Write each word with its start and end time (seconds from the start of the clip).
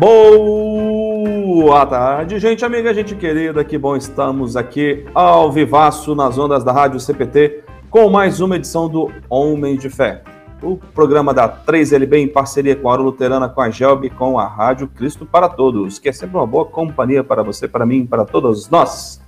Boa 0.00 1.84
tarde, 1.84 2.38
gente 2.38 2.64
amiga, 2.64 2.94
gente 2.94 3.14
querida, 3.14 3.62
que 3.62 3.76
bom 3.76 3.94
estamos 3.94 4.56
aqui 4.56 5.04
ao 5.14 5.52
vivaço 5.52 6.14
nas 6.14 6.38
ondas 6.38 6.64
da 6.64 6.72
Rádio 6.72 6.98
CPT 6.98 7.64
com 7.90 8.08
mais 8.08 8.40
uma 8.40 8.56
edição 8.56 8.88
do 8.88 9.12
Homem 9.28 9.76
de 9.76 9.90
Fé, 9.90 10.22
o 10.62 10.78
programa 10.78 11.34
da 11.34 11.46
3LB 11.46 12.14
em 12.14 12.28
parceria 12.28 12.74
com 12.74 12.88
a 12.88 12.92
Hora 12.92 13.02
Luterana, 13.02 13.46
com 13.46 13.60
a 13.60 13.68
Gelb 13.68 14.06
e 14.06 14.10
com 14.10 14.38
a 14.38 14.46
Rádio 14.46 14.88
Cristo 14.88 15.26
para 15.26 15.50
Todos, 15.50 15.98
que 15.98 16.08
é 16.08 16.12
sempre 16.12 16.38
uma 16.38 16.46
boa 16.46 16.64
companhia 16.64 17.22
para 17.22 17.42
você, 17.42 17.68
para 17.68 17.84
mim, 17.84 18.06
para 18.06 18.24
todos 18.24 18.70
nós. 18.70 19.20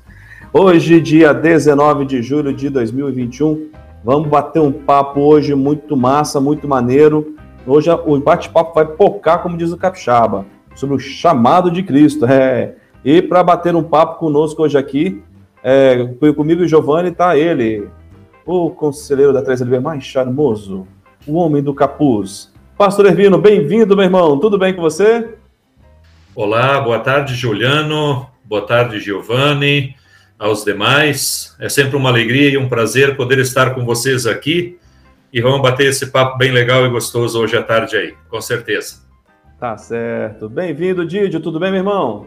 Hoje, 0.54 1.02
dia 1.02 1.34
19 1.34 2.06
de 2.06 2.22
julho 2.22 2.50
de 2.50 2.70
2021, 2.70 3.68
vamos 4.02 4.26
bater 4.26 4.60
um 4.60 4.72
papo 4.72 5.20
hoje 5.20 5.54
muito 5.54 5.94
massa, 5.98 6.40
muito 6.40 6.66
maneiro. 6.66 7.36
Hoje 7.66 7.90
o 7.90 8.18
bate-papo 8.18 8.74
vai 8.74 8.86
pocar, 8.86 9.42
como 9.42 9.58
diz 9.58 9.70
o 9.70 9.76
Capixaba 9.76 10.46
sobre 10.74 10.96
o 10.96 10.98
chamado 10.98 11.70
de 11.70 11.82
Cristo. 11.82 12.24
É. 12.26 12.74
E 13.04 13.20
para 13.20 13.42
bater 13.42 13.74
um 13.74 13.82
papo 13.82 14.18
conosco 14.18 14.62
hoje 14.62 14.78
aqui, 14.78 15.22
é, 15.62 16.08
comigo 16.36 16.62
e 16.64 16.68
Giovanni 16.68 17.10
está 17.10 17.36
ele, 17.36 17.88
o 18.44 18.70
conselheiro 18.70 19.32
da 19.32 19.42
3LB 19.42 19.80
mais 19.80 20.04
charmoso, 20.04 20.86
o 21.26 21.34
homem 21.34 21.62
do 21.62 21.74
capuz. 21.74 22.52
Pastor 22.76 23.06
Ervino, 23.06 23.38
bem-vindo, 23.38 23.94
meu 23.94 24.04
irmão. 24.04 24.38
Tudo 24.38 24.58
bem 24.58 24.74
com 24.74 24.82
você? 24.82 25.34
Olá, 26.34 26.80
boa 26.80 26.98
tarde, 26.98 27.34
Juliano. 27.34 28.26
Boa 28.44 28.66
tarde, 28.66 28.98
Giovanni. 28.98 29.94
Aos 30.38 30.64
demais. 30.64 31.54
É 31.60 31.68
sempre 31.68 31.96
uma 31.96 32.08
alegria 32.08 32.50
e 32.50 32.56
um 32.56 32.68
prazer 32.68 33.16
poder 33.16 33.38
estar 33.38 33.74
com 33.74 33.84
vocês 33.84 34.26
aqui. 34.26 34.78
E 35.32 35.40
vamos 35.40 35.62
bater 35.62 35.86
esse 35.86 36.10
papo 36.10 36.36
bem 36.36 36.50
legal 36.50 36.84
e 36.84 36.90
gostoso 36.90 37.40
hoje 37.40 37.56
à 37.56 37.62
tarde 37.62 37.96
aí, 37.96 38.14
com 38.28 38.40
certeza. 38.40 39.11
Tá 39.62 39.78
certo. 39.78 40.48
Bem-vindo, 40.48 41.06
Didio. 41.06 41.40
Tudo 41.40 41.60
bem, 41.60 41.70
meu 41.70 41.78
irmão? 41.78 42.26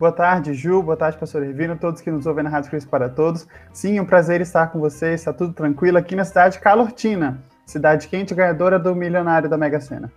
Boa 0.00 0.10
tarde, 0.10 0.52
Ju. 0.52 0.82
Boa 0.82 0.96
tarde, 0.96 1.16
pastor 1.16 1.44
Ervino. 1.44 1.78
Todos 1.78 2.00
que 2.00 2.10
nos 2.10 2.26
ouvem 2.26 2.42
na 2.42 2.50
Rádio 2.50 2.70
Cristo 2.70 2.90
para 2.90 3.08
Todos. 3.08 3.46
Sim, 3.72 4.00
um 4.00 4.04
prazer 4.04 4.40
estar 4.40 4.66
com 4.66 4.80
vocês. 4.80 5.20
Está 5.20 5.32
tudo 5.32 5.52
tranquilo 5.52 5.96
aqui 5.96 6.16
na 6.16 6.24
cidade 6.24 6.56
de 6.56 6.60
Calortina, 6.60 7.40
cidade 7.64 8.08
quente, 8.08 8.34
ganhadora 8.34 8.80
do 8.80 8.96
milionário 8.96 9.48
da 9.48 9.56
Mega 9.56 9.78
Sena. 9.80 10.10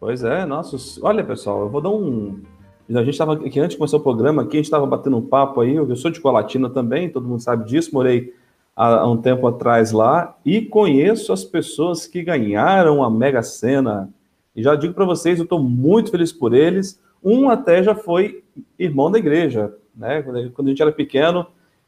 Pois 0.00 0.24
é, 0.24 0.46
nossa. 0.46 0.78
Olha, 1.02 1.22
pessoal, 1.22 1.60
eu 1.60 1.68
vou 1.68 1.82
dar 1.82 1.90
um. 1.90 2.40
A 2.88 3.00
gente 3.00 3.10
estava 3.10 3.34
aqui 3.34 3.60
antes 3.60 3.72
de 3.72 3.76
começar 3.76 3.98
o 3.98 4.00
programa, 4.00 4.44
aqui 4.44 4.56
a 4.56 4.60
gente 4.60 4.64
estava 4.64 4.86
batendo 4.86 5.18
um 5.18 5.26
papo 5.28 5.60
aí. 5.60 5.76
Eu 5.76 5.94
sou 5.94 6.10
de 6.10 6.22
Colatina 6.22 6.70
também, 6.70 7.10
todo 7.10 7.28
mundo 7.28 7.42
sabe 7.42 7.66
disso. 7.66 7.90
Morei 7.92 8.32
há 8.74 9.06
um 9.06 9.18
tempo 9.18 9.46
atrás 9.46 9.92
lá 9.92 10.38
e 10.42 10.62
conheço 10.62 11.34
as 11.34 11.44
pessoas 11.44 12.06
que 12.06 12.22
ganharam 12.22 13.04
a 13.04 13.10
Mega 13.10 13.42
Sena 13.42 14.08
e 14.56 14.62
já 14.62 14.74
digo 14.74 14.94
para 14.94 15.04
vocês, 15.04 15.38
eu 15.38 15.44
estou 15.44 15.62
muito 15.62 16.10
feliz 16.10 16.32
por 16.32 16.54
eles. 16.54 16.98
Um 17.22 17.50
até 17.50 17.82
já 17.82 17.94
foi 17.94 18.42
irmão 18.78 19.10
da 19.10 19.18
igreja, 19.18 19.74
né? 19.94 20.22
Quando 20.22 20.66
a 20.66 20.70
gente 20.70 20.80
era 20.80 20.90
pequeno, 20.90 21.40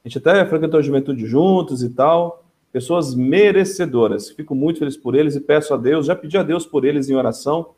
a 0.04 0.08
gente 0.08 0.18
até 0.18 0.44
frequentou 0.44 0.78
a 0.78 0.82
juventude 0.82 1.26
juntos 1.26 1.82
e 1.82 1.88
tal. 1.88 2.44
Pessoas 2.70 3.14
merecedoras. 3.14 4.28
Fico 4.30 4.54
muito 4.54 4.80
feliz 4.80 4.98
por 4.98 5.14
eles 5.14 5.34
e 5.34 5.40
peço 5.40 5.72
a 5.72 5.78
Deus, 5.78 6.06
já 6.06 6.14
pedi 6.14 6.36
a 6.36 6.42
Deus 6.42 6.66
por 6.66 6.84
eles 6.84 7.08
em 7.08 7.16
oração, 7.16 7.70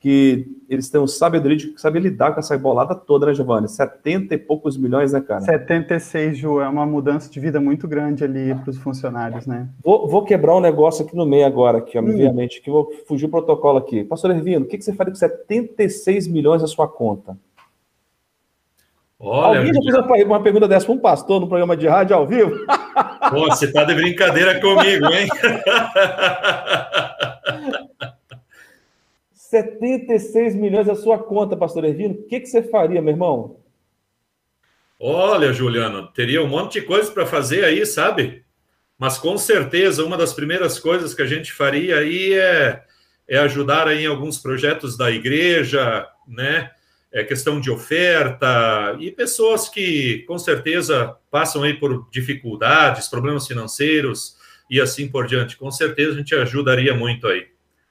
que 0.00 0.46
eles 0.68 0.88
tenham 0.88 1.06
sabedoria 1.08 1.56
de 1.56 1.74
saber 1.76 2.00
lidar 2.00 2.32
com 2.32 2.38
essa 2.38 2.56
bolada 2.56 2.94
toda, 2.94 3.26
né, 3.26 3.34
Giovanni? 3.34 3.68
70 3.68 4.34
e 4.34 4.38
poucos 4.38 4.76
milhões, 4.76 5.12
né, 5.12 5.20
cara? 5.20 5.40
76, 5.40 6.38
Ju, 6.38 6.60
é 6.60 6.68
uma 6.68 6.86
mudança 6.86 7.28
de 7.28 7.40
vida 7.40 7.60
muito 7.60 7.88
grande 7.88 8.22
ali 8.22 8.54
para 8.54 8.70
os 8.70 8.78
funcionários, 8.78 9.46
né? 9.46 9.68
Vou, 9.82 10.06
vou, 10.06 10.24
quebrar 10.24 10.54
um 10.54 10.60
negócio 10.60 11.04
aqui 11.04 11.16
no 11.16 11.26
meio 11.26 11.46
agora, 11.46 11.78
aqui, 11.78 11.98
obviamente, 11.98 12.60
hum. 12.60 12.62
que 12.62 12.70
vou 12.70 12.92
fugir 13.08 13.26
o 13.26 13.30
protocolo 13.30 13.78
aqui. 13.78 14.04
Pastor 14.04 14.30
Ervino, 14.30 14.64
o 14.64 14.68
que, 14.68 14.78
que 14.78 14.84
você 14.84 14.92
faria 14.92 15.12
com 15.12 15.18
76 15.18 16.28
milhões 16.28 16.62
na 16.62 16.68
sua 16.68 16.86
conta? 16.86 17.36
Olha, 19.18 19.58
Alguém 19.58 19.74
já 19.74 19.82
fez 19.82 19.96
uma, 19.96 20.36
uma 20.36 20.42
pergunta 20.42 20.68
dessa 20.68 20.86
para 20.86 20.94
um 20.94 20.98
pastor 20.98 21.40
no 21.40 21.48
programa 21.48 21.76
de 21.76 21.88
rádio 21.88 22.14
ao 22.14 22.24
vivo? 22.24 22.52
Pô, 23.30 23.46
você 23.46 23.72
tá 23.72 23.82
de 23.82 23.94
brincadeira 23.94 24.60
comigo, 24.60 25.06
hein? 25.06 25.28
76 29.50 30.54
milhões 30.54 30.86
na 30.86 30.94
sua 30.94 31.18
conta, 31.18 31.56
pastor 31.56 31.84
Ervino. 31.84 32.14
O 32.14 32.22
que, 32.24 32.40
que 32.40 32.46
você 32.46 32.62
faria, 32.62 33.00
meu 33.00 33.12
irmão? 33.12 33.60
Olha, 35.00 35.54
Juliano, 35.54 36.08
teria 36.12 36.42
um 36.42 36.46
monte 36.46 36.80
de 36.80 36.86
coisas 36.86 37.08
para 37.08 37.24
fazer 37.24 37.64
aí, 37.64 37.86
sabe? 37.86 38.44
Mas 38.98 39.16
com 39.16 39.38
certeza 39.38 40.04
uma 40.04 40.18
das 40.18 40.34
primeiras 40.34 40.78
coisas 40.78 41.14
que 41.14 41.22
a 41.22 41.26
gente 41.26 41.50
faria 41.52 41.98
aí 41.98 42.34
é, 42.34 42.82
é 43.26 43.38
ajudar 43.38 43.88
aí 43.88 44.04
em 44.04 44.06
alguns 44.06 44.38
projetos 44.38 44.98
da 44.98 45.10
igreja, 45.10 46.06
né? 46.26 46.70
É 47.10 47.24
questão 47.24 47.58
de 47.58 47.70
oferta 47.70 48.98
e 49.00 49.10
pessoas 49.10 49.66
que 49.66 50.24
com 50.28 50.38
certeza 50.38 51.16
passam 51.30 51.62
aí 51.62 51.72
por 51.72 52.06
dificuldades, 52.10 53.08
problemas 53.08 53.46
financeiros 53.46 54.36
e 54.68 54.78
assim 54.78 55.08
por 55.08 55.26
diante. 55.26 55.56
Com 55.56 55.70
certeza 55.70 56.12
a 56.12 56.18
gente 56.18 56.34
ajudaria 56.34 56.92
muito 56.92 57.26
aí. 57.26 57.46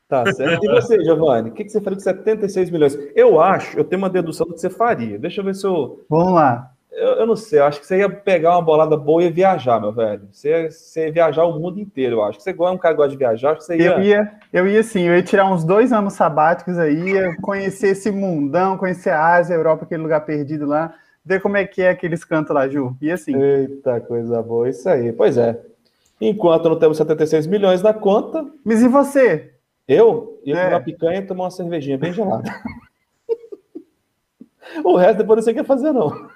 Tá 0.07 0.31
certo. 0.31 0.63
E 0.63 0.67
você, 0.69 1.03
Giovanni, 1.03 1.49
o 1.49 1.53
que, 1.53 1.65
que 1.65 1.69
você 1.69 1.81
faria 1.81 1.97
com 1.97 2.03
76 2.03 2.69
milhões? 2.69 2.97
Eu 3.13 3.41
acho, 3.41 3.77
eu 3.77 3.83
tenho 3.83 4.01
uma 4.01 4.09
dedução 4.09 4.47
do 4.47 4.53
que 4.53 4.61
você 4.61 4.69
faria. 4.69 5.19
Deixa 5.19 5.41
eu 5.41 5.45
ver 5.45 5.53
se 5.53 5.65
eu. 5.65 6.05
Vamos 6.09 6.33
lá. 6.33 6.71
Eu, 6.89 7.09
eu 7.09 7.27
não 7.27 7.35
sei, 7.35 7.59
eu 7.59 7.65
acho 7.65 7.79
que 7.79 7.85
você 7.85 7.97
ia 7.97 8.09
pegar 8.09 8.55
uma 8.55 8.61
bolada 8.61 8.97
boa 8.97 9.21
e 9.21 9.25
ia 9.25 9.31
viajar, 9.31 9.79
meu 9.79 9.91
velho. 9.91 10.27
Você 10.31 10.49
ia, 10.49 10.71
você 10.71 11.05
ia 11.05 11.11
viajar 11.11 11.43
o 11.43 11.59
mundo 11.59 11.79
inteiro, 11.79 12.15
eu 12.15 12.23
acho. 12.23 12.39
Você 12.39 12.49
é 12.49 12.69
um 12.69 12.77
cara 12.77 12.95
que 12.95 12.97
gosta 12.97 13.11
de 13.11 13.17
viajar, 13.17 13.51
acho 13.51 13.59
que 13.59 13.65
você 13.65 13.77
ia... 13.77 13.91
Eu 13.91 14.01
ia, 14.01 14.31
eu 14.51 14.67
ia 14.67 14.81
sim, 14.81 15.01
eu 15.01 15.15
ia 15.15 15.21
tirar 15.21 15.45
uns 15.51 15.63
dois 15.63 15.93
anos 15.93 16.13
sabáticos 16.13 16.79
aí, 16.79 17.11
ia 17.11 17.35
conhecer 17.41 17.89
esse 17.89 18.09
mundão, 18.09 18.77
conhecer 18.77 19.11
a 19.11 19.35
Ásia, 19.35 19.55
a 19.55 19.59
Europa, 19.59 19.83
aquele 19.83 20.01
lugar 20.01 20.21
perdido 20.21 20.65
lá, 20.65 20.91
ver 21.23 21.39
como 21.39 21.57
é 21.57 21.67
que 21.67 21.83
é 21.83 21.89
aqueles 21.89 22.23
cantos 22.23 22.55
lá, 22.55 22.67
Ju. 22.67 22.95
E 22.99 23.11
assim. 23.11 23.35
Eita, 23.35 23.99
coisa 24.01 24.41
boa, 24.41 24.67
isso 24.67 24.89
aí. 24.89 25.11
Pois 25.11 25.37
é. 25.37 25.59
Enquanto 26.19 26.67
não 26.67 26.79
temos 26.79 26.97
76 26.97 27.45
milhões 27.45 27.83
na 27.83 27.93
conta. 27.93 28.43
Mas 28.65 28.81
e 28.81 28.87
você? 28.87 29.51
Eu 29.87 30.41
ia 30.43 30.55
é. 30.55 30.63
comer 30.63 30.75
uma 30.75 30.81
picanha 30.81 31.19
e 31.19 31.25
tomar 31.25 31.45
uma 31.45 31.51
cervejinha 31.51 31.97
bem 31.97 32.11
gelada. 32.11 32.51
o 34.83 34.97
resto 34.97 35.19
depois 35.19 35.37
não 35.37 35.43
sei 35.43 35.53
o 35.53 35.55
que 35.55 35.63
fazer, 35.63 35.93
não. 35.93 36.09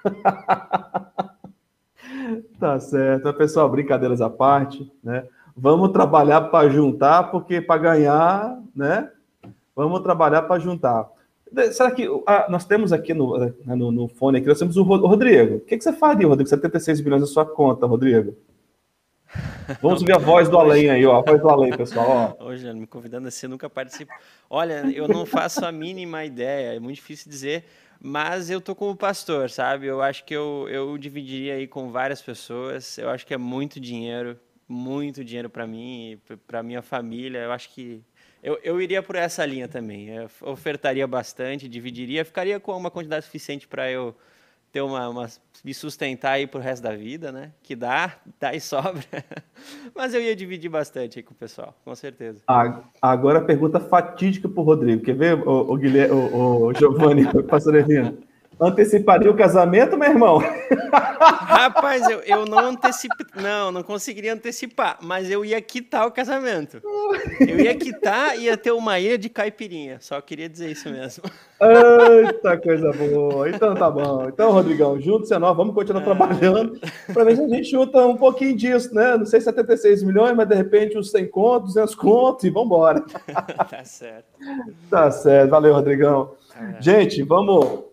tá 2.58 2.80
certo. 2.80 3.32
Pessoal, 3.34 3.68
brincadeiras 3.68 4.20
à 4.20 4.30
parte, 4.30 4.90
né? 5.02 5.26
Vamos 5.54 5.90
trabalhar 5.90 6.42
para 6.42 6.70
juntar, 6.70 7.24
porque 7.24 7.60
para 7.60 7.80
ganhar, 7.80 8.58
né? 8.74 9.10
Vamos 9.76 10.00
trabalhar 10.00 10.42
para 10.42 10.58
juntar. 10.58 11.06
Será 11.72 11.90
que 11.90 12.08
ah, 12.26 12.46
nós 12.48 12.64
temos 12.64 12.92
aqui 12.92 13.12
no, 13.12 13.36
né, 13.36 13.52
no, 13.66 13.92
no, 13.92 14.08
fone 14.08 14.38
aqui, 14.38 14.48
nós 14.48 14.58
temos 14.58 14.78
o 14.78 14.82
Rodrigo. 14.82 15.56
O 15.56 15.60
que, 15.60 15.76
que 15.76 15.84
você 15.84 15.92
faria, 15.92 16.26
Rodrigo? 16.26 16.48
76 16.48 17.02
bilhões 17.02 17.20
na 17.20 17.26
sua 17.26 17.44
conta, 17.44 17.86
Rodrigo? 17.86 18.34
Vamos 19.82 20.02
ver 20.02 20.14
a 20.14 20.18
voz 20.18 20.48
do 20.48 20.58
além 20.58 20.90
aí, 20.90 21.04
ó. 21.04 21.18
A 21.18 21.22
voz 21.22 21.40
do 21.40 21.48
além, 21.48 21.76
pessoal. 21.76 22.36
Hoje, 22.52 22.70
me 22.74 22.86
convidando 22.86 23.28
assim, 23.28 23.46
eu 23.46 23.50
nunca 23.50 23.70
participo. 23.70 24.12
Olha, 24.50 24.84
eu 24.94 25.08
não 25.08 25.24
faço 25.24 25.64
a 25.64 25.72
mínima 25.72 26.24
ideia, 26.24 26.76
é 26.76 26.78
muito 26.78 26.96
difícil 26.96 27.30
dizer, 27.30 27.64
mas 27.98 28.50
eu 28.50 28.60
tô 28.60 28.74
como 28.74 28.94
pastor, 28.94 29.48
sabe? 29.48 29.86
Eu 29.86 30.02
acho 30.02 30.24
que 30.24 30.34
eu, 30.34 30.66
eu 30.68 30.98
dividiria 30.98 31.54
aí 31.54 31.66
com 31.66 31.90
várias 31.90 32.20
pessoas. 32.20 32.98
Eu 32.98 33.08
acho 33.08 33.26
que 33.26 33.32
é 33.32 33.38
muito 33.38 33.80
dinheiro, 33.80 34.38
muito 34.68 35.24
dinheiro 35.24 35.48
para 35.48 35.66
mim, 35.66 36.20
para 36.46 36.62
minha 36.62 36.82
família. 36.82 37.38
Eu 37.38 37.52
acho 37.52 37.70
que 37.70 38.02
eu, 38.42 38.58
eu 38.62 38.82
iria 38.82 39.02
por 39.02 39.16
essa 39.16 39.46
linha 39.46 39.66
também. 39.66 40.08
Eu 40.08 40.28
ofertaria 40.42 41.06
bastante, 41.06 41.68
dividiria, 41.68 42.24
ficaria 42.24 42.60
com 42.60 42.76
uma 42.76 42.90
quantidade 42.90 43.24
suficiente 43.24 43.66
para 43.66 43.90
eu 43.90 44.14
ter 44.72 44.80
uma, 44.80 45.08
uma, 45.08 45.26
me 45.62 45.74
sustentar 45.74 46.32
aí 46.32 46.46
pro 46.46 46.58
resto 46.58 46.82
da 46.82 46.96
vida, 46.96 47.30
né? 47.30 47.52
Que 47.62 47.76
dá, 47.76 48.16
dá 48.40 48.54
e 48.54 48.60
sobra. 48.60 49.04
Mas 49.94 50.14
eu 50.14 50.22
ia 50.22 50.34
dividir 50.34 50.70
bastante 50.70 51.18
aí 51.18 51.22
com 51.22 51.32
o 51.32 51.36
pessoal, 51.36 51.74
com 51.84 51.94
certeza. 51.94 52.42
Agora 53.00 53.38
a 53.38 53.44
pergunta 53.44 53.78
fatídica 53.78 54.48
pro 54.48 54.62
Rodrigo. 54.62 55.04
Quer 55.04 55.14
ver, 55.14 55.46
o, 55.46 55.72
o 55.72 55.76
Guilherme, 55.76 56.14
o, 56.14 56.66
o 56.66 56.74
Giovanni, 56.74 57.24
pastor? 57.46 57.74
Anteciparia 58.60 59.30
o 59.30 59.36
casamento, 59.36 59.96
meu 59.96 60.08
irmão? 60.08 60.38
Rapaz, 61.20 62.08
eu, 62.08 62.20
eu 62.20 62.46
não 62.46 62.58
antecipo, 62.58 63.14
não, 63.34 63.72
não 63.72 63.82
conseguiria 63.82 64.34
antecipar, 64.34 64.98
mas 65.02 65.30
eu 65.30 65.44
ia 65.44 65.60
quitar 65.60 66.06
o 66.06 66.12
casamento. 66.12 66.80
Eu 67.40 67.58
ia 67.58 67.74
quitar 67.74 68.38
e 68.38 68.44
ia 68.44 68.56
ter 68.56 68.70
uma 68.70 68.98
ilha 69.00 69.18
de 69.18 69.28
caipirinha. 69.28 69.98
Só 70.00 70.20
queria 70.20 70.48
dizer 70.48 70.70
isso 70.70 70.88
mesmo. 70.90 71.24
Eita, 71.60 72.56
coisa 72.58 72.92
boa. 72.92 73.48
Então 73.48 73.74
tá 73.74 73.90
bom. 73.90 74.28
Então, 74.28 74.52
Rodrigão, 74.52 75.00
junto-se 75.00 75.34
a 75.34 75.38
nós, 75.38 75.56
vamos 75.56 75.74
continuar 75.74 76.02
é... 76.02 76.04
trabalhando 76.04 76.80
para 77.12 77.24
ver 77.24 77.36
se 77.36 77.42
a 77.42 77.48
gente 77.48 77.70
junta 77.70 78.04
um 78.06 78.16
pouquinho 78.16 78.56
disso, 78.56 78.94
né? 78.94 79.16
Não 79.16 79.26
sei 79.26 79.40
76 79.40 80.02
milhões, 80.02 80.36
mas 80.36 80.48
de 80.48 80.54
repente 80.54 80.98
uns 80.98 81.10
100 81.10 81.28
contos, 81.28 81.74
200 81.74 81.94
contos 81.94 82.44
e 82.44 82.50
vamos 82.50 82.66
embora. 82.66 83.00
tá 83.70 83.84
certo. 83.84 84.26
Tá 84.90 85.10
certo. 85.10 85.50
Valeu, 85.50 85.72
Rodrigão. 85.74 86.32
É. 86.54 86.82
Gente, 86.82 87.22
vamos 87.22 87.91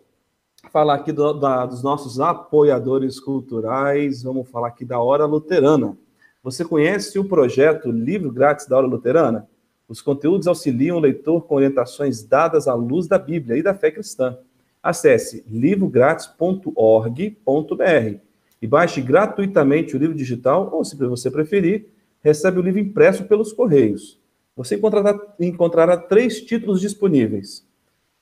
falar 0.69 0.95
aqui 0.95 1.11
do, 1.11 1.33
da, 1.33 1.65
dos 1.65 1.83
nossos 1.83 2.19
apoiadores 2.19 3.19
culturais, 3.19 4.23
vamos 4.23 4.49
falar 4.49 4.69
aqui 4.69 4.85
da 4.85 4.99
Hora 4.99 5.25
Luterana. 5.25 5.97
Você 6.43 6.63
conhece 6.63 7.17
o 7.19 7.25
projeto 7.25 7.91
Livro 7.91 8.31
Grátis 8.31 8.67
da 8.67 8.77
Hora 8.77 8.87
Luterana? 8.87 9.47
Os 9.87 10.01
conteúdos 10.01 10.47
auxiliam 10.47 10.97
o 10.97 10.99
leitor 10.99 11.41
com 11.41 11.55
orientações 11.55 12.23
dadas 12.23 12.67
à 12.67 12.75
luz 12.75 13.07
da 13.07 13.17
Bíblia 13.17 13.57
e 13.57 13.63
da 13.63 13.73
fé 13.73 13.91
cristã. 13.91 14.37
Acesse 14.81 15.43
livrográtis.org.br 15.47 18.19
e 18.61 18.67
baixe 18.67 19.01
gratuitamente 19.01 19.95
o 19.95 19.99
livro 19.99 20.15
digital, 20.15 20.69
ou 20.71 20.85
se 20.85 20.95
você 20.95 21.31
preferir, 21.31 21.87
recebe 22.21 22.59
o 22.59 22.61
livro 22.61 22.79
impresso 22.79 23.25
pelos 23.25 23.51
correios. 23.51 24.19
Você 24.55 24.75
encontrará, 24.75 25.19
encontrará 25.39 25.97
três 25.97 26.41
títulos 26.41 26.81
disponíveis. 26.81 27.67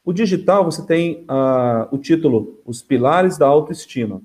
O 0.07 0.13
digital, 0.13 0.63
você 0.63 0.85
tem 0.85 1.25
uh, 1.25 1.93
o 1.93 1.97
título 1.97 2.61
Os 2.65 2.81
Pilares 2.81 3.37
da 3.37 3.45
Autoestima. 3.45 4.21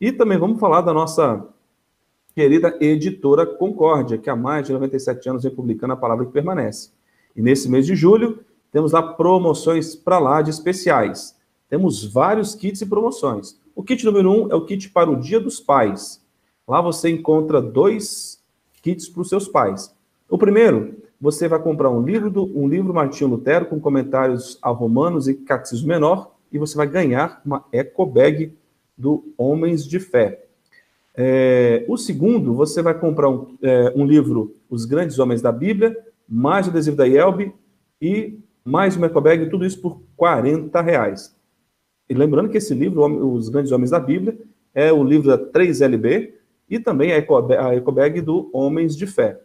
E 0.00 0.10
também 0.10 0.36
vamos 0.36 0.58
falar 0.58 0.80
da 0.80 0.92
nossa 0.92 1.46
querida 2.34 2.76
editora 2.80 3.46
Concórdia, 3.46 4.18
que 4.18 4.28
há 4.28 4.34
mais 4.34 4.66
de 4.66 4.72
97 4.72 5.28
anos 5.28 5.44
vem 5.44 5.54
publicando 5.54 5.92
a 5.92 5.96
palavra 5.96 6.26
que 6.26 6.32
permanece. 6.32 6.95
E 7.36 7.42
nesse 7.42 7.68
mês 7.68 7.86
de 7.86 7.94
julho, 7.94 8.40
temos 8.72 8.92
lá 8.92 9.02
promoções 9.02 9.94
para 9.94 10.18
lá 10.18 10.42
de 10.42 10.50
especiais. 10.50 11.36
Temos 11.68 12.04
vários 12.04 12.54
kits 12.54 12.80
e 12.80 12.86
promoções. 12.86 13.60
O 13.74 13.82
kit 13.82 14.04
número 14.04 14.30
um 14.30 14.50
é 14.50 14.54
o 14.54 14.64
kit 14.64 14.88
para 14.90 15.10
o 15.10 15.20
Dia 15.20 15.38
dos 15.38 15.60
Pais. 15.60 16.24
Lá 16.66 16.80
você 16.80 17.10
encontra 17.10 17.60
dois 17.60 18.42
kits 18.82 19.08
para 19.08 19.22
os 19.22 19.28
seus 19.28 19.46
pais. 19.48 19.94
O 20.28 20.38
primeiro, 20.38 20.96
você 21.20 21.48
vai 21.48 21.58
comprar 21.60 21.90
um 21.90 22.02
livro 22.02 22.30
do 22.30 22.44
um 22.58 22.68
livro 22.68 22.92
Martinho 22.92 23.30
Lutero 23.30 23.66
com 23.66 23.80
comentários 23.80 24.58
a 24.60 24.70
Romanos 24.70 25.28
e 25.28 25.34
Catecismo 25.34 25.88
Menor 25.88 26.34
e 26.52 26.58
você 26.58 26.76
vai 26.76 26.86
ganhar 26.86 27.40
uma 27.44 27.64
eco 27.72 28.06
bag 28.06 28.52
do 28.96 29.24
Homens 29.36 29.86
de 29.86 30.00
Fé. 30.00 30.44
É, 31.14 31.84
o 31.88 31.96
segundo, 31.96 32.54
você 32.54 32.82
vai 32.82 32.92
comprar 32.92 33.30
um, 33.30 33.56
é, 33.62 33.92
um, 33.96 34.04
livro 34.04 34.54
Os 34.68 34.84
Grandes 34.84 35.18
Homens 35.18 35.40
da 35.40 35.50
Bíblia, 35.50 35.96
mais 36.28 36.66
o 36.66 36.70
adesivo 36.70 36.96
da 36.96 37.06
IELB 37.06 37.52
e 38.00 38.38
mais 38.64 38.96
uma 38.96 39.06
eco 39.06 39.20
bag, 39.20 39.48
tudo 39.48 39.64
isso 39.64 39.80
por 39.80 40.02
40 40.16 40.80
reais. 40.80 41.36
E 42.08 42.14
lembrando 42.14 42.48
que 42.48 42.58
esse 42.58 42.74
livro, 42.74 43.04
Os 43.32 43.48
Grandes 43.48 43.72
Homens 43.72 43.90
da 43.90 44.00
Bíblia, 44.00 44.38
é 44.74 44.92
o 44.92 45.02
livro 45.02 45.28
da 45.28 45.38
3LB 45.38 46.32
e 46.68 46.78
também 46.78 47.12
a 47.12 47.74
ecobag 47.74 48.20
do 48.20 48.50
Homens 48.52 48.96
de 48.96 49.06
Fé. 49.06 49.40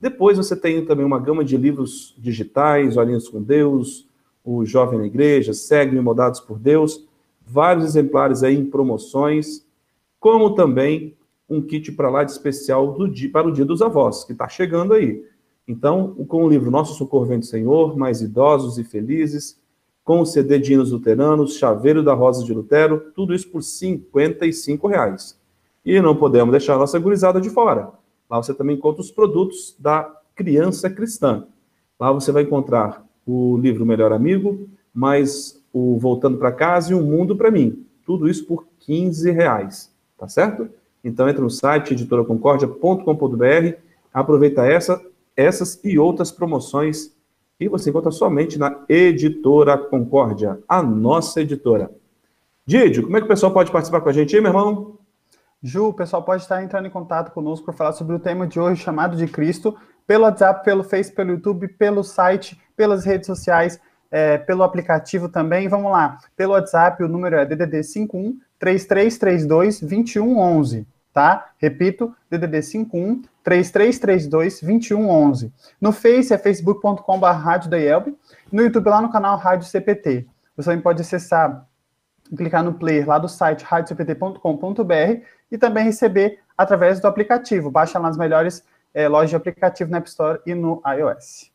Depois 0.00 0.36
você 0.36 0.56
tem 0.56 0.84
também 0.84 1.04
uma 1.04 1.18
gama 1.18 1.44
de 1.44 1.56
livros 1.56 2.14
digitais, 2.18 2.96
Olhinhos 2.96 3.28
com 3.28 3.42
Deus, 3.42 4.08
O 4.44 4.64
Jovem 4.64 4.98
na 4.98 5.06
Igreja, 5.06 5.52
Segue-me 5.52 6.00
Moldados 6.00 6.40
por 6.40 6.58
Deus, 6.58 7.06
vários 7.46 7.84
exemplares 7.84 8.42
aí 8.42 8.56
em 8.56 8.64
promoções, 8.64 9.66
como 10.18 10.54
também 10.54 11.16
um 11.48 11.60
kit 11.60 11.92
para 11.92 12.08
lá 12.08 12.24
de 12.24 12.30
especial 12.30 12.92
do 12.92 13.08
dia, 13.08 13.30
para 13.30 13.48
o 13.48 13.52
Dia 13.52 13.64
dos 13.64 13.82
Avós, 13.82 14.24
que 14.24 14.32
está 14.32 14.48
chegando 14.48 14.94
aí. 14.94 15.24
Então, 15.70 16.16
com 16.26 16.44
o 16.44 16.48
livro 16.48 16.68
Nosso 16.68 16.98
Socorro 16.98 17.26
Vem 17.26 17.38
do 17.38 17.46
Senhor, 17.46 17.96
Mais 17.96 18.20
Idosos 18.20 18.76
e 18.76 18.82
Felizes, 18.82 19.56
com 20.02 20.20
o 20.20 20.26
CD 20.26 20.58
de 20.58 20.72
hinos 20.72 20.90
luteranos, 20.90 21.58
Chaveiro 21.58 22.02
da 22.02 22.12
Rosa 22.12 22.44
de 22.44 22.52
Lutero, 22.52 23.12
tudo 23.14 23.32
isso 23.32 23.48
por 23.48 23.62
55 23.62 24.88
reais. 24.88 25.38
E 25.86 26.00
não 26.00 26.16
podemos 26.16 26.50
deixar 26.50 26.74
a 26.74 26.78
nossa 26.78 26.98
gurizada 26.98 27.40
de 27.40 27.48
fora. 27.50 27.92
Lá 28.28 28.42
você 28.42 28.52
também 28.52 28.74
encontra 28.74 29.00
os 29.00 29.12
produtos 29.12 29.76
da 29.78 30.12
criança 30.34 30.90
cristã. 30.90 31.46
Lá 32.00 32.10
você 32.10 32.32
vai 32.32 32.42
encontrar 32.42 33.06
o 33.24 33.56
livro 33.56 33.86
Melhor 33.86 34.12
Amigo, 34.12 34.68
mais 34.92 35.62
o 35.72 35.96
Voltando 36.00 36.36
para 36.36 36.50
Casa 36.50 36.90
e 36.90 36.96
o 36.96 37.00
Mundo 37.00 37.36
para 37.36 37.48
Mim. 37.48 37.86
Tudo 38.04 38.28
isso 38.28 38.44
por 38.44 38.66
15 38.80 39.30
reais, 39.30 39.94
tá 40.18 40.26
certo? 40.26 40.68
Então 41.04 41.28
entra 41.28 41.40
no 41.40 41.48
site 41.48 41.92
editoraconcordia.com.br, 41.92 43.76
aproveita 44.12 44.66
essa, 44.66 45.00
essas 45.40 45.80
e 45.84 45.98
outras 45.98 46.30
promoções 46.30 47.14
e 47.60 47.68
você 47.68 47.90
encontra 47.90 48.10
somente 48.10 48.58
na 48.58 48.84
Editora 48.88 49.76
Concórdia, 49.76 50.58
a 50.66 50.82
nossa 50.82 51.42
editora. 51.42 51.90
Didio, 52.64 53.02
como 53.02 53.16
é 53.16 53.20
que 53.20 53.26
o 53.26 53.28
pessoal 53.28 53.52
pode 53.52 53.70
participar 53.70 54.00
com 54.00 54.08
a 54.08 54.12
gente 54.12 54.34
aí, 54.34 54.40
meu 54.40 54.50
irmão? 54.50 54.98
Ju, 55.62 55.88
o 55.88 55.92
pessoal 55.92 56.22
pode 56.22 56.42
estar 56.42 56.62
entrando 56.62 56.86
em 56.86 56.90
contato 56.90 57.32
conosco 57.32 57.66
para 57.66 57.74
falar 57.74 57.92
sobre 57.92 58.16
o 58.16 58.18
tema 58.18 58.46
de 58.46 58.58
hoje, 58.58 58.82
chamado 58.82 59.14
de 59.14 59.26
Cristo, 59.26 59.76
pelo 60.06 60.24
WhatsApp, 60.24 60.64
pelo 60.64 60.82
Face, 60.82 61.12
pelo 61.12 61.32
YouTube, 61.32 61.68
pelo 61.68 62.02
site, 62.02 62.58
pelas 62.74 63.04
redes 63.04 63.26
sociais, 63.26 63.78
é, 64.10 64.38
pelo 64.38 64.62
aplicativo 64.62 65.28
também. 65.28 65.68
Vamos 65.68 65.92
lá. 65.92 66.16
Pelo 66.34 66.54
WhatsApp, 66.54 67.02
o 67.02 67.08
número 67.08 67.36
é 67.36 67.44
DDD 67.44 67.82
51 67.82 68.38
3332 68.58 69.80
2111, 69.80 70.86
tá? 71.12 71.52
Repito, 71.58 72.14
DDD 72.30 72.62
51 72.62 73.22
3332 73.42 74.60
2111. 74.60 75.52
No 75.80 75.92
Face 75.92 76.32
é 76.32 76.38
facebook.com.br. 76.38 78.10
No 78.52 78.62
YouTube, 78.62 78.88
lá 78.88 79.00
no 79.00 79.10
canal 79.10 79.36
Rádio 79.38 79.66
CPT. 79.66 80.26
Você 80.56 80.70
também 80.70 80.82
pode 80.82 81.00
acessar, 81.00 81.66
clicar 82.36 82.62
no 82.62 82.74
player 82.74 83.08
lá 83.08 83.18
do 83.18 83.28
site 83.28 83.64
radiocpt.com.br 83.64 85.22
e 85.50 85.58
também 85.58 85.84
receber 85.84 86.38
através 86.56 87.00
do 87.00 87.06
aplicativo. 87.06 87.70
Baixa 87.70 87.98
lá 87.98 88.08
nas 88.08 88.16
melhores 88.16 88.64
é, 88.92 89.08
lojas 89.08 89.30
de 89.30 89.36
aplicativo 89.36 89.90
na 89.90 89.98
App 89.98 90.08
Store 90.08 90.40
e 90.46 90.54
no 90.54 90.82
iOS. 90.86 91.50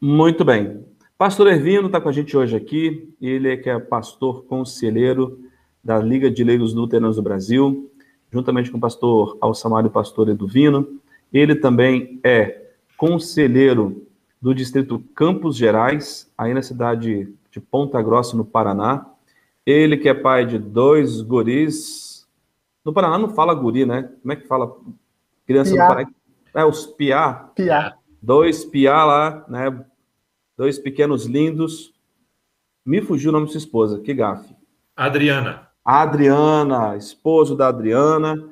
Muito 0.00 0.44
bem. 0.44 0.86
Pastor 1.16 1.48
Ervino 1.48 1.86
está 1.86 2.00
com 2.00 2.08
a 2.08 2.12
gente 2.12 2.36
hoje 2.36 2.56
aqui. 2.56 3.12
Ele 3.20 3.52
é 3.52 3.56
que 3.56 3.68
é 3.68 3.78
pastor 3.80 4.44
conselheiro 4.44 5.40
da 5.82 5.98
Liga 5.98 6.30
de 6.30 6.44
Leigos 6.44 6.74
Luteranos 6.74 7.16
do 7.16 7.22
Brasil, 7.22 7.90
juntamente 8.30 8.70
com 8.70 8.78
o 8.78 8.80
pastor 8.80 9.36
Alçamar 9.40 9.84
e 9.84 9.88
o 9.88 9.90
pastor 9.90 10.28
Eduvino. 10.28 11.00
Ele 11.32 11.54
também 11.54 12.20
é 12.22 12.70
conselheiro 12.96 14.06
do 14.40 14.54
distrito 14.54 14.98
Campos 15.14 15.56
Gerais, 15.56 16.30
aí 16.36 16.54
na 16.54 16.62
cidade 16.62 17.32
de 17.50 17.60
Ponta 17.60 18.00
Grossa, 18.00 18.36
no 18.36 18.44
Paraná. 18.44 19.06
Ele 19.66 19.96
que 19.96 20.08
é 20.08 20.14
pai 20.14 20.46
de 20.46 20.58
dois 20.58 21.20
guris, 21.20 22.08
no 22.88 22.92
Paraná 22.92 23.18
não 23.18 23.28
fala 23.28 23.52
guri, 23.52 23.84
né? 23.84 24.10
Como 24.22 24.32
é 24.32 24.36
que 24.36 24.46
fala? 24.46 24.74
Criança 25.46 25.74
piá. 25.74 25.82
no 25.82 25.88
Paraná. 25.88 26.10
É, 26.54 26.64
os 26.64 26.86
piá. 26.86 27.34
Piá. 27.54 27.94
Dois 28.22 28.64
piá 28.64 29.04
lá, 29.04 29.44
né? 29.46 29.84
Dois 30.56 30.78
pequenos 30.78 31.26
lindos. 31.26 31.92
Me 32.84 33.02
fugiu 33.02 33.28
o 33.28 33.32
nome 33.32 33.44
de 33.44 33.52
sua 33.52 33.58
esposa. 33.58 34.00
Que 34.00 34.14
gafe. 34.14 34.56
Adriana. 34.96 35.67
Adriana, 35.90 36.98
esposo 36.98 37.56
da 37.56 37.68
Adriana, 37.68 38.46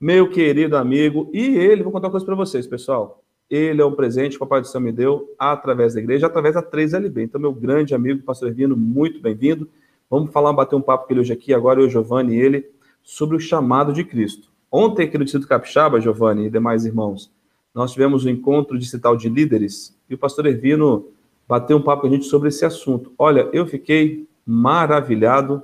meu 0.00 0.30
querido 0.30 0.76
amigo. 0.76 1.28
E 1.32 1.56
ele, 1.56 1.82
vou 1.82 1.90
contar 1.90 2.06
uma 2.06 2.12
coisa 2.12 2.24
para 2.24 2.36
vocês, 2.36 2.68
pessoal. 2.68 3.20
Ele 3.50 3.82
é 3.82 3.84
um 3.84 3.96
presente 3.96 4.30
que 4.30 4.36
o 4.36 4.46
Papai 4.46 4.60
do 4.60 4.68
Céu 4.68 4.80
me 4.80 4.92
deu 4.92 5.34
através 5.36 5.94
da 5.94 6.00
igreja, 6.00 6.28
através 6.28 6.54
da 6.54 6.62
3LB. 6.62 7.24
Então, 7.24 7.40
meu 7.40 7.52
grande 7.52 7.96
amigo, 7.96 8.22
pastor 8.22 8.52
Vino, 8.52 8.76
muito 8.76 9.20
bem-vindo. 9.20 9.68
Vamos 10.08 10.30
falar, 10.32 10.52
bater 10.52 10.76
um 10.76 10.80
papo 10.80 11.08
com 11.08 11.14
ele 11.14 11.20
hoje 11.20 11.32
aqui, 11.32 11.52
agora 11.52 11.80
eu, 11.80 11.90
Giovanni 11.90 12.36
e 12.36 12.40
ele 12.40 12.70
sobre 13.02 13.36
o 13.36 13.40
chamado 13.40 13.92
de 13.92 14.04
Cristo. 14.04 14.48
Ontem, 14.70 15.02
aqui 15.02 15.18
no 15.18 15.24
Distrito 15.24 15.48
Capixaba, 15.48 16.00
Giovanni 16.00 16.46
e 16.46 16.50
demais 16.50 16.86
irmãos, 16.86 17.28
nós 17.74 17.90
tivemos 17.90 18.24
um 18.24 18.28
encontro 18.28 18.78
distrital 18.78 19.16
de 19.16 19.28
líderes 19.28 19.98
e 20.08 20.14
o 20.14 20.18
pastor 20.18 20.46
Ervino 20.46 21.08
bateu 21.48 21.76
um 21.76 21.82
papo 21.82 22.02
com 22.02 22.06
a 22.06 22.10
gente 22.10 22.26
sobre 22.26 22.50
esse 22.50 22.64
assunto. 22.64 23.12
Olha, 23.18 23.48
eu 23.52 23.66
fiquei 23.66 24.28
maravilhado 24.46 25.60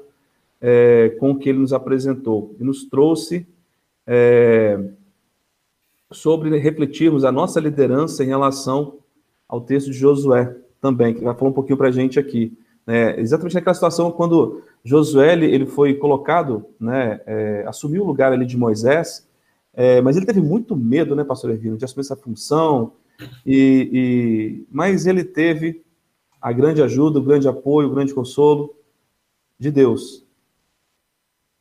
é, 0.66 1.10
com 1.20 1.32
o 1.32 1.38
que 1.38 1.50
ele 1.50 1.58
nos 1.58 1.74
apresentou 1.74 2.56
e 2.58 2.64
nos 2.64 2.86
trouxe 2.86 3.46
é, 4.06 4.82
sobre 6.10 6.56
refletirmos 6.56 7.22
a 7.22 7.30
nossa 7.30 7.60
liderança 7.60 8.24
em 8.24 8.28
relação 8.28 8.96
ao 9.46 9.60
texto 9.60 9.90
de 9.90 9.98
Josué 9.98 10.56
também, 10.80 11.12
que 11.12 11.22
vai 11.22 11.34
falar 11.34 11.50
um 11.50 11.54
pouquinho 11.54 11.76
para 11.76 11.88
a 11.88 11.92
gente 11.92 12.18
aqui. 12.18 12.56
Né? 12.86 13.20
Exatamente 13.20 13.56
naquela 13.56 13.74
situação 13.74 14.10
quando 14.10 14.62
Josué 14.82 15.34
ele 15.34 15.66
foi 15.66 15.92
colocado, 15.92 16.64
né, 16.80 17.20
é, 17.26 17.64
assumiu 17.66 18.02
o 18.02 18.06
lugar 18.06 18.32
ali 18.32 18.46
de 18.46 18.56
Moisés, 18.56 19.28
é, 19.74 20.00
mas 20.00 20.16
ele 20.16 20.24
teve 20.24 20.40
muito 20.40 20.74
medo, 20.74 21.14
né, 21.14 21.24
pastor 21.24 21.50
Ervino, 21.50 21.76
de 21.76 21.84
assumir 21.84 22.00
essa 22.00 22.16
função, 22.16 22.92
e, 23.44 23.90
e, 23.92 24.66
mas 24.70 25.04
ele 25.04 25.24
teve 25.24 25.82
a 26.40 26.52
grande 26.52 26.82
ajuda, 26.82 27.18
o 27.18 27.22
grande 27.22 27.46
apoio, 27.46 27.88
o 27.88 27.94
grande 27.94 28.14
consolo 28.14 28.74
de 29.58 29.70
Deus. 29.70 30.23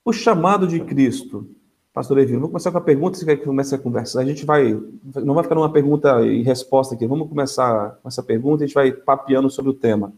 O 0.06 0.12
chamado 0.12 0.68
de 0.68 0.82
Cristo, 0.82 1.50
pastor 1.94 2.18
Ervino, 2.18 2.40
vamos 2.40 2.52
começar 2.52 2.72
com 2.72 2.78
a 2.78 2.82
pergunta, 2.82 3.18
você 3.18 3.26
quer 3.26 3.38
que 3.38 3.46
comece 3.46 3.74
a 3.74 3.78
conversar? 3.78 4.22
A 4.22 4.26
gente 4.26 4.46
vai, 4.46 4.78
não 5.24 5.34
vai 5.34 5.44
ficar 5.44 5.56
numa 5.56 5.72
pergunta 5.72 6.22
e 6.26 6.42
resposta 6.42 6.94
aqui, 6.94 7.08
vamos 7.08 7.30
começar 7.30 8.00
com 8.02 8.08
essa 8.10 8.22
pergunta, 8.22 8.64
a 8.64 8.68
gente 8.68 8.76
vai 8.76 8.92
papeando 8.92 9.50
sobre 9.50 9.72
o 9.72 9.74
tema. 9.74 10.12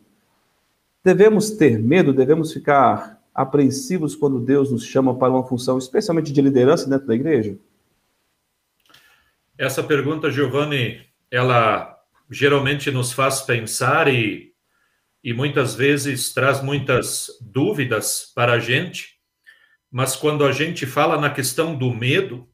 Devemos 1.03 1.51
ter 1.51 1.77
medo, 1.77 2.13
devemos 2.13 2.51
ficar 2.51 3.21
apreensivos 3.33 4.15
quando 4.15 4.39
Deus 4.39 4.71
nos 4.71 4.83
chama 4.83 5.13
para 5.13 5.31
uma 5.31 5.45
função, 5.45 5.77
especialmente 5.77 6.31
de 6.31 6.41
liderança 6.41 6.89
dentro 6.89 7.05
da 7.05 7.13
igreja? 7.13 7.55
Essa 9.57 9.83
pergunta, 9.83 10.31
Giovanni, 10.31 11.05
ela 11.29 11.95
geralmente 12.29 12.89
nos 12.89 13.11
faz 13.11 13.41
pensar 13.41 14.07
e, 14.07 14.51
e 15.23 15.33
muitas 15.33 15.75
vezes 15.75 16.33
traz 16.33 16.63
muitas 16.63 17.27
dúvidas 17.39 18.31
para 18.33 18.53
a 18.53 18.59
gente, 18.59 19.14
mas 19.95 20.13
quando 20.13 20.43
a 20.43 20.51
gente 20.51 20.85
fala 20.85 21.17
na 21.17 21.29
questão 21.29 21.73
do 21.73 21.89
medo, 21.89 22.45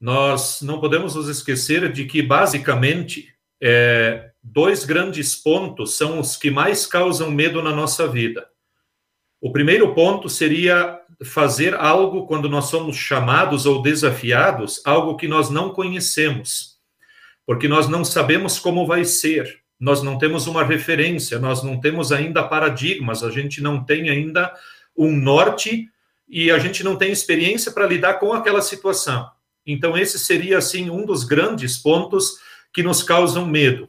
nós 0.00 0.62
não 0.62 0.80
podemos 0.80 1.14
nos 1.14 1.28
esquecer 1.28 1.92
de 1.92 2.06
que, 2.06 2.22
basicamente, 2.22 3.28
é, 3.60 4.30
dois 4.42 4.86
grandes 4.86 5.34
pontos 5.34 5.98
são 5.98 6.18
os 6.18 6.34
que 6.34 6.50
mais 6.50 6.86
causam 6.86 7.30
medo 7.30 7.62
na 7.62 7.76
nossa 7.76 8.08
vida. 8.08 8.48
O 9.38 9.52
primeiro 9.52 9.94
ponto 9.94 10.30
seria 10.30 10.98
fazer 11.22 11.74
algo 11.74 12.26
quando 12.26 12.48
nós 12.48 12.70
somos 12.70 12.96
chamados 12.96 13.66
ou 13.66 13.82
desafiados, 13.82 14.80
algo 14.86 15.18
que 15.18 15.28
nós 15.28 15.50
não 15.50 15.74
conhecemos, 15.74 16.78
porque 17.44 17.68
nós 17.68 17.86
não 17.86 18.02
sabemos 18.02 18.58
como 18.58 18.86
vai 18.86 19.04
ser, 19.04 19.60
nós 19.78 20.02
não 20.02 20.16
temos 20.16 20.46
uma 20.46 20.64
referência, 20.64 21.38
nós 21.38 21.62
não 21.62 21.78
temos 21.78 22.12
ainda 22.12 22.42
paradigmas, 22.42 23.22
a 23.22 23.30
gente 23.30 23.60
não 23.60 23.84
tem 23.84 24.08
ainda 24.08 24.50
um 24.96 25.14
norte 25.14 25.91
e 26.32 26.50
a 26.50 26.58
gente 26.58 26.82
não 26.82 26.96
tem 26.96 27.12
experiência 27.12 27.70
para 27.70 27.86
lidar 27.86 28.14
com 28.14 28.32
aquela 28.32 28.62
situação. 28.62 29.30
Então, 29.66 29.98
esse 29.98 30.18
seria, 30.18 30.56
assim, 30.56 30.88
um 30.88 31.04
dos 31.04 31.24
grandes 31.24 31.76
pontos 31.76 32.38
que 32.72 32.82
nos 32.82 33.02
causam 33.02 33.44
medo. 33.44 33.86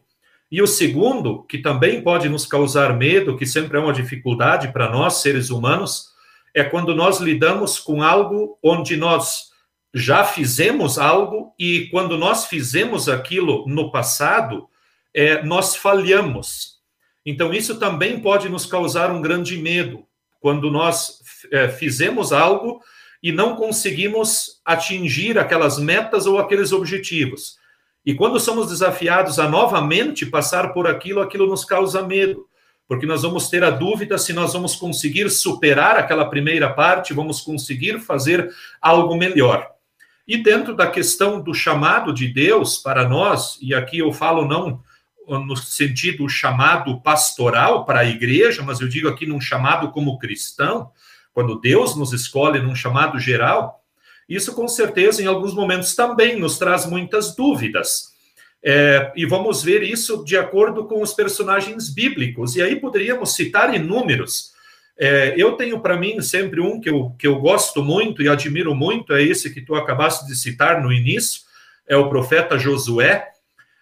E 0.52 0.62
o 0.62 0.68
segundo, 0.68 1.44
que 1.44 1.60
também 1.60 2.02
pode 2.02 2.28
nos 2.28 2.46
causar 2.46 2.98
medo, 2.98 3.38
que 3.38 3.46
sempre 3.46 3.78
é 3.78 3.80
uma 3.82 3.94
dificuldade 3.94 4.74
para 4.74 4.90
nós, 4.90 5.22
seres 5.22 5.50
humanos, 5.50 6.10
é 6.54 6.66
quando 6.66 6.94
nós 6.94 7.22
lidamos 7.22 7.80
com 7.80 8.04
algo 8.04 8.60
onde 8.62 8.98
nós 8.98 9.54
já 9.94 10.26
fizemos 10.26 10.98
algo 10.98 11.54
e 11.58 11.88
quando 11.92 12.18
nós 12.18 12.48
fizemos 12.48 13.08
aquilo 13.08 13.66
no 13.68 13.90
passado, 13.90 14.68
é, 15.14 15.42
nós 15.44 15.78
falhamos. 15.78 16.80
Então, 17.26 17.54
isso 17.54 17.80
também 17.80 18.20
pode 18.20 18.50
nos 18.50 18.66
causar 18.66 19.12
um 19.12 19.22
grande 19.22 19.58
medo, 19.58 20.06
quando 20.44 20.70
nós 20.70 21.22
é, 21.52 21.70
fizemos 21.70 22.32
algo 22.32 22.82
e 23.22 23.32
não 23.32 23.56
conseguimos 23.56 24.62
atingir 24.66 25.38
aquelas 25.38 25.80
metas 25.80 26.26
ou 26.26 26.40
aqueles 26.40 26.72
objetivos. 26.72 27.58
E 28.06 28.14
quando 28.14 28.40
somos 28.40 28.68
desafiados 28.68 29.40
a 29.40 29.48
novamente 29.48 30.26
passar 30.26 30.74
por 30.74 30.88
aquilo, 30.88 31.22
aquilo 31.22 31.48
nos 31.48 31.64
causa 31.64 32.02
medo 32.02 32.48
porque 32.88 33.06
nós 33.06 33.24
vamos 33.24 33.50
ter 33.50 33.64
a 33.64 33.70
dúvida 33.70 34.18
se 34.18 34.34
nós 34.34 34.54
vamos 34.54 34.76
conseguir 34.76 35.30
superar 35.30 35.98
aquela 35.98 36.26
primeira 36.26 36.70
parte, 36.70 37.14
vamos 37.14 37.42
conseguir 37.42 38.00
fazer 38.00 38.52
algo 38.82 39.16
melhor. 39.16 39.68
E 40.28 40.38
dentro 40.38 40.76
da 40.76 40.88
questão 40.88 41.42
do 41.42 41.54
chamado 41.54 42.14
de 42.14 42.28
Deus 42.28 42.78
para 42.78 43.08
nós, 43.08 43.58
e 43.62 43.74
aqui 43.74 44.00
eu 44.00 44.12
falo 44.12 44.48
não 44.48 44.82
no 45.28 45.56
sentido 45.56 46.28
chamado 46.28 47.00
pastoral 47.02 47.86
para 47.86 48.00
a 48.02 48.06
igreja, 48.06 48.62
mas 48.62 48.82
eu 48.82 48.90
digo 48.90 49.08
aqui 49.08 49.26
num 49.26 49.40
chamado 49.40 49.90
como 49.92 50.20
cristão, 50.20 50.92
quando 51.34 51.60
Deus 51.60 51.96
nos 51.96 52.14
escolhe 52.14 52.62
num 52.62 52.76
chamado 52.76 53.20
geral, 53.20 53.84
isso 54.28 54.54
com 54.54 54.68
certeza 54.68 55.22
em 55.22 55.26
alguns 55.26 55.54
momentos 55.54 55.96
também 55.96 56.40
nos 56.40 56.58
traz 56.58 56.86
muitas 56.86 57.36
dúvidas. 57.36 58.14
É, 58.66 59.12
e 59.16 59.26
vamos 59.26 59.62
ver 59.62 59.84
isso 59.84 60.24
de 60.24 60.38
acordo 60.38 60.86
com 60.86 61.02
os 61.02 61.14
personagens 61.14 61.90
bíblicos. 61.90 62.56
E 62.56 62.62
aí 62.62 62.78
poderíamos 62.78 63.36
citar 63.36 63.76
inúmeros. 63.76 64.54
É, 64.98 65.34
eu 65.36 65.54
tenho 65.54 65.82
para 65.82 65.98
mim 65.98 66.22
sempre 66.22 66.62
um 66.62 66.80
que 66.80 66.90
eu, 66.90 67.14
que 67.20 67.28
eu 67.28 67.40
gosto 67.40 67.84
muito 67.84 68.22
e 68.22 68.30
admiro 68.30 68.74
muito, 68.74 69.14
é 69.14 69.22
esse 69.22 69.54
que 69.54 69.62
tu 69.62 69.76
acabaste 69.76 70.26
de 70.28 70.36
citar 70.36 70.82
no 70.82 70.94
início, 70.94 71.42
é 71.88 71.98
o 71.98 72.08
profeta 72.08 72.58
Josué. 72.58 73.28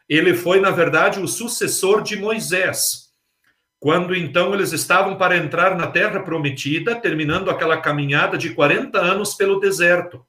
Ele 0.10 0.34
foi, 0.34 0.60
na 0.60 0.72
verdade, 0.72 1.20
o 1.20 1.28
sucessor 1.28 2.02
de 2.02 2.16
Moisés. 2.16 3.11
Quando 3.82 4.16
então 4.16 4.54
eles 4.54 4.72
estavam 4.74 5.16
para 5.16 5.36
entrar 5.36 5.76
na 5.76 5.88
terra 5.88 6.20
prometida, 6.20 6.96
terminando 6.96 7.50
aquela 7.50 7.78
caminhada 7.78 8.38
de 8.38 8.52
40 8.52 8.96
anos 9.00 9.34
pelo 9.34 9.60
deserto. 9.60 10.24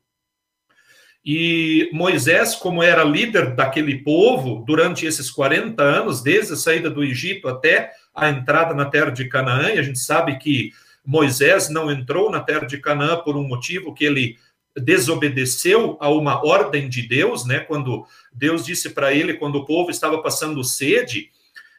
E 1.22 1.90
Moisés, 1.92 2.54
como 2.54 2.82
era 2.82 3.04
líder 3.04 3.54
daquele 3.54 3.98
povo 3.98 4.64
durante 4.66 5.04
esses 5.04 5.30
40 5.30 5.82
anos, 5.82 6.22
desde 6.22 6.54
a 6.54 6.56
saída 6.56 6.88
do 6.88 7.04
Egito 7.04 7.46
até 7.46 7.90
a 8.14 8.30
entrada 8.30 8.72
na 8.72 8.86
terra 8.86 9.10
de 9.10 9.28
Canaã, 9.28 9.70
e 9.70 9.78
a 9.78 9.82
gente 9.82 9.98
sabe 9.98 10.38
que 10.38 10.70
Moisés 11.04 11.68
não 11.68 11.90
entrou 11.90 12.30
na 12.30 12.40
terra 12.40 12.66
de 12.66 12.78
Canaã 12.78 13.18
por 13.18 13.36
um 13.36 13.46
motivo 13.46 13.92
que 13.92 14.06
ele 14.06 14.38
desobedeceu 14.74 15.98
a 16.00 16.08
uma 16.08 16.42
ordem 16.42 16.88
de 16.88 17.02
Deus, 17.02 17.44
né? 17.44 17.60
Quando 17.60 18.06
Deus 18.32 18.64
disse 18.64 18.88
para 18.88 19.12
ele, 19.12 19.34
quando 19.34 19.56
o 19.56 19.66
povo 19.66 19.90
estava 19.90 20.22
passando 20.22 20.64
sede, 20.64 21.30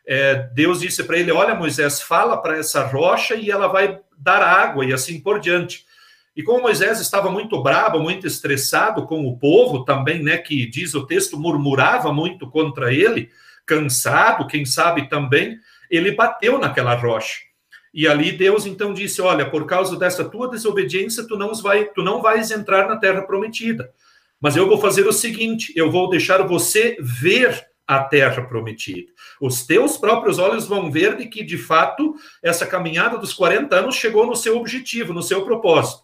é, 0.06 0.36
Deus 0.54 0.82
disse 0.82 1.04
para 1.04 1.18
ele: 1.18 1.32
Olha, 1.32 1.56
Moisés, 1.56 2.02
fala 2.02 2.38
para 2.38 2.58
essa 2.58 2.86
rocha 2.86 3.36
e 3.36 3.50
ela 3.50 3.68
vai 3.68 4.00
dar 4.18 4.42
água, 4.42 4.86
e 4.86 4.94
assim 4.94 5.20
por 5.20 5.40
diante. 5.40 5.86
E 6.36 6.42
como 6.42 6.64
Moisés 6.64 7.00
estava 7.00 7.30
muito 7.30 7.62
bravo, 7.62 8.00
muito 8.00 8.26
estressado 8.26 9.06
com 9.06 9.28
o 9.28 9.38
povo 9.38 9.86
também, 9.86 10.24
né, 10.24 10.38
que 10.38 10.66
diz 10.66 10.96
o 10.96 11.06
texto, 11.06 11.40
murmurava 11.40 12.12
muito 12.12 12.50
contra 12.50 12.92
ele, 12.92 13.30
cansado, 13.66 14.48
quem 14.48 14.66
sabe 14.66 15.08
também, 15.08 15.60
ele 15.92 16.12
bateu 16.12 16.58
naquela 16.58 16.96
rocha. 16.96 17.38
E 17.94 18.08
ali 18.08 18.32
Deus 18.32 18.66
então 18.66 18.94
disse: 18.94 19.22
Olha, 19.22 19.50
por 19.50 19.66
causa 19.68 19.98
dessa 19.98 20.26
tua 20.26 20.50
desobediência, 20.50 21.28
tu 21.28 21.38
não, 21.38 21.54
vai, 21.54 21.86
tu 21.86 22.02
não 22.02 22.22
vais 22.22 22.50
entrar 22.50 22.88
na 22.88 22.98
terra 22.98 23.22
prometida. 23.22 23.92
Mas 24.42 24.56
eu 24.58 24.68
vou 24.68 24.80
fazer 24.80 25.08
o 25.08 25.14
seguinte: 25.14 25.72
eu 25.76 25.92
vou 25.92 26.10
deixar 26.10 26.42
você 26.48 26.98
ver 27.00 27.64
a 27.88 28.04
terra 28.04 28.44
prometida. 28.44 29.12
Os 29.40 29.66
teus 29.66 29.98
próprios 29.98 30.40
olhos 30.40 30.68
vão 30.68 30.92
ver 30.92 31.18
de 31.18 31.28
que, 31.28 31.44
de 31.44 31.58
fato, 31.58 32.16
essa 32.42 32.66
caminhada 32.66 33.18
dos 33.18 33.34
40 33.34 33.76
anos 33.76 33.96
chegou 33.96 34.26
no 34.26 34.36
seu 34.36 34.58
objetivo, 34.58 35.14
no 35.14 35.22
seu 35.22 35.44
propósito. 35.44 36.04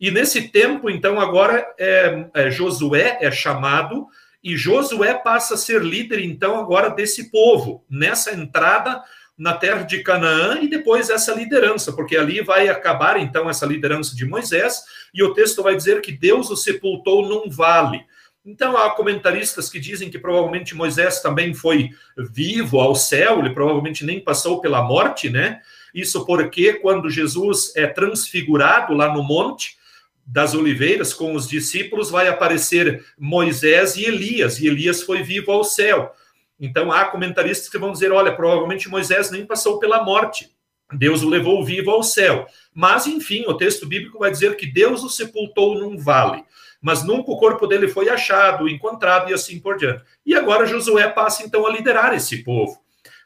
E 0.00 0.10
nesse 0.10 0.48
tempo, 0.48 0.88
então, 0.88 1.20
agora 1.20 1.66
é, 1.78 2.26
é, 2.34 2.50
Josué 2.50 3.18
é 3.20 3.30
chamado 3.30 4.06
e 4.42 4.56
Josué 4.56 5.14
passa 5.14 5.54
a 5.54 5.58
ser 5.58 5.82
líder, 5.82 6.20
então, 6.20 6.58
agora 6.58 6.88
desse 6.88 7.30
povo, 7.30 7.84
nessa 7.90 8.32
entrada 8.32 9.02
na 9.36 9.54
terra 9.54 9.82
de 9.82 10.02
Canaã 10.02 10.58
e 10.60 10.68
depois 10.68 11.10
essa 11.10 11.34
liderança, 11.34 11.92
porque 11.92 12.16
ali 12.16 12.42
vai 12.42 12.68
acabar, 12.68 13.18
então, 13.18 13.48
essa 13.48 13.66
liderança 13.66 14.14
de 14.14 14.24
Moisés 14.24 14.82
e 15.12 15.22
o 15.22 15.34
texto 15.34 15.62
vai 15.62 15.76
dizer 15.76 16.00
que 16.00 16.12
Deus 16.12 16.50
o 16.50 16.56
sepultou 16.56 17.26
num 17.26 17.50
vale. 17.50 18.04
Então, 18.44 18.76
há 18.76 18.90
comentaristas 18.90 19.68
que 19.68 19.78
dizem 19.78 20.10
que 20.10 20.18
provavelmente 20.18 20.74
Moisés 20.74 21.20
também 21.20 21.52
foi 21.52 21.90
vivo 22.16 22.80
ao 22.80 22.94
céu, 22.94 23.38
ele 23.38 23.50
provavelmente 23.50 24.04
nem 24.04 24.18
passou 24.18 24.60
pela 24.60 24.82
morte, 24.82 25.28
né? 25.28 25.60
Isso 25.94 26.24
porque 26.24 26.74
quando 26.74 27.10
Jesus 27.10 27.74
é 27.76 27.86
transfigurado 27.86 28.94
lá 28.94 29.12
no 29.12 29.22
monte, 29.22 29.78
das 30.26 30.54
oliveiras 30.54 31.12
com 31.12 31.34
os 31.34 31.48
discípulos 31.48 32.08
vai 32.08 32.28
aparecer 32.28 33.04
Moisés 33.18 33.96
e 33.96 34.04
Elias, 34.04 34.60
e 34.60 34.68
Elias 34.68 35.02
foi 35.02 35.22
vivo 35.22 35.50
ao 35.50 35.64
céu. 35.64 36.14
Então 36.58 36.92
há 36.92 37.06
comentaristas 37.06 37.68
que 37.68 37.78
vão 37.78 37.92
dizer: 37.92 38.12
olha, 38.12 38.34
provavelmente 38.34 38.88
Moisés 38.88 39.30
nem 39.30 39.44
passou 39.44 39.78
pela 39.78 40.04
morte. 40.04 40.50
Deus 40.92 41.22
o 41.22 41.28
levou 41.28 41.64
vivo 41.64 41.90
ao 41.90 42.02
céu. 42.02 42.46
Mas, 42.74 43.06
enfim, 43.06 43.44
o 43.46 43.54
texto 43.54 43.86
bíblico 43.86 44.18
vai 44.18 44.30
dizer 44.30 44.56
que 44.56 44.66
Deus 44.66 45.02
o 45.04 45.08
sepultou 45.08 45.78
num 45.78 45.96
vale. 45.96 46.44
Mas 46.80 47.04
nunca 47.04 47.30
o 47.30 47.36
corpo 47.36 47.66
dele 47.66 47.88
foi 47.88 48.08
achado, 48.08 48.68
encontrado 48.68 49.30
e 49.30 49.34
assim 49.34 49.60
por 49.60 49.76
diante. 49.76 50.02
E 50.24 50.34
agora 50.34 50.66
Josué 50.66 51.08
passa 51.08 51.44
então 51.44 51.66
a 51.66 51.70
liderar 51.70 52.14
esse 52.14 52.42
povo. 52.42 52.78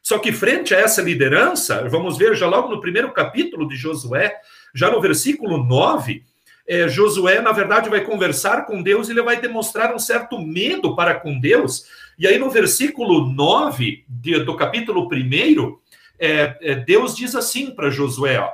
Só 0.03 0.19
que, 0.19 0.33
frente 0.33 0.75
a 0.75 0.79
essa 0.79 1.01
liderança, 1.01 1.89
vamos 1.89 2.19
ver 2.19 2.37
já 2.37 2.47
logo 2.47 2.69
no 2.69 2.81
primeiro 2.81 3.11
capítulo 3.13 3.67
de 3.67 3.75
Josué, 3.75 4.37
já 4.75 4.91
no 4.91 5.01
versículo 5.01 5.65
9, 5.65 6.23
é, 6.67 6.89
Josué, 6.89 7.41
na 7.41 7.53
verdade, 7.53 7.89
vai 7.89 8.03
conversar 8.03 8.67
com 8.67 8.83
Deus 8.83 9.09
e 9.09 9.13
ele 9.13 9.23
vai 9.23 9.41
demonstrar 9.41 9.95
um 9.95 9.99
certo 9.99 10.39
medo 10.39 10.95
para 10.95 11.15
com 11.15 11.41
Deus. 11.41 11.87
E 12.19 12.27
aí, 12.27 12.39
no 12.39 12.51
versículo 12.51 13.27
9 13.33 14.05
de, 14.07 14.41
do 14.41 14.55
capítulo 14.57 15.09
1, 15.11 15.79
é, 16.19 16.59
é, 16.61 16.75
Deus 16.75 17.17
diz 17.17 17.35
assim 17.35 17.71
para 17.71 17.91
Josué: 17.91 18.39
ó, 18.39 18.51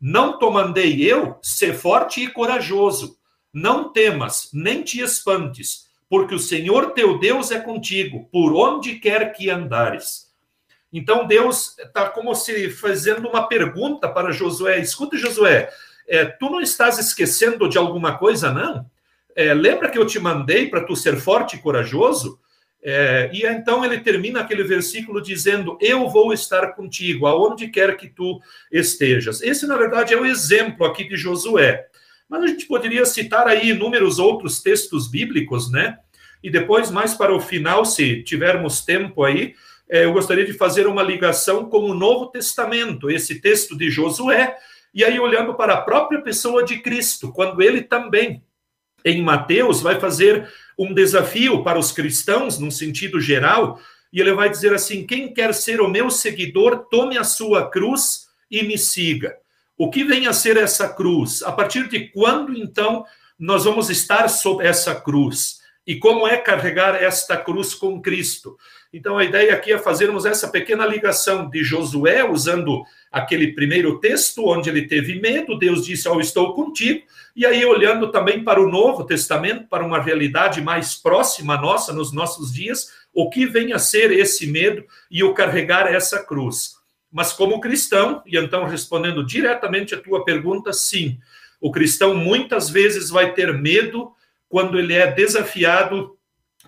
Não 0.00 0.38
te 0.38 0.50
mandei 0.50 1.02
eu 1.02 1.38
ser 1.42 1.74
forte 1.74 2.24
e 2.24 2.30
corajoso, 2.30 3.17
não 3.52 3.92
temas, 3.92 4.50
nem 4.52 4.82
te 4.82 5.00
espantes, 5.00 5.86
porque 6.08 6.34
o 6.34 6.38
Senhor 6.38 6.92
teu 6.92 7.18
Deus 7.18 7.50
é 7.50 7.60
contigo, 7.60 8.28
por 8.32 8.54
onde 8.54 8.96
quer 8.96 9.32
que 9.32 9.50
andares. 9.50 10.28
Então 10.92 11.26
Deus 11.26 11.78
está 11.78 12.08
como 12.08 12.34
se 12.34 12.70
fazendo 12.70 13.28
uma 13.28 13.46
pergunta 13.46 14.08
para 14.08 14.32
Josué: 14.32 14.78
escuta, 14.80 15.16
Josué, 15.16 15.70
é, 16.06 16.24
tu 16.24 16.48
não 16.48 16.60
estás 16.60 16.98
esquecendo 16.98 17.68
de 17.68 17.76
alguma 17.76 18.16
coisa, 18.16 18.50
não? 18.50 18.86
É, 19.36 19.52
lembra 19.54 19.90
que 19.90 19.98
eu 19.98 20.06
te 20.06 20.18
mandei 20.18 20.68
para 20.68 20.84
tu 20.84 20.96
ser 20.96 21.16
forte 21.16 21.56
e 21.56 21.60
corajoso? 21.60 22.40
É, 22.82 23.28
e 23.32 23.44
então 23.44 23.84
ele 23.84 23.98
termina 23.98 24.40
aquele 24.40 24.62
versículo 24.62 25.20
dizendo: 25.20 25.76
Eu 25.80 26.08
vou 26.08 26.32
estar 26.32 26.68
contigo, 26.74 27.26
aonde 27.26 27.68
quer 27.68 27.96
que 27.96 28.08
tu 28.08 28.40
estejas. 28.72 29.42
Esse, 29.42 29.66
na 29.66 29.76
verdade, 29.76 30.14
é 30.14 30.16
o 30.16 30.24
exemplo 30.24 30.86
aqui 30.86 31.06
de 31.06 31.16
Josué. 31.16 31.87
Mas 32.28 32.42
a 32.42 32.46
gente 32.46 32.66
poderia 32.66 33.06
citar 33.06 33.46
aí 33.46 33.70
inúmeros 33.70 34.18
outros 34.18 34.60
textos 34.60 35.08
bíblicos, 35.08 35.70
né? 35.70 35.98
E 36.42 36.50
depois, 36.50 36.90
mais 36.90 37.14
para 37.14 37.34
o 37.34 37.40
final, 37.40 37.84
se 37.84 38.22
tivermos 38.22 38.84
tempo 38.84 39.24
aí, 39.24 39.54
é, 39.88 40.04
eu 40.04 40.12
gostaria 40.12 40.44
de 40.44 40.52
fazer 40.52 40.86
uma 40.86 41.02
ligação 41.02 41.68
com 41.68 41.80
o 41.80 41.94
Novo 41.94 42.26
Testamento, 42.26 43.10
esse 43.10 43.40
texto 43.40 43.76
de 43.76 43.90
Josué, 43.90 44.54
e 44.92 45.04
aí 45.04 45.18
olhando 45.18 45.54
para 45.54 45.74
a 45.74 45.80
própria 45.80 46.20
pessoa 46.20 46.62
de 46.62 46.78
Cristo, 46.78 47.32
quando 47.32 47.62
ele 47.62 47.82
também, 47.82 48.42
em 49.04 49.22
Mateus, 49.22 49.80
vai 49.80 49.98
fazer 49.98 50.48
um 50.78 50.92
desafio 50.92 51.62
para 51.64 51.78
os 51.78 51.90
cristãos, 51.90 52.58
num 52.58 52.70
sentido 52.70 53.20
geral, 53.20 53.80
e 54.12 54.20
ele 54.20 54.32
vai 54.32 54.48
dizer 54.48 54.72
assim: 54.74 55.06
quem 55.06 55.32
quer 55.32 55.54
ser 55.54 55.80
o 55.80 55.88
meu 55.88 56.10
seguidor, 56.10 56.86
tome 56.90 57.16
a 57.18 57.24
sua 57.24 57.68
cruz 57.68 58.28
e 58.50 58.62
me 58.62 58.78
siga. 58.78 59.36
O 59.78 59.90
que 59.90 60.02
vem 60.02 60.26
a 60.26 60.32
ser 60.32 60.56
essa 60.56 60.88
cruz? 60.88 61.40
A 61.44 61.52
partir 61.52 61.88
de 61.88 62.08
quando, 62.08 62.52
então, 62.52 63.04
nós 63.38 63.64
vamos 63.64 63.88
estar 63.88 64.26
sob 64.26 64.66
essa 64.66 64.92
cruz? 64.92 65.60
E 65.86 65.96
como 65.96 66.26
é 66.26 66.36
carregar 66.36 67.00
esta 67.00 67.36
cruz 67.36 67.74
com 67.74 68.02
Cristo? 68.02 68.58
Então, 68.92 69.16
a 69.16 69.24
ideia 69.24 69.54
aqui 69.54 69.72
é 69.72 69.78
fazermos 69.78 70.26
essa 70.26 70.48
pequena 70.48 70.84
ligação 70.84 71.48
de 71.48 71.62
Josué, 71.62 72.28
usando 72.28 72.82
aquele 73.12 73.52
primeiro 73.52 74.00
texto, 74.00 74.48
onde 74.48 74.68
ele 74.68 74.88
teve 74.88 75.20
medo, 75.20 75.56
Deus 75.56 75.86
disse: 75.86 76.08
oh, 76.08 76.20
Estou 76.20 76.54
contigo. 76.54 77.04
E 77.36 77.46
aí, 77.46 77.64
olhando 77.64 78.10
também 78.10 78.42
para 78.42 78.60
o 78.60 78.68
Novo 78.68 79.04
Testamento, 79.04 79.68
para 79.68 79.86
uma 79.86 80.02
realidade 80.02 80.60
mais 80.60 80.96
próxima 80.96 81.56
nossa, 81.56 81.92
nos 81.92 82.12
nossos 82.12 82.52
dias, 82.52 82.88
o 83.14 83.30
que 83.30 83.46
vem 83.46 83.72
a 83.72 83.78
ser 83.78 84.10
esse 84.10 84.44
medo 84.48 84.84
e 85.08 85.22
o 85.22 85.32
carregar 85.32 85.86
essa 85.86 86.24
cruz. 86.24 86.77
Mas, 87.10 87.32
como 87.32 87.60
cristão, 87.60 88.22
e 88.26 88.36
então 88.36 88.66
respondendo 88.66 89.24
diretamente 89.24 89.94
a 89.94 90.00
tua 90.00 90.24
pergunta, 90.24 90.72
sim, 90.72 91.18
o 91.60 91.70
cristão 91.70 92.14
muitas 92.14 92.68
vezes 92.68 93.10
vai 93.10 93.32
ter 93.32 93.52
medo 93.52 94.12
quando 94.48 94.78
ele 94.78 94.94
é 94.94 95.10
desafiado 95.10 96.16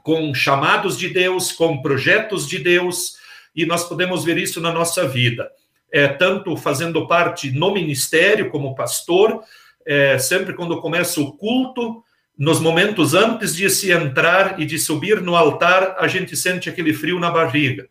com 0.03 0.33
chamados 0.35 0.99
de 0.99 1.09
Deus, 1.09 1.53
com 1.53 1.83
projetos 1.83 2.49
de 2.49 2.59
Deus, 2.59 3.17
e 3.55 3.67
nós 3.67 3.89
podemos 3.89 4.25
ver 4.25 4.39
isso 4.39 4.61
na 4.61 4.73
nossa 4.73 5.07
vida. 5.07 5.51
É, 5.93 6.07
tanto 6.09 6.57
fazendo 6.57 7.07
parte 7.07 7.51
no 7.51 7.73
ministério 7.73 8.49
como 8.51 8.75
pastor, 8.75 9.43
é, 9.85 10.19
sempre 10.19 10.55
quando 10.55 10.81
começa 10.81 11.21
o 11.21 11.33
culto, 11.33 12.03
nos 12.39 12.61
momentos 12.61 13.13
antes 13.13 13.55
de 13.55 13.69
se 13.69 13.91
entrar 13.91 14.59
e 14.59 14.65
de 14.65 14.79
subir 14.79 15.21
no 15.21 15.37
altar, 15.37 15.97
a 15.99 16.09
gente 16.09 16.37
sente 16.37 16.71
aquele 16.71 16.95
frio 16.95 17.19
na 17.19 17.31
barriga, 17.31 17.87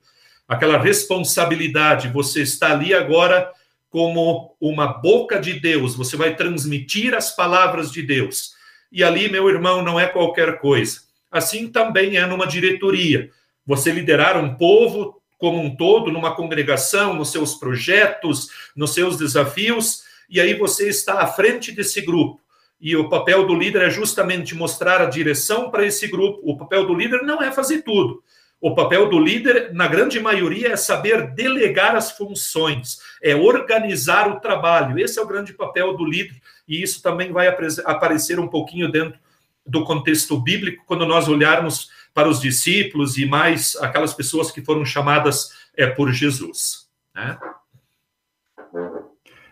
aquela 0.50 0.80
responsabilidade. 0.80 2.10
Você 2.10 2.42
está 2.42 2.72
ali 2.72 2.94
agora 2.94 3.52
como 3.92 4.56
uma 4.60 4.88
boca 4.88 5.40
de 5.40 5.60
Deus, 5.60 5.96
você 5.96 6.18
vai 6.18 6.36
transmitir 6.36 7.14
as 7.14 7.36
palavras 7.36 7.92
de 7.92 8.02
Deus. 8.02 8.54
E 8.92 9.04
ali, 9.04 9.30
meu 9.32 9.48
irmão, 9.48 9.84
não 9.84 10.00
é 10.00 10.08
qualquer 10.08 10.60
coisa. 10.60 11.02
Assim 11.32 11.68
também 11.68 12.18
é 12.18 12.26
numa 12.26 12.48
diretoria. 12.48 13.30
Você 13.66 13.92
liderar 13.92 14.44
um 14.44 14.56
povo 14.56 15.22
como 15.38 15.62
um 15.62 15.76
todo, 15.76 16.12
numa 16.12 16.36
congregação, 16.36 17.14
nos 17.14 17.32
seus 17.32 17.56
projetos, 17.56 18.50
nos 18.76 18.94
seus 18.94 19.18
desafios, 19.18 20.04
e 20.30 20.40
aí 20.40 20.54
você 20.54 20.90
está 20.90 21.22
à 21.22 21.28
frente 21.28 21.72
desse 21.72 22.02
grupo. 22.02 22.42
E 22.82 22.96
o 22.96 23.10
papel 23.10 23.46
do 23.46 23.56
líder 23.56 23.84
é 23.84 23.90
justamente 23.90 24.56
mostrar 24.56 25.02
a 25.02 25.06
direção 25.06 25.70
para 25.70 25.86
esse 25.86 26.08
grupo. 26.08 26.42
O 26.44 26.58
papel 26.58 26.86
do 26.86 26.94
líder 26.94 27.24
não 27.24 27.42
é 27.42 27.52
fazer 27.52 27.82
tudo. 27.82 28.24
O 28.62 28.76
papel 28.76 29.10
do 29.10 29.18
líder, 29.18 29.74
na 29.74 29.88
grande 29.88 30.20
maioria, 30.20 30.74
é 30.74 30.76
saber 30.76 31.32
delegar 31.32 31.96
as 31.96 32.12
funções, 32.12 33.00
é 33.24 33.34
organizar 33.34 34.30
o 34.30 34.40
trabalho. 34.40 35.00
Esse 35.00 35.18
é 35.18 35.22
o 35.22 35.28
grande 35.28 35.54
papel 35.54 35.96
do 35.96 36.04
líder, 36.04 36.36
e 36.68 36.82
isso 36.84 37.02
também 37.02 37.32
vai 37.32 37.48
aparecer 37.48 38.40
um 38.40 38.48
pouquinho 38.48 38.92
dentro 38.92 39.18
do 39.66 39.86
contexto 39.86 40.38
bíblico, 40.38 40.84
quando 40.86 41.06
nós 41.06 41.28
olharmos 41.30 41.90
para 42.14 42.28
os 42.28 42.42
discípulos 42.42 43.18
e 43.18 43.26
mais 43.26 43.78
aquelas 43.78 44.14
pessoas 44.14 44.52
que 44.52 44.62
foram 44.62 44.84
chamadas 44.84 45.52
é, 45.78 45.88
por 45.88 46.12
Jesus. 46.12 46.90
Né? 47.16 47.38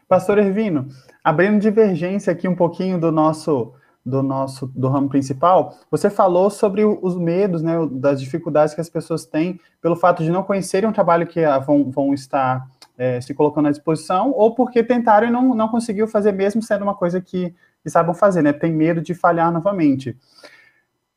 Pastor 0.08 0.38
Ervino, 0.38 0.90
abrindo 1.24 1.62
divergência 1.62 2.34
aqui 2.34 2.48
um 2.48 2.56
pouquinho 2.56 3.00
do 3.00 3.12
nosso 3.12 3.74
do 4.08 4.24
nosso 4.24 4.68
do 4.68 4.88
ramo 4.88 5.10
principal, 5.10 5.76
você 5.92 6.10
falou 6.10 6.50
sobre 6.50 6.84
os 6.86 7.16
medos, 7.18 7.62
né, 7.62 7.74
das 7.92 8.22
dificuldades 8.22 8.74
que 8.74 8.82
as 8.82 8.90
pessoas 8.90 9.26
têm 9.26 9.60
pelo 9.82 9.96
fato 9.96 10.24
de 10.24 10.32
não 10.32 10.44
conhecerem 10.44 10.90
um 10.90 10.94
trabalho 10.94 11.28
que 11.28 11.42
vão, 11.66 11.92
vão 11.92 12.14
estar 12.14 12.68
é, 12.98 13.20
se 13.22 13.34
colocando 13.34 13.68
à 13.68 13.72
disposição, 13.72 14.32
ou 14.32 14.56
porque 14.56 14.84
tentaram 14.84 15.28
e 15.28 15.32
não, 15.32 15.54
não 15.54 15.68
conseguiu 15.68 16.08
fazer 16.08 16.32
mesmo 16.32 16.62
sendo 16.62 16.84
uma 16.84 16.96
coisa 16.96 17.22
que 17.22 17.54
que 17.88 17.90
saibam 17.90 18.14
fazer, 18.14 18.42
né? 18.42 18.52
Tem 18.52 18.72
medo 18.72 19.02
de 19.02 19.14
falhar 19.14 19.52
novamente. 19.52 20.18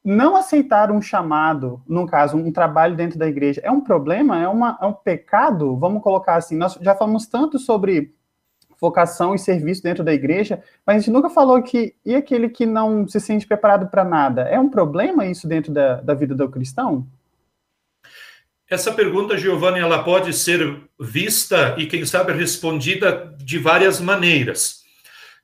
Não 0.02 0.36
aceitar 0.36 0.90
um 0.90 1.02
chamado, 1.02 1.82
no 1.86 2.06
caso, 2.06 2.36
um 2.36 2.52
trabalho 2.52 2.96
dentro 2.96 3.18
da 3.18 3.26
igreja, 3.26 3.60
é 3.62 3.70
um 3.70 3.80
problema? 3.80 4.40
É, 4.40 4.48
uma, 4.48 4.78
é 4.80 4.86
um 4.86 4.92
pecado? 4.92 5.76
Vamos 5.76 6.02
colocar 6.02 6.36
assim. 6.36 6.56
Nós 6.56 6.78
já 6.80 6.94
falamos 6.94 7.26
tanto 7.26 7.58
sobre 7.58 8.14
vocação 8.80 9.34
e 9.34 9.38
serviço 9.38 9.82
dentro 9.82 10.02
da 10.02 10.14
igreja, 10.14 10.62
mas 10.86 10.96
a 10.96 10.98
gente 11.00 11.10
nunca 11.10 11.28
falou 11.28 11.62
que 11.62 11.94
e 12.04 12.14
aquele 12.14 12.48
que 12.48 12.64
não 12.64 13.06
se 13.06 13.20
sente 13.20 13.46
preparado 13.46 13.88
para 13.88 14.04
nada? 14.04 14.42
É 14.42 14.58
um 14.58 14.70
problema 14.70 15.26
isso 15.26 15.46
dentro 15.46 15.72
da, 15.72 15.96
da 16.00 16.14
vida 16.14 16.34
do 16.34 16.48
cristão? 16.48 17.06
Essa 18.68 18.92
pergunta, 18.92 19.36
Giovanni, 19.36 19.80
ela 19.80 20.02
pode 20.04 20.32
ser 20.32 20.80
vista 20.98 21.74
e, 21.76 21.86
quem 21.86 22.06
sabe, 22.06 22.32
respondida 22.32 23.34
de 23.36 23.58
várias 23.58 24.00
maneiras. 24.00 24.84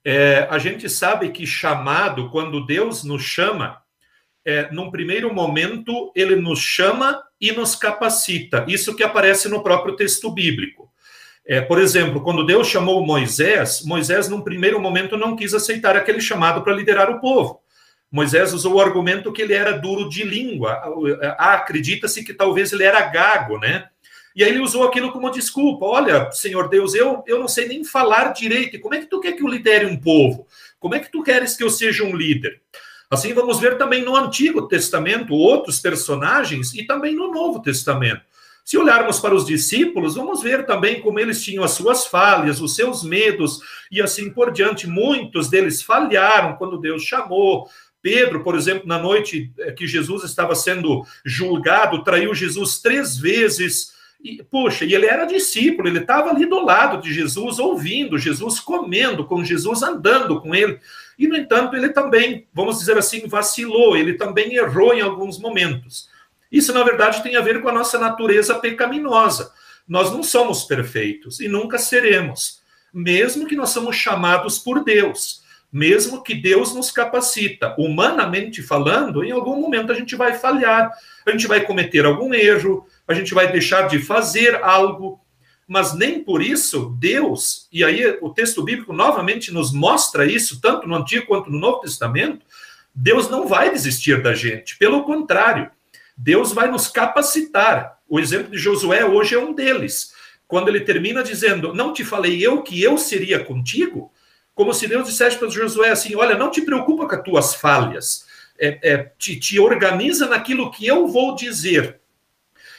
É, 0.04 0.46
a 0.48 0.58
gente 0.58 0.88
sabe 0.88 1.30
que 1.30 1.44
chamado, 1.44 2.30
quando 2.30 2.64
Deus 2.64 3.02
nos 3.02 3.22
chama, 3.22 3.82
é, 4.44 4.70
num 4.70 4.92
primeiro 4.92 5.34
momento, 5.34 6.12
ele 6.14 6.36
nos 6.36 6.60
chama 6.60 7.20
e 7.40 7.50
nos 7.50 7.74
capacita. 7.74 8.64
Isso 8.68 8.94
que 8.94 9.02
aparece 9.02 9.48
no 9.48 9.60
próprio 9.60 9.96
texto 9.96 10.30
bíblico. 10.30 10.85
É, 11.46 11.60
por 11.60 11.80
exemplo, 11.80 12.20
quando 12.22 12.44
Deus 12.44 12.66
chamou 12.66 13.06
Moisés, 13.06 13.82
Moisés, 13.84 14.28
num 14.28 14.40
primeiro 14.40 14.80
momento, 14.80 15.16
não 15.16 15.36
quis 15.36 15.54
aceitar 15.54 15.96
aquele 15.96 16.20
chamado 16.20 16.62
para 16.62 16.74
liderar 16.74 17.08
o 17.08 17.20
povo. 17.20 17.60
Moisés 18.10 18.52
usou 18.52 18.74
o 18.74 18.80
argumento 18.80 19.32
que 19.32 19.42
ele 19.42 19.54
era 19.54 19.72
duro 19.72 20.08
de 20.08 20.24
língua. 20.24 20.80
Acredita-se 21.38 22.24
que 22.24 22.34
talvez 22.34 22.72
ele 22.72 22.82
era 22.82 23.00
gago, 23.02 23.58
né? 23.58 23.88
E 24.34 24.42
aí 24.44 24.50
ele 24.50 24.60
usou 24.60 24.84
aquilo 24.84 25.12
como 25.12 25.30
desculpa. 25.30 25.86
Olha, 25.86 26.30
Senhor 26.30 26.68
Deus, 26.68 26.94
eu, 26.94 27.22
eu 27.26 27.38
não 27.38 27.48
sei 27.48 27.66
nem 27.68 27.84
falar 27.84 28.32
direito. 28.32 28.80
Como 28.80 28.94
é 28.94 28.98
que 28.98 29.06
tu 29.06 29.20
quer 29.20 29.32
que 29.32 29.42
eu 29.42 29.48
lidere 29.48 29.86
um 29.86 29.96
povo? 29.96 30.46
Como 30.78 30.94
é 30.94 31.00
que 31.00 31.10
tu 31.10 31.22
queres 31.22 31.56
que 31.56 31.64
eu 31.64 31.70
seja 31.70 32.04
um 32.04 32.14
líder? 32.14 32.60
Assim 33.10 33.32
vamos 33.32 33.60
ver 33.60 33.78
também 33.78 34.04
no 34.04 34.16
Antigo 34.16 34.66
Testamento 34.66 35.32
outros 35.32 35.78
personagens 35.78 36.74
e 36.74 36.84
também 36.84 37.14
no 37.14 37.32
Novo 37.32 37.62
Testamento. 37.62 38.22
Se 38.66 38.76
olharmos 38.76 39.20
para 39.20 39.32
os 39.32 39.46
discípulos, 39.46 40.16
vamos 40.16 40.42
ver 40.42 40.66
também 40.66 41.00
como 41.00 41.20
eles 41.20 41.40
tinham 41.40 41.62
as 41.62 41.70
suas 41.70 42.04
falhas, 42.04 42.60
os 42.60 42.74
seus 42.74 43.04
medos 43.04 43.60
e 43.92 44.02
assim 44.02 44.28
por 44.28 44.50
diante. 44.50 44.88
Muitos 44.88 45.48
deles 45.48 45.80
falharam 45.80 46.56
quando 46.56 46.76
Deus 46.76 47.04
chamou. 47.04 47.68
Pedro, 48.02 48.42
por 48.42 48.56
exemplo, 48.56 48.84
na 48.84 48.98
noite 48.98 49.52
que 49.76 49.86
Jesus 49.86 50.24
estava 50.24 50.56
sendo 50.56 51.06
julgado, 51.24 52.02
traiu 52.02 52.34
Jesus 52.34 52.80
três 52.80 53.16
vezes. 53.16 53.94
E, 54.20 54.42
poxa, 54.42 54.84
e 54.84 54.96
ele 54.96 55.06
era 55.06 55.26
discípulo, 55.26 55.86
ele 55.86 56.00
estava 56.00 56.30
ali 56.30 56.44
do 56.44 56.64
lado 56.64 57.00
de 57.00 57.14
Jesus, 57.14 57.60
ouvindo 57.60 58.18
Jesus, 58.18 58.58
comendo 58.58 59.24
com 59.24 59.44
Jesus, 59.44 59.80
andando 59.80 60.40
com 60.40 60.52
ele. 60.52 60.80
E, 61.16 61.28
no 61.28 61.36
entanto, 61.36 61.76
ele 61.76 61.90
também, 61.90 62.48
vamos 62.52 62.80
dizer 62.80 62.98
assim, 62.98 63.28
vacilou, 63.28 63.96
ele 63.96 64.14
também 64.14 64.56
errou 64.56 64.92
em 64.92 65.02
alguns 65.02 65.38
momentos. 65.38 66.15
Isso, 66.50 66.72
na 66.72 66.82
verdade, 66.82 67.22
tem 67.22 67.36
a 67.36 67.40
ver 67.40 67.60
com 67.60 67.68
a 67.68 67.72
nossa 67.72 67.98
natureza 67.98 68.54
pecaminosa. 68.56 69.52
Nós 69.86 70.10
não 70.10 70.22
somos 70.22 70.64
perfeitos 70.64 71.40
e 71.40 71.48
nunca 71.48 71.78
seremos, 71.78 72.60
mesmo 72.92 73.46
que 73.46 73.54
nós 73.54 73.70
somos 73.70 73.94
chamados 73.94 74.58
por 74.58 74.82
Deus, 74.82 75.42
mesmo 75.72 76.22
que 76.22 76.34
Deus 76.34 76.74
nos 76.74 76.90
capacita. 76.90 77.74
Humanamente 77.78 78.62
falando, 78.62 79.22
em 79.22 79.30
algum 79.30 79.60
momento 79.60 79.92
a 79.92 79.94
gente 79.94 80.16
vai 80.16 80.34
falhar, 80.34 80.90
a 81.24 81.30
gente 81.30 81.46
vai 81.46 81.60
cometer 81.60 82.04
algum 82.04 82.34
erro, 82.34 82.86
a 83.06 83.14
gente 83.14 83.32
vai 83.32 83.52
deixar 83.52 83.88
de 83.88 83.98
fazer 83.98 84.56
algo, 84.62 85.20
mas 85.68 85.94
nem 85.94 86.22
por 86.22 86.42
isso 86.42 86.96
Deus, 86.98 87.68
e 87.72 87.84
aí 87.84 88.18
o 88.20 88.30
texto 88.30 88.62
bíblico 88.62 88.92
novamente 88.92 89.52
nos 89.52 89.72
mostra 89.72 90.24
isso, 90.24 90.60
tanto 90.60 90.88
no 90.88 90.96
Antigo 90.96 91.26
quanto 91.26 91.50
no 91.50 91.58
Novo 91.58 91.80
Testamento, 91.80 92.44
Deus 92.94 93.28
não 93.28 93.46
vai 93.46 93.70
desistir 93.70 94.22
da 94.22 94.34
gente, 94.34 94.78
pelo 94.78 95.04
contrário, 95.04 95.70
Deus 96.16 96.52
vai 96.52 96.70
nos 96.70 96.88
capacitar. 96.88 97.98
O 98.08 98.18
exemplo 98.18 98.50
de 98.50 98.58
Josué 98.58 99.04
hoje 99.04 99.34
é 99.34 99.38
um 99.38 99.52
deles. 99.52 100.12
Quando 100.48 100.68
ele 100.68 100.80
termina 100.80 101.22
dizendo: 101.22 101.74
Não 101.74 101.92
te 101.92 102.04
falei 102.04 102.44
eu 102.44 102.62
que 102.62 102.82
eu 102.82 102.96
seria 102.96 103.44
contigo? 103.44 104.12
Como 104.54 104.72
se 104.72 104.88
Deus 104.88 105.08
dissesse 105.08 105.36
para 105.36 105.48
Josué 105.48 105.90
assim: 105.90 106.14
Olha, 106.14 106.38
não 106.38 106.50
te 106.50 106.62
preocupa 106.62 107.06
com 107.06 107.14
as 107.14 107.22
tuas 107.22 107.54
falhas, 107.54 108.26
é, 108.58 108.78
é, 108.82 109.12
te, 109.18 109.38
te 109.38 109.58
organiza 109.58 110.26
naquilo 110.26 110.70
que 110.70 110.86
eu 110.86 111.06
vou 111.06 111.34
dizer. 111.34 112.00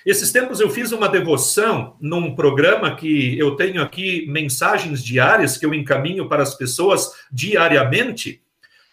Esses 0.06 0.32
tempos 0.32 0.62
eu 0.62 0.70
fiz 0.70 0.94
uma 0.94 1.10
devoção 1.10 1.98
num 2.00 2.34
programa 2.34 2.96
que 2.96 3.38
eu 3.38 3.58
tenho 3.58 3.82
aqui 3.82 4.26
mensagens 4.30 5.04
diárias 5.04 5.58
que 5.58 5.66
eu 5.66 5.74
encaminho 5.74 6.30
para 6.30 6.42
as 6.42 6.56
pessoas 6.56 7.12
diariamente. 7.30 8.42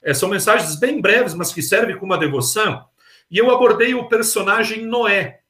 É, 0.02 0.12
são 0.12 0.28
mensagens 0.28 0.74
bem 0.74 1.00
breves, 1.00 1.32
mas 1.32 1.52
que 1.52 1.62
servem 1.62 1.96
como 1.96 2.12
uma 2.12 2.18
devoção. 2.18 2.84
E 3.34 3.38
eu 3.38 3.50
abordei 3.50 3.94
o 3.94 4.08
personagem 4.08 4.86
Noé. 4.86 5.40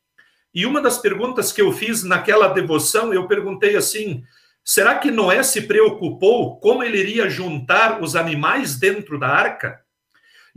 E 0.55 0.65
uma 0.65 0.81
das 0.81 0.97
perguntas 0.97 1.53
que 1.53 1.61
eu 1.61 1.71
fiz 1.71 2.03
naquela 2.03 2.49
devoção, 2.49 3.13
eu 3.13 3.29
perguntei 3.29 3.77
assim: 3.77 4.25
será 4.65 4.99
que 4.99 5.11
Noé 5.11 5.43
se 5.43 5.61
preocupou 5.61 6.59
como 6.61 6.83
ele 6.83 6.97
iria 6.97 7.29
juntar 7.29 8.03
os 8.03 8.17
animais 8.17 8.77
dentro 8.79 9.21
da 9.21 9.29
arca? 9.29 9.81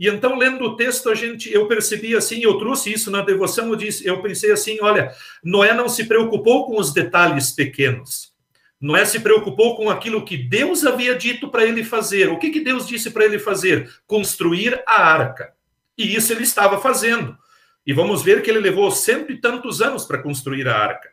E 0.00 0.08
então, 0.08 0.38
lendo 0.38 0.64
o 0.64 0.74
texto, 0.74 1.10
a 1.10 1.14
gente, 1.14 1.52
eu 1.52 1.68
percebi 1.68 2.16
assim, 2.16 2.40
eu 2.40 2.56
trouxe 2.56 2.90
isso 2.90 3.10
na 3.10 3.20
devoção, 3.20 3.68
eu, 3.68 3.76
disse, 3.76 4.06
eu 4.06 4.22
pensei 4.22 4.50
assim: 4.50 4.78
olha, 4.80 5.12
Noé 5.44 5.74
não 5.74 5.86
se 5.86 6.04
preocupou 6.06 6.64
com 6.64 6.80
os 6.80 6.94
detalhes 6.94 7.50
pequenos. 7.50 8.32
Noé 8.80 9.04
se 9.04 9.20
preocupou 9.20 9.76
com 9.76 9.90
aquilo 9.90 10.24
que 10.24 10.38
Deus 10.38 10.86
havia 10.86 11.14
dito 11.14 11.50
para 11.50 11.66
ele 11.66 11.84
fazer. 11.84 12.30
O 12.30 12.38
que, 12.38 12.48
que 12.48 12.60
Deus 12.60 12.88
disse 12.88 13.10
para 13.10 13.26
ele 13.26 13.38
fazer? 13.38 13.90
Construir 14.06 14.82
a 14.86 15.02
arca. 15.02 15.57
E 15.98 16.14
isso 16.14 16.32
ele 16.32 16.44
estava 16.44 16.80
fazendo. 16.80 17.36
E 17.84 17.92
vamos 17.92 18.22
ver 18.22 18.40
que 18.42 18.50
ele 18.50 18.60
levou 18.60 18.90
cento 18.90 19.32
e 19.32 19.40
tantos 19.40 19.82
anos 19.82 20.04
para 20.04 20.22
construir 20.22 20.68
a 20.68 20.78
arca. 20.78 21.10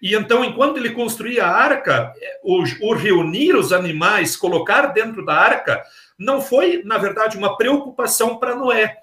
E 0.00 0.14
então, 0.14 0.44
enquanto 0.44 0.78
ele 0.78 0.90
construía 0.90 1.44
a 1.44 1.50
arca, 1.50 2.12
o, 2.42 2.62
o, 2.82 2.94
reunir 2.94 3.54
os 3.54 3.72
animais, 3.72 4.36
colocar 4.36 4.86
dentro 4.88 5.24
da 5.24 5.34
arca, 5.34 5.82
não 6.18 6.40
foi, 6.40 6.82
na 6.84 6.98
verdade, 6.98 7.36
uma 7.36 7.56
preocupação 7.56 8.36
para 8.38 8.54
Noé, 8.54 8.96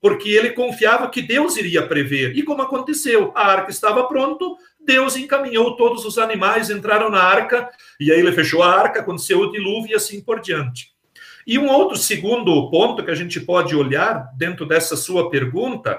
porque 0.00 0.28
ele 0.30 0.50
confiava 0.50 1.08
que 1.10 1.22
Deus 1.22 1.56
iria 1.56 1.86
prever. 1.86 2.36
E 2.36 2.42
como 2.42 2.62
aconteceu, 2.62 3.32
a 3.34 3.46
arca 3.46 3.70
estava 3.70 4.06
pronta, 4.06 4.44
Deus 4.80 5.16
encaminhou 5.16 5.76
todos 5.76 6.04
os 6.04 6.18
animais, 6.18 6.70
entraram 6.70 7.10
na 7.10 7.22
arca, 7.22 7.68
e 8.00 8.10
aí 8.10 8.18
ele 8.18 8.32
fechou 8.32 8.62
a 8.62 8.74
arca, 8.74 9.00
aconteceu 9.00 9.40
o 9.40 9.50
dilúvio 9.50 9.92
e 9.92 9.94
assim 9.94 10.20
por 10.20 10.40
diante. 10.40 10.92
E 11.48 11.58
um 11.58 11.70
outro 11.70 11.96
segundo 11.96 12.70
ponto 12.70 13.02
que 13.02 13.10
a 13.10 13.14
gente 13.14 13.40
pode 13.40 13.74
olhar 13.74 14.30
dentro 14.36 14.66
dessa 14.66 14.94
sua 14.98 15.30
pergunta 15.30 15.98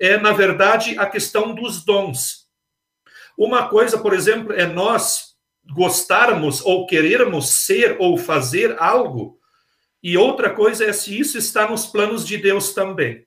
é, 0.00 0.16
na 0.16 0.32
verdade, 0.32 0.98
a 0.98 1.04
questão 1.04 1.54
dos 1.54 1.84
dons. 1.84 2.48
Uma 3.36 3.68
coisa, 3.68 3.98
por 3.98 4.14
exemplo, 4.14 4.50
é 4.54 4.64
nós 4.64 5.36
gostarmos 5.74 6.62
ou 6.62 6.86
querermos 6.86 7.50
ser 7.50 7.96
ou 7.98 8.16
fazer 8.16 8.76
algo, 8.78 9.38
e 10.02 10.16
outra 10.16 10.48
coisa 10.48 10.86
é 10.86 10.92
se 10.94 11.18
isso 11.18 11.36
está 11.36 11.68
nos 11.68 11.84
planos 11.84 12.26
de 12.26 12.38
Deus 12.38 12.72
também. 12.72 13.26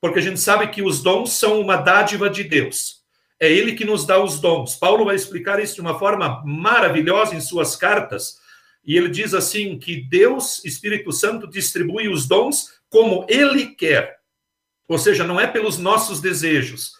Porque 0.00 0.20
a 0.20 0.22
gente 0.22 0.40
sabe 0.40 0.68
que 0.68 0.80
os 0.80 1.02
dons 1.02 1.32
são 1.32 1.60
uma 1.60 1.76
dádiva 1.76 2.30
de 2.30 2.44
Deus. 2.44 3.02
É 3.38 3.52
Ele 3.52 3.74
que 3.74 3.84
nos 3.84 4.06
dá 4.06 4.18
os 4.22 4.40
dons. 4.40 4.76
Paulo 4.76 5.04
vai 5.04 5.16
explicar 5.16 5.60
isso 5.60 5.74
de 5.74 5.82
uma 5.82 5.98
forma 5.98 6.42
maravilhosa 6.46 7.34
em 7.34 7.40
suas 7.42 7.76
cartas. 7.76 8.38
E 8.84 8.96
ele 8.96 9.08
diz 9.08 9.34
assim: 9.34 9.78
que 9.78 10.02
Deus, 10.08 10.64
Espírito 10.64 11.12
Santo, 11.12 11.46
distribui 11.48 12.08
os 12.08 12.26
dons 12.26 12.80
como 12.88 13.26
Ele 13.28 13.74
quer. 13.74 14.18
Ou 14.88 14.98
seja, 14.98 15.24
não 15.24 15.38
é 15.38 15.46
pelos 15.46 15.78
nossos 15.78 16.20
desejos. 16.20 16.92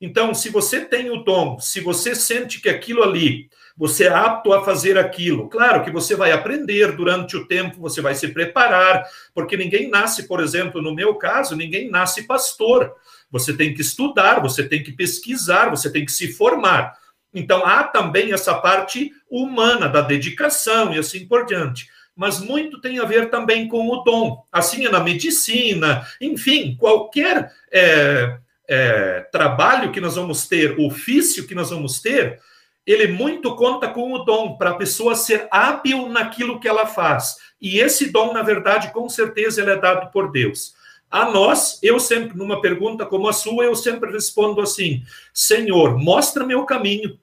Então, 0.00 0.32
se 0.32 0.48
você 0.48 0.80
tem 0.80 1.10
o 1.10 1.22
dom, 1.22 1.58
se 1.58 1.80
você 1.80 2.14
sente 2.14 2.60
que 2.60 2.70
aquilo 2.70 3.02
ali, 3.02 3.50
você 3.76 4.04
é 4.04 4.08
apto 4.08 4.52
a 4.52 4.64
fazer 4.64 4.96
aquilo, 4.96 5.48
claro 5.48 5.84
que 5.84 5.90
você 5.90 6.14
vai 6.14 6.32
aprender 6.32 6.96
durante 6.96 7.36
o 7.36 7.46
tempo, 7.46 7.80
você 7.80 8.00
vai 8.00 8.14
se 8.14 8.28
preparar, 8.28 9.04
porque 9.34 9.58
ninguém 9.58 9.90
nasce, 9.90 10.26
por 10.26 10.40
exemplo, 10.40 10.80
no 10.80 10.94
meu 10.94 11.14
caso, 11.16 11.54
ninguém 11.54 11.90
nasce 11.90 12.22
pastor. 12.22 12.94
Você 13.30 13.54
tem 13.54 13.74
que 13.74 13.82
estudar, 13.82 14.40
você 14.40 14.66
tem 14.66 14.82
que 14.82 14.92
pesquisar, 14.92 15.68
você 15.68 15.90
tem 15.92 16.04
que 16.04 16.12
se 16.12 16.32
formar. 16.32 16.98
Então, 17.32 17.64
há 17.64 17.84
também 17.84 18.32
essa 18.32 18.54
parte 18.54 19.12
humana 19.30 19.88
da 19.88 20.00
dedicação 20.00 20.92
e 20.92 20.98
assim 20.98 21.26
por 21.26 21.46
diante 21.46 21.88
mas 22.20 22.38
muito 22.38 22.82
tem 22.82 22.98
a 22.98 23.04
ver 23.06 23.30
também 23.30 23.66
com 23.66 23.88
o 23.88 24.02
dom. 24.02 24.44
Assim 24.52 24.84
é 24.84 24.90
na 24.90 25.00
medicina, 25.00 26.06
enfim, 26.20 26.76
qualquer 26.78 27.50
é, 27.72 28.36
é, 28.68 29.20
trabalho 29.32 29.90
que 29.90 30.02
nós 30.02 30.16
vamos 30.16 30.46
ter, 30.46 30.78
ofício 30.78 31.46
que 31.46 31.54
nós 31.54 31.70
vamos 31.70 31.98
ter, 32.02 32.38
ele 32.86 33.08
muito 33.08 33.56
conta 33.56 33.88
com 33.88 34.12
o 34.12 34.18
dom 34.18 34.58
para 34.58 34.70
a 34.70 34.74
pessoa 34.74 35.14
ser 35.14 35.48
hábil 35.50 36.10
naquilo 36.10 36.60
que 36.60 36.68
ela 36.68 36.86
faz. 36.86 37.36
E 37.58 37.78
esse 37.78 38.12
dom, 38.12 38.34
na 38.34 38.42
verdade, 38.42 38.92
com 38.92 39.08
certeza, 39.08 39.62
ele 39.62 39.70
é 39.70 39.76
dado 39.76 40.10
por 40.10 40.30
Deus. 40.30 40.74
A 41.10 41.30
nós, 41.30 41.78
eu 41.82 41.98
sempre, 41.98 42.38
numa 42.38 42.60
pergunta 42.60 43.04
como 43.04 43.28
a 43.28 43.32
sua, 43.32 43.64
eu 43.64 43.74
sempre 43.74 44.12
respondo 44.12 44.60
assim: 44.60 45.02
Senhor, 45.34 45.98
mostra-me 45.98 46.54
o 46.54 46.64
caminho 46.64 47.18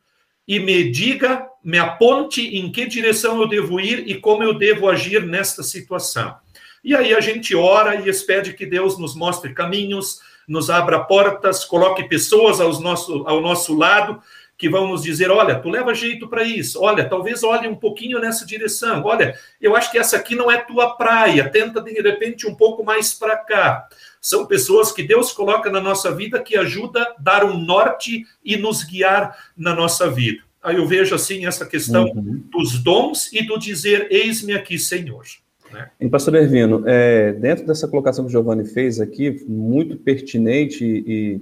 e 0.48 0.60
me 0.60 0.92
diga, 0.92 1.48
me 1.64 1.80
aponte 1.80 2.42
em 2.58 2.72
que 2.72 2.86
direção 2.86 3.40
eu 3.42 3.48
devo 3.48 3.80
ir 3.80 4.08
e 4.08 4.16
como 4.16 4.44
eu 4.44 4.54
devo 4.54 4.90
agir 4.90 5.26
nesta 5.26 5.64
situação. 5.64 6.36
E 6.84 6.96
aí 6.96 7.14
a 7.14 7.20
gente 7.20 7.56
ora 7.56 7.96
e 7.96 8.26
pede 8.26 8.54
que 8.54 8.66
Deus 8.66 8.98
nos 8.98 9.16
mostre 9.16 9.54
caminhos, 9.54 10.20
nos 10.48 10.70
abra 10.70 11.04
portas, 11.04 11.66
coloque 11.66 12.08
pessoas 12.08 12.62
ao 12.62 12.80
nosso, 12.80 13.24
ao 13.28 13.42
nosso 13.42 13.76
lado 13.76 14.22
que 14.58 14.70
vão 14.70 14.88
nos 14.88 15.04
dizer: 15.04 15.30
olha, 15.30 15.60
tu 15.60 15.70
leva 15.70 15.94
jeito 15.94 16.28
para 16.28 16.44
isso, 16.44 16.82
olha, 16.82 17.08
talvez 17.08 17.44
olhe 17.44 17.68
um 17.68 17.76
pouquinho 17.76 18.20
nessa 18.20 18.46
direção, 18.46 19.04
olha, 19.06 19.38
eu 19.62 19.76
acho 19.76 19.92
que 19.92 19.98
essa 19.98 20.18
aqui 20.18 20.36
não 20.36 20.50
é 20.50 20.58
tua 20.58 20.96
praia, 20.96 21.50
tenta 21.50 21.82
de 21.82 21.94
repente 22.02 22.48
um 22.48 22.56
pouco 22.56 22.84
mais 22.84 23.14
para 23.14 23.38
cá. 23.38 23.88
São 24.20 24.46
pessoas 24.46 24.92
que 24.92 25.04
Deus 25.04 25.32
coloca 25.32 25.70
na 25.70 25.80
nossa 25.80 26.14
vida 26.14 26.42
que 26.42 26.58
ajuda 26.58 27.02
a 27.02 27.16
dar 27.20 27.46
um 27.46 27.58
norte 27.58 28.26
e 28.44 28.58
nos 28.58 28.84
guiar 28.84 29.38
na 29.56 29.74
nossa 29.74 30.10
vida. 30.10 30.42
Aí 30.62 30.76
eu 30.76 30.88
vejo 30.88 31.14
assim 31.14 31.46
essa 31.46 31.66
questão 31.66 32.06
uhum. 32.06 32.44
dos 32.52 32.80
dons 32.80 33.32
e 33.32 33.46
do 33.46 33.58
dizer: 33.58 34.08
Eis-me 34.10 34.54
aqui, 34.54 34.78
Senhor. 34.80 35.24
Né? 35.72 35.90
E, 36.00 36.10
pastor 36.10 36.36
Ervino, 36.36 36.84
é, 36.86 37.34
dentro 37.34 37.66
dessa 37.66 37.88
colocação 37.88 38.26
que 38.26 38.30
o 38.30 38.32
Giovanni 38.32 38.66
fez 38.66 39.00
aqui, 39.00 39.44
muito 39.48 39.98
pertinente 39.98 40.84
e, 40.84 41.42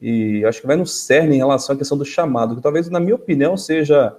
e 0.00 0.44
acho 0.44 0.60
que 0.60 0.66
vai 0.66 0.76
no 0.76 0.86
cerne 0.86 1.36
em 1.36 1.38
relação 1.38 1.74
à 1.74 1.78
questão 1.78 1.96
do 1.96 2.04
chamado, 2.04 2.56
que 2.56 2.62
talvez, 2.62 2.88
na 2.90 3.00
minha 3.00 3.14
opinião, 3.14 3.56
seja 3.56 4.16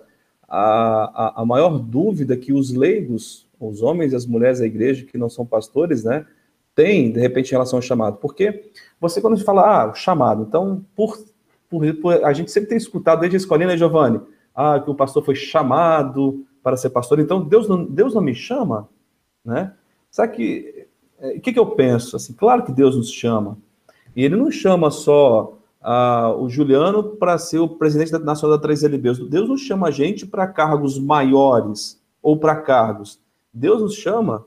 a, 0.48 1.40
a, 1.40 1.42
a 1.42 1.46
maior 1.46 1.78
dúvida 1.78 2.36
que 2.36 2.52
os 2.52 2.74
leigos, 2.74 3.48
os 3.60 3.82
homens 3.82 4.14
e 4.14 4.16
as 4.16 4.26
mulheres 4.26 4.60
da 4.60 4.66
igreja 4.66 5.06
que 5.06 5.18
não 5.18 5.30
são 5.30 5.46
pastores, 5.46 6.04
né, 6.04 6.26
tem, 6.74 7.12
de 7.12 7.20
repente, 7.20 7.50
em 7.50 7.52
relação 7.52 7.78
ao 7.78 7.84
chamado. 7.84 8.18
Porque 8.18 8.72
você, 9.00 9.20
quando 9.22 9.44
fala, 9.44 9.84
ah, 9.84 9.92
o 9.92 9.96
chamado, 9.96 10.44
então, 10.48 10.84
por, 10.96 11.18
por, 11.70 11.94
por, 11.96 12.24
a 12.24 12.34
gente 12.34 12.52
sempre 12.52 12.70
tem 12.70 12.78
escutado 12.78 13.20
desde 13.20 13.36
a 13.36 13.40
escolinha, 13.40 13.70
né, 13.70 13.78
Giovanni? 13.78 14.22
Ah, 14.54 14.80
que 14.80 14.90
o 14.90 14.96
pastor 14.96 15.24
foi 15.24 15.36
chamado 15.36 16.46
para 16.64 16.78
ser 16.78 16.90
pastor, 16.90 17.20
então 17.20 17.44
Deus 17.44 17.68
não, 17.68 17.84
Deus 17.86 18.14
não 18.14 18.22
me 18.22 18.34
chama, 18.34 18.90
né? 19.46 19.74
Sabe 20.10 20.36
que, 20.36 20.88
é, 21.20 21.30
o 21.30 21.42
que, 21.42 21.54
que 21.54 21.60
eu 21.60 21.66
penso? 21.68 22.16
Assim, 22.16 22.34
claro 22.34 22.64
que 22.64 22.72
Deus 22.72 22.96
nos 22.96 23.12
chama, 23.12 23.58
e 24.16 24.24
Ele 24.24 24.36
não 24.36 24.52
chama 24.52 24.90
só 24.92 25.57
ah, 25.82 26.34
o 26.38 26.50
Juliano 26.50 27.04
para 27.04 27.38
ser 27.38 27.60
o 27.60 27.70
presidente 27.70 28.12
da 28.12 28.20
Nacional 28.20 28.58
da 28.58 28.68
3LB, 28.68 29.28
Deus 29.28 29.48
não 29.48 29.58
chama 29.58 29.88
a 29.88 29.92
gente 29.92 30.26
para 30.26 30.48
cargos 30.48 31.00
maiores 31.00 32.02
ou 32.22 32.38
para 32.38 32.56
cargos, 32.56 33.20
Deus 33.54 33.82
nos 33.82 33.96
chama 33.96 34.46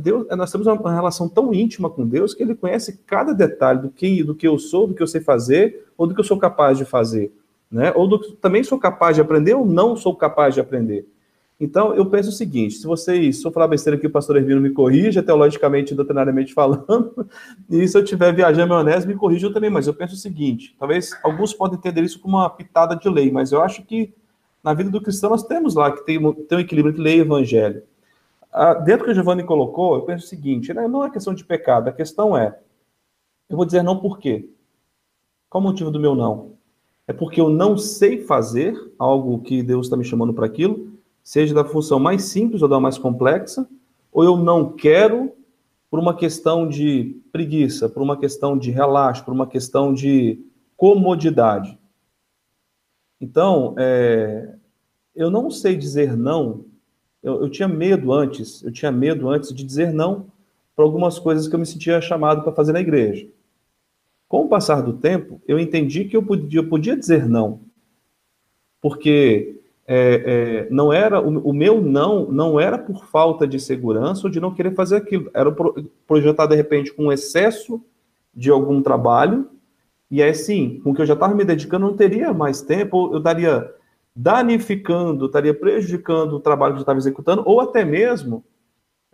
Deus, 0.00 0.26
nós 0.36 0.52
temos 0.52 0.66
uma 0.66 0.94
relação 0.94 1.28
tão 1.28 1.52
íntima 1.52 1.90
com 1.90 2.06
Deus 2.06 2.34
que 2.34 2.42
ele 2.42 2.54
conhece 2.54 3.00
cada 3.06 3.32
detalhe 3.32 3.80
do 3.80 3.90
que, 3.90 4.22
do 4.22 4.34
que 4.34 4.46
eu 4.46 4.58
sou, 4.58 4.86
do 4.86 4.94
que 4.94 5.02
eu 5.02 5.06
sei 5.06 5.20
fazer, 5.20 5.86
ou 5.96 6.06
do 6.06 6.14
que 6.14 6.20
eu 6.20 6.24
sou 6.24 6.38
capaz 6.38 6.78
de 6.78 6.84
fazer, 6.84 7.32
né? 7.70 7.92
Ou 7.96 8.06
do 8.06 8.20
que 8.20 8.32
também 8.32 8.62
sou 8.62 8.78
capaz 8.78 9.16
de 9.16 9.22
aprender 9.22 9.54
ou 9.54 9.66
não 9.66 9.96
sou 9.96 10.14
capaz 10.14 10.54
de 10.54 10.60
aprender. 10.60 11.06
Então, 11.60 11.92
eu 11.94 12.06
penso 12.06 12.28
o 12.28 12.32
seguinte: 12.32 12.74
se 12.74 12.86
vocês, 12.86 13.40
se 13.40 13.46
eu 13.46 13.50
falar 13.50 13.66
besteira 13.66 13.96
aqui, 13.96 14.06
o 14.06 14.10
pastor 14.10 14.36
Hermino 14.36 14.60
me 14.60 14.70
corrija, 14.70 15.22
teologicamente, 15.22 15.94
doutrinariamente 15.94 16.54
falando, 16.54 17.28
e 17.68 17.86
se 17.88 17.98
eu 17.98 18.02
estiver 18.02 18.32
viajando 18.32 18.74
honesto, 18.74 19.08
me 19.08 19.16
corrijam 19.16 19.52
também, 19.52 19.70
mas 19.70 19.86
eu 19.86 19.94
penso 19.94 20.14
o 20.14 20.18
seguinte: 20.18 20.76
talvez 20.78 21.10
alguns 21.22 21.52
podem 21.52 21.76
entender 21.78 22.02
isso 22.02 22.20
como 22.20 22.36
uma 22.36 22.48
pitada 22.48 22.94
de 22.94 23.08
lei, 23.08 23.30
mas 23.30 23.50
eu 23.50 23.60
acho 23.60 23.84
que 23.84 24.14
na 24.62 24.72
vida 24.72 24.90
do 24.90 25.00
cristão 25.00 25.30
nós 25.30 25.42
temos 25.42 25.74
lá 25.74 25.90
que 25.90 26.04
tem, 26.06 26.18
tem 26.32 26.58
um 26.58 26.60
equilíbrio 26.60 26.92
entre 26.92 27.02
lei 27.02 27.16
e 27.16 27.20
evangelho. 27.20 27.82
Ah, 28.52 28.74
dentro 28.74 29.04
que 29.04 29.10
o 29.10 29.14
Giovanni 29.14 29.42
colocou, 29.42 29.96
eu 29.96 30.02
penso 30.02 30.26
o 30.26 30.28
seguinte: 30.28 30.72
né, 30.72 30.86
não 30.86 31.04
é 31.04 31.10
questão 31.10 31.34
de 31.34 31.44
pecado, 31.44 31.88
a 31.88 31.92
questão 31.92 32.36
é, 32.36 32.56
eu 33.48 33.56
vou 33.56 33.66
dizer 33.66 33.82
não 33.82 33.98
por 33.98 34.18
quê? 34.18 34.48
Qual 35.50 35.62
o 35.62 35.66
motivo 35.66 35.90
do 35.90 35.98
meu 35.98 36.14
não? 36.14 36.52
É 37.06 37.12
porque 37.12 37.40
eu 37.40 37.48
não 37.48 37.76
sei 37.76 38.22
fazer 38.22 38.76
algo 38.98 39.40
que 39.40 39.62
Deus 39.62 39.86
está 39.86 39.96
me 39.96 40.04
chamando 40.04 40.34
para 40.34 40.46
aquilo, 40.46 40.97
seja 41.28 41.52
da 41.52 41.62
função 41.62 41.98
mais 42.00 42.22
simples 42.22 42.62
ou 42.62 42.68
da 42.68 42.80
mais 42.80 42.96
complexa, 42.96 43.68
ou 44.10 44.24
eu 44.24 44.34
não 44.34 44.72
quero 44.72 45.30
por 45.90 46.00
uma 46.00 46.16
questão 46.16 46.66
de 46.66 47.20
preguiça, 47.30 47.86
por 47.86 48.02
uma 48.02 48.16
questão 48.16 48.56
de 48.56 48.70
relaxo, 48.70 49.26
por 49.26 49.34
uma 49.34 49.46
questão 49.46 49.92
de 49.92 50.42
comodidade. 50.74 51.78
Então, 53.20 53.74
é, 53.76 54.54
eu 55.14 55.30
não 55.30 55.50
sei 55.50 55.76
dizer 55.76 56.16
não 56.16 56.64
eu, 57.22 57.42
eu, 57.42 57.50
tinha 57.50 57.68
medo 57.68 58.10
antes, 58.10 58.62
eu 58.62 58.72
tinha 58.72 58.90
medo 58.90 59.28
antes 59.28 59.52
de 59.52 59.62
dizer 59.62 59.92
não 59.92 60.32
para 60.74 60.82
algumas 60.82 61.18
coisas 61.18 61.46
que 61.46 61.54
eu 61.54 61.58
me 61.58 61.66
sentia 61.66 62.00
chamado 62.00 62.42
para 62.42 62.54
fazer 62.54 62.72
na 62.72 62.80
igreja. 62.80 63.28
Com 64.26 64.46
o 64.46 64.48
passar 64.48 64.80
do 64.80 64.94
tempo, 64.94 65.42
eu 65.46 65.58
entendi 65.58 66.06
que 66.06 66.16
eu 66.16 66.22
podia, 66.22 66.60
eu 66.60 66.68
podia 66.70 66.96
dizer 66.96 67.28
não, 67.28 67.60
porque 68.80 69.57
é, 69.90 70.66
é, 70.66 70.68
não 70.70 70.92
era 70.92 71.18
o, 71.18 71.48
o, 71.48 71.52
meu 71.54 71.80
não 71.80 72.30
não 72.30 72.60
era 72.60 72.76
por 72.76 73.06
falta 73.06 73.48
de 73.48 73.58
segurança 73.58 74.26
ou 74.26 74.30
de 74.30 74.38
não 74.38 74.52
querer 74.54 74.74
fazer 74.74 74.96
aquilo, 74.96 75.30
era 75.32 75.50
projetado 76.06 76.50
de 76.50 76.56
repente 76.56 76.92
com 76.92 77.10
excesso 77.10 77.82
de 78.34 78.50
algum 78.50 78.82
trabalho, 78.82 79.48
e 80.10 80.22
aí 80.22 80.34
sim, 80.34 80.78
com 80.84 80.90
o 80.90 80.94
que 80.94 81.00
eu 81.00 81.06
já 81.06 81.14
estava 81.14 81.34
me 81.34 81.42
dedicando, 81.42 81.86
não 81.86 81.96
teria 81.96 82.34
mais 82.34 82.60
tempo, 82.60 83.10
eu 83.14 83.18
estaria 83.18 83.74
danificando, 84.14 85.24
estaria 85.24 85.54
prejudicando 85.54 86.34
o 86.34 86.40
trabalho 86.40 86.74
que 86.74 86.80
eu 86.80 86.82
estava 86.82 86.98
executando, 86.98 87.42
ou 87.46 87.58
até 87.58 87.82
mesmo 87.82 88.44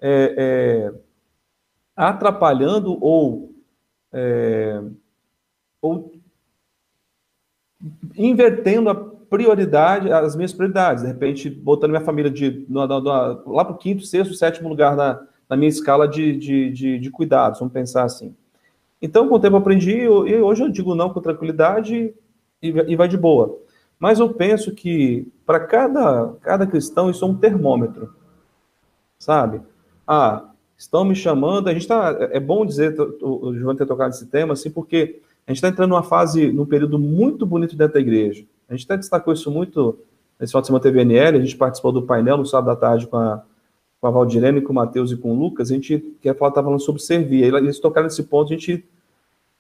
é, 0.01 0.35
é, 0.37 0.95
atrapalhando 1.95 2.99
ou, 3.01 3.55
é, 4.13 4.83
ou 5.81 6.13
invertendo 8.17 8.91
a 8.91 9.14
prioridade, 9.35 10.13
as 10.13 10.37
minhas 10.37 10.53
prioridades, 10.53 11.03
de 11.03 11.09
repente 11.09 11.51
botando 11.51 11.91
minha 11.91 12.05
família 12.05 12.31
de, 12.31 12.65
lá 12.71 13.65
para 13.65 13.73
o 13.73 13.77
quinto, 13.77 14.07
sexto, 14.07 14.33
sétimo 14.33 14.69
lugar 14.69 14.95
na, 14.95 15.27
minha 15.57 15.69
escala 15.69 16.07
de, 16.07 16.37
de, 16.37 16.71
de, 16.71 16.99
de, 17.01 17.11
cuidados, 17.11 17.59
vamos 17.59 17.75
pensar 17.75 18.05
assim. 18.05 18.33
Então, 19.03 19.29
com 19.29 19.35
o 19.35 19.41
tempo 19.41 19.57
aprendi, 19.57 19.91
e 19.91 20.09
hoje 20.09 20.63
eu 20.63 20.69
digo 20.69 20.95
não 20.95 21.11
com 21.11 21.21
tranquilidade 21.21 22.15
e, 22.63 22.69
e 22.69 22.95
vai 22.95 23.09
de 23.09 23.17
boa. 23.17 23.59
Mas 23.99 24.21
eu 24.21 24.33
penso 24.33 24.73
que 24.73 25.27
para 25.45 25.59
cada, 25.59 26.35
cada 26.41 26.65
cristão 26.65 27.11
isso 27.11 27.25
é 27.25 27.29
um 27.29 27.35
termômetro, 27.35 28.15
sabe? 29.19 29.61
Ah, 30.07 30.45
estão 30.79 31.05
me 31.05 31.17
chamando, 31.17 31.67
a 31.67 31.73
gente 31.73 31.83
está, 31.83 32.17
é 32.31 32.39
bom 32.39 32.65
dizer, 32.65 32.95
o 33.21 33.53
João 33.53 33.75
ter 33.75 33.87
tocado 33.87 34.15
esse 34.15 34.27
tema, 34.27 34.53
assim, 34.53 34.71
porque 34.71 35.21
a 35.45 35.51
gente 35.51 35.57
está 35.57 35.69
entrando 35.69 35.91
numa 35.91 36.05
fase, 36.05 36.53
num 36.53 36.67
período 36.67 37.01
muito 37.01 37.45
bonito 37.45 37.77
dentro 37.77 37.95
da 37.95 38.01
igreja. 38.01 38.45
A 38.69 38.75
gente 38.75 38.85
até 38.85 38.97
destacou 38.97 39.33
isso 39.33 39.51
muito 39.51 39.99
nesse 40.39 40.53
final 40.53 40.63
de 40.63 40.67
semana 40.67 40.83
TVNL, 40.83 41.39
a 41.39 41.41
gente 41.41 41.57
participou 41.57 41.93
do 41.93 42.03
painel 42.03 42.37
no 42.37 42.47
sábado 42.47 42.71
à 42.71 42.77
tarde 42.77 43.07
com 43.07 43.17
a, 43.17 43.43
com 44.01 44.07
a 44.07 44.11
Valdirene, 44.11 44.61
com 44.61 44.73
o 44.73 44.75
Matheus 44.75 45.13
e 45.13 45.17
com 45.17 45.33
o 45.33 45.39
Lucas, 45.39 45.71
a 45.71 45.75
gente 45.75 45.99
quer 46.21 46.37
falar, 46.37 46.51
estava 46.51 46.67
falando 46.67 46.81
sobre 46.81 47.01
servir, 47.03 47.55
eles 47.55 47.79
tocaram 47.79 48.07
nesse 48.07 48.23
ponto, 48.25 48.53
a 48.53 48.57
gente, 48.57 48.85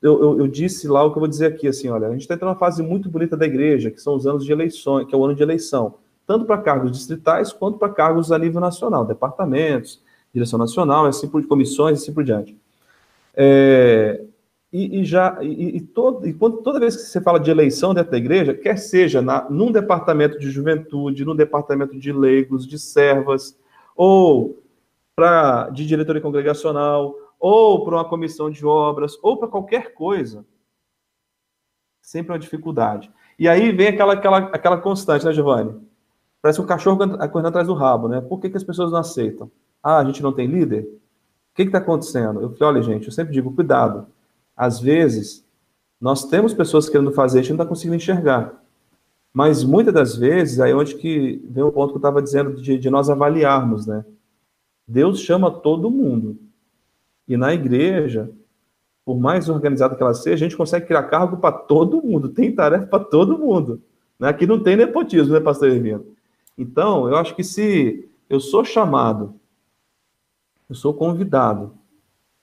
eu, 0.02 0.20
eu, 0.20 0.38
eu, 0.40 0.48
disse 0.48 0.88
lá 0.88 1.04
o 1.04 1.10
que 1.10 1.16
eu 1.16 1.20
vou 1.20 1.28
dizer 1.28 1.46
aqui, 1.46 1.68
assim, 1.68 1.88
olha, 1.88 2.08
a 2.08 2.10
gente 2.10 2.22
está 2.22 2.34
entrando 2.34 2.50
numa 2.50 2.58
fase 2.58 2.82
muito 2.82 3.08
bonita 3.08 3.36
da 3.36 3.46
igreja, 3.46 3.90
que 3.90 4.00
são 4.00 4.14
os 4.14 4.26
anos 4.26 4.44
de 4.44 4.52
eleições, 4.52 5.06
que 5.06 5.14
é 5.14 5.18
o 5.18 5.24
ano 5.24 5.34
de 5.34 5.42
eleição, 5.42 5.94
tanto 6.26 6.44
para 6.44 6.58
cargos 6.58 6.92
distritais 6.92 7.52
quanto 7.52 7.78
para 7.78 7.88
cargos 7.88 8.32
a 8.32 8.38
nível 8.38 8.60
nacional, 8.60 9.04
departamentos, 9.04 10.00
direção 10.32 10.58
nacional, 10.58 11.06
assim 11.06 11.28
por 11.28 11.46
comissões, 11.46 12.02
assim 12.02 12.12
por 12.12 12.24
diante. 12.24 12.56
É, 13.36 14.24
e, 14.74 15.02
e, 15.02 15.04
já 15.04 15.38
e, 15.40 15.76
e, 15.76 15.80
todo, 15.80 16.26
e 16.26 16.34
quando, 16.34 16.56
toda 16.56 16.80
vez 16.80 16.96
que 16.96 17.02
você 17.02 17.20
fala 17.20 17.38
de 17.38 17.48
eleição 17.48 17.94
dentro 17.94 18.10
da 18.10 18.18
igreja, 18.18 18.52
quer 18.52 18.76
seja 18.76 19.22
na, 19.22 19.48
num 19.48 19.70
departamento 19.70 20.36
de 20.36 20.50
juventude, 20.50 21.24
num 21.24 21.36
departamento 21.36 21.96
de 21.96 22.12
leigos, 22.12 22.66
de 22.66 22.76
servas, 22.76 23.56
ou 23.94 24.60
para 25.14 25.70
de 25.70 25.86
diretoria 25.86 26.20
congregacional, 26.20 27.14
ou 27.38 27.84
para 27.84 27.94
uma 27.94 28.04
comissão 28.04 28.50
de 28.50 28.66
obras, 28.66 29.16
ou 29.22 29.36
para 29.36 29.46
qualquer 29.46 29.94
coisa, 29.94 30.44
sempre 32.02 32.32
uma 32.32 32.38
dificuldade. 32.40 33.12
E 33.38 33.48
aí 33.48 33.70
vem 33.70 33.86
aquela, 33.86 34.14
aquela, 34.14 34.38
aquela 34.38 34.78
constante, 34.78 35.24
né, 35.24 35.32
Giovanni? 35.32 35.80
Parece 36.42 36.60
um 36.60 36.66
cachorro 36.66 36.98
correndo 36.98 37.46
atrás 37.46 37.68
do 37.68 37.74
rabo, 37.74 38.08
né? 38.08 38.20
Por 38.20 38.40
que, 38.40 38.50
que 38.50 38.56
as 38.56 38.64
pessoas 38.64 38.90
não 38.90 38.98
aceitam? 38.98 39.48
Ah, 39.80 39.98
a 39.98 40.04
gente 40.04 40.20
não 40.20 40.32
tem 40.32 40.48
líder? 40.48 40.82
O 40.82 41.54
que 41.54 41.62
está 41.62 41.78
acontecendo? 41.78 42.40
Eu 42.40 42.50
falei, 42.56 42.74
olha, 42.74 42.82
gente, 42.82 43.06
eu 43.06 43.12
sempre 43.12 43.32
digo, 43.32 43.54
cuidado 43.54 44.12
às 44.56 44.80
vezes, 44.80 45.44
nós 46.00 46.26
temos 46.26 46.54
pessoas 46.54 46.88
querendo 46.88 47.12
fazer, 47.12 47.38
a 47.38 47.42
gente 47.42 47.50
não 47.50 47.62
está 47.62 47.66
conseguindo 47.66 47.96
enxergar. 47.96 48.62
Mas 49.32 49.64
muitas 49.64 49.92
das 49.92 50.16
vezes, 50.16 50.60
aí 50.60 50.70
é 50.70 50.74
onde 50.74 50.94
que 50.94 51.42
vem 51.48 51.64
o 51.64 51.72
ponto 51.72 51.90
que 51.90 51.96
eu 51.96 51.98
estava 51.98 52.22
dizendo 52.22 52.54
de, 52.60 52.78
de 52.78 52.90
nós 52.90 53.10
avaliarmos, 53.10 53.86
né? 53.86 54.04
Deus 54.86 55.20
chama 55.20 55.50
todo 55.50 55.90
mundo. 55.90 56.38
E 57.26 57.36
na 57.36 57.52
igreja, 57.52 58.30
por 59.04 59.18
mais 59.18 59.48
organizada 59.48 59.96
que 59.96 60.02
ela 60.02 60.14
seja, 60.14 60.44
a 60.44 60.48
gente 60.48 60.56
consegue 60.56 60.86
criar 60.86 61.04
cargo 61.04 61.38
para 61.38 61.52
todo 61.52 62.02
mundo, 62.02 62.28
tem 62.28 62.54
tarefa 62.54 62.86
para 62.86 63.02
todo 63.02 63.38
mundo. 63.38 63.82
Né? 64.18 64.28
Aqui 64.28 64.46
não 64.46 64.62
tem 64.62 64.76
nepotismo, 64.76 65.34
né, 65.34 65.40
pastor 65.40 65.68
Hermino? 65.68 66.06
Então, 66.56 67.08
eu 67.08 67.16
acho 67.16 67.34
que 67.34 67.42
se 67.42 68.08
eu 68.28 68.38
sou 68.38 68.64
chamado, 68.64 69.34
eu 70.68 70.74
sou 70.74 70.94
convidado 70.94 71.72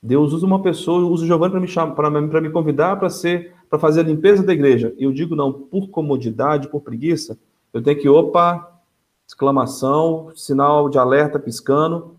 Deus 0.02 0.34
usa 0.34 0.46
uma 0.46 0.62
pessoa, 0.62 1.08
usa 1.08 1.24
o 1.24 1.28
Giovanni 1.28 1.52
para 1.52 1.62
me 1.62 1.68
chamar, 1.68 1.94
para 1.94 2.42
me 2.42 2.50
convidar 2.50 2.98
para 2.98 3.10
ser, 3.10 3.54
para 3.70 3.78
fazer 3.78 4.00
a 4.00 4.04
limpeza 4.04 4.42
da 4.42 4.52
igreja. 4.52 4.96
Eu 4.98 5.12
digo 5.12 5.36
não 5.36 5.54
por 5.54 5.90
comodidade, 5.90 6.68
por 6.70 6.82
preguiça. 6.82 7.38
Eu 7.72 7.84
tenho 7.84 8.00
que, 8.00 8.10
opa, 8.10 8.82
exclamação, 9.28 10.32
sinal 10.36 10.90
de 10.90 10.98
alerta 10.98 11.40
piscando. 11.40 12.18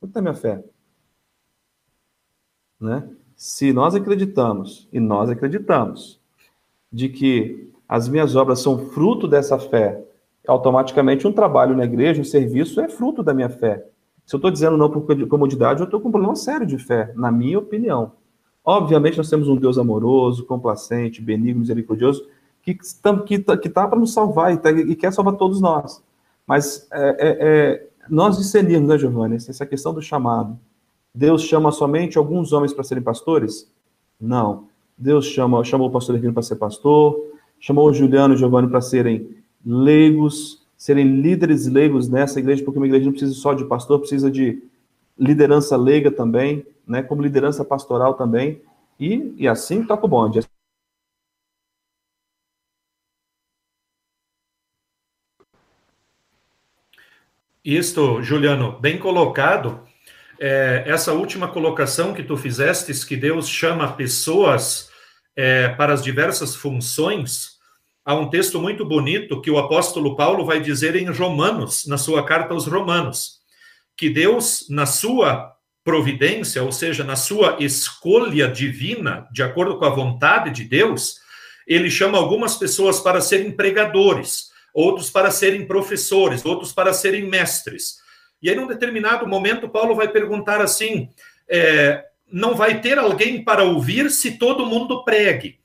Onde 0.00 0.10
está 0.10 0.22
minha 0.22 0.34
fé? 0.34 0.62
Né? 2.80 3.08
Se 3.34 3.72
nós 3.72 3.94
acreditamos, 3.94 4.88
e 4.92 5.00
nós 5.00 5.28
acreditamos, 5.28 6.20
de 6.92 7.08
que 7.08 7.70
as 7.88 8.08
minhas 8.08 8.36
obras 8.36 8.60
são 8.60 8.90
fruto 8.90 9.26
dessa 9.26 9.58
fé, 9.58 10.02
automaticamente 10.46 11.26
um 11.26 11.32
trabalho 11.32 11.76
na 11.76 11.84
igreja, 11.84 12.20
um 12.20 12.24
serviço 12.24 12.80
é 12.80 12.88
fruto 12.88 13.22
da 13.22 13.34
minha 13.34 13.50
fé. 13.50 13.89
Se 14.30 14.36
eu 14.36 14.38
estou 14.38 14.50
dizendo 14.52 14.76
não 14.76 14.88
por 14.88 15.04
comodidade, 15.26 15.80
eu 15.80 15.86
estou 15.86 16.00
com 16.00 16.08
um 16.08 16.12
problema 16.12 16.36
sério 16.36 16.64
de 16.64 16.78
fé, 16.78 17.12
na 17.16 17.32
minha 17.32 17.58
opinião. 17.58 18.12
Obviamente, 18.64 19.18
nós 19.18 19.28
temos 19.28 19.48
um 19.48 19.56
Deus 19.56 19.76
amoroso, 19.76 20.46
complacente, 20.46 21.20
benigno, 21.20 21.58
misericordioso, 21.58 22.28
que 22.62 22.70
está 22.80 23.18
que 23.22 23.40
tá, 23.40 23.56
que 23.56 23.68
tá 23.68 23.88
para 23.88 23.98
nos 23.98 24.12
salvar 24.12 24.54
e, 24.54 24.56
tá, 24.56 24.70
e, 24.70 24.94
quer 24.94 25.12
salvar 25.12 25.34
todos 25.34 25.60
nós. 25.60 26.00
Mas 26.46 26.86
é, 26.92 27.08
é, 27.08 27.38
é, 27.40 27.88
nós 28.08 28.38
discernimos, 28.38 28.88
né, 28.88 28.96
Giovanni, 28.96 29.34
essa 29.34 29.66
questão 29.66 29.92
do 29.92 30.00
chamado. 30.00 30.56
Deus 31.12 31.42
chama 31.42 31.72
somente 31.72 32.16
alguns 32.16 32.52
homens 32.52 32.72
para 32.72 32.84
serem 32.84 33.02
pastores? 33.02 33.68
Não. 34.20 34.68
Deus 34.96 35.26
chama, 35.26 35.64
chamou 35.64 35.88
o 35.88 35.90
pastor 35.90 36.14
Hermínio 36.14 36.34
para 36.34 36.44
ser 36.44 36.54
pastor, 36.54 37.20
chamou 37.58 37.90
o 37.90 37.92
Juliano 37.92 38.34
e 38.34 38.36
o 38.36 38.38
Giovanni 38.38 38.68
para 38.68 38.80
serem 38.80 39.28
leigos, 39.66 40.59
serem 40.80 41.20
líderes 41.20 41.66
leigos 41.66 42.08
nessa 42.08 42.40
igreja, 42.40 42.64
porque 42.64 42.78
uma 42.78 42.86
igreja 42.86 43.04
não 43.04 43.12
precisa 43.12 43.34
só 43.34 43.52
de 43.52 43.66
pastor, 43.66 43.98
precisa 44.00 44.30
de 44.30 44.62
liderança 45.18 45.76
leiga 45.76 46.10
também, 46.10 46.66
né, 46.88 47.02
como 47.02 47.20
liderança 47.20 47.62
pastoral 47.62 48.14
também, 48.14 48.62
e, 48.98 49.34
e 49.36 49.46
assim 49.46 49.84
toca 49.84 50.06
o 50.06 50.08
bonde. 50.08 50.40
Isto, 57.62 58.22
Juliano, 58.22 58.80
bem 58.80 58.98
colocado. 58.98 59.86
É, 60.40 60.84
essa 60.86 61.12
última 61.12 61.46
colocação 61.46 62.14
que 62.14 62.22
tu 62.22 62.38
fizestes, 62.38 63.04
que 63.04 63.16
Deus 63.16 63.46
chama 63.46 63.92
pessoas 63.92 64.90
é, 65.36 65.68
para 65.68 65.92
as 65.92 66.02
diversas 66.02 66.56
funções, 66.56 67.59
há 68.10 68.14
um 68.14 68.28
texto 68.28 68.60
muito 68.60 68.84
bonito 68.84 69.40
que 69.40 69.52
o 69.52 69.58
apóstolo 69.58 70.16
Paulo 70.16 70.44
vai 70.44 70.60
dizer 70.60 70.96
em 70.96 71.08
Romanos, 71.08 71.86
na 71.86 71.96
sua 71.96 72.24
carta 72.24 72.52
aos 72.52 72.66
Romanos, 72.66 73.38
que 73.96 74.10
Deus, 74.10 74.66
na 74.68 74.84
sua 74.84 75.54
providência, 75.84 76.60
ou 76.64 76.72
seja, 76.72 77.04
na 77.04 77.14
sua 77.14 77.58
escolha 77.60 78.48
divina, 78.48 79.28
de 79.32 79.44
acordo 79.44 79.78
com 79.78 79.84
a 79.84 79.90
vontade 79.90 80.50
de 80.50 80.64
Deus, 80.64 81.20
ele 81.68 81.88
chama 81.88 82.18
algumas 82.18 82.56
pessoas 82.56 82.98
para 82.98 83.20
serem 83.20 83.52
pregadores, 83.52 84.50
outros 84.74 85.08
para 85.08 85.30
serem 85.30 85.64
professores, 85.64 86.44
outros 86.44 86.72
para 86.72 86.92
serem 86.92 87.28
mestres. 87.28 87.98
E 88.42 88.50
aí, 88.50 88.56
num 88.56 88.66
determinado 88.66 89.24
momento, 89.24 89.68
Paulo 89.68 89.94
vai 89.94 90.08
perguntar 90.08 90.60
assim: 90.60 91.10
é, 91.48 92.04
não 92.30 92.56
vai 92.56 92.80
ter 92.80 92.98
alguém 92.98 93.44
para 93.44 93.62
ouvir 93.62 94.10
se 94.10 94.32
todo 94.32 94.66
mundo 94.66 95.04
pregue. 95.04 95.59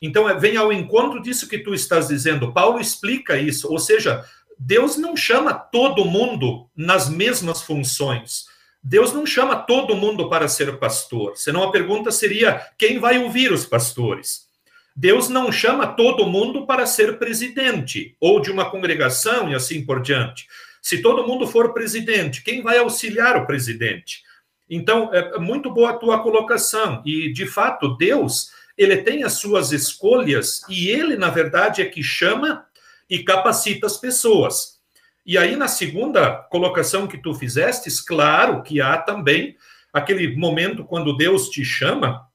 Então, 0.00 0.28
é, 0.28 0.38
vem 0.38 0.56
ao 0.56 0.72
encontro 0.72 1.20
disso 1.20 1.48
que 1.48 1.58
tu 1.58 1.74
estás 1.74 2.08
dizendo. 2.08 2.52
Paulo 2.52 2.80
explica 2.80 3.38
isso, 3.38 3.70
ou 3.70 3.78
seja, 3.78 4.24
Deus 4.58 4.96
não 4.96 5.16
chama 5.16 5.54
todo 5.54 6.04
mundo 6.04 6.68
nas 6.76 7.08
mesmas 7.08 7.62
funções. 7.62 8.44
Deus 8.82 9.12
não 9.12 9.26
chama 9.26 9.56
todo 9.56 9.96
mundo 9.96 10.28
para 10.28 10.48
ser 10.48 10.78
pastor. 10.78 11.36
Senão 11.36 11.62
a 11.62 11.70
pergunta 11.70 12.10
seria: 12.10 12.66
quem 12.78 12.98
vai 12.98 13.18
ouvir 13.18 13.52
os 13.52 13.66
pastores? 13.66 14.48
Deus 14.96 15.28
não 15.28 15.52
chama 15.52 15.86
todo 15.86 16.26
mundo 16.26 16.66
para 16.66 16.84
ser 16.84 17.18
presidente 17.18 18.16
ou 18.20 18.40
de 18.40 18.50
uma 18.50 18.70
congregação 18.70 19.50
e 19.50 19.54
assim 19.54 19.84
por 19.84 20.02
diante. 20.02 20.46
Se 20.82 21.00
todo 21.00 21.26
mundo 21.26 21.46
for 21.46 21.72
presidente, 21.72 22.42
quem 22.42 22.62
vai 22.62 22.78
auxiliar 22.78 23.36
o 23.36 23.46
presidente? 23.46 24.22
Então, 24.68 25.12
é 25.12 25.38
muito 25.38 25.70
boa 25.70 25.90
a 25.90 25.96
tua 25.96 26.22
colocação. 26.22 27.02
E, 27.04 27.32
de 27.32 27.46
fato, 27.46 27.96
Deus 27.96 28.50
ele 28.82 28.96
tem 28.96 29.24
as 29.24 29.34
suas 29.34 29.72
escolhas 29.72 30.62
e 30.66 30.88
ele, 30.88 31.14
na 31.14 31.28
verdade, 31.28 31.82
é 31.82 31.84
que 31.84 32.02
chama 32.02 32.64
e 33.10 33.22
capacita 33.22 33.86
as 33.86 33.98
pessoas. 33.98 34.80
E 35.26 35.36
aí, 35.36 35.54
na 35.54 35.68
segunda 35.68 36.32
colocação 36.50 37.06
que 37.06 37.18
tu 37.18 37.34
fizestes, 37.34 38.00
claro 38.00 38.62
que 38.62 38.80
há 38.80 38.96
também 38.96 39.54
aquele 39.92 40.34
momento 40.34 40.82
quando 40.82 41.14
Deus 41.14 41.50
te 41.50 41.62
chama, 41.62 42.26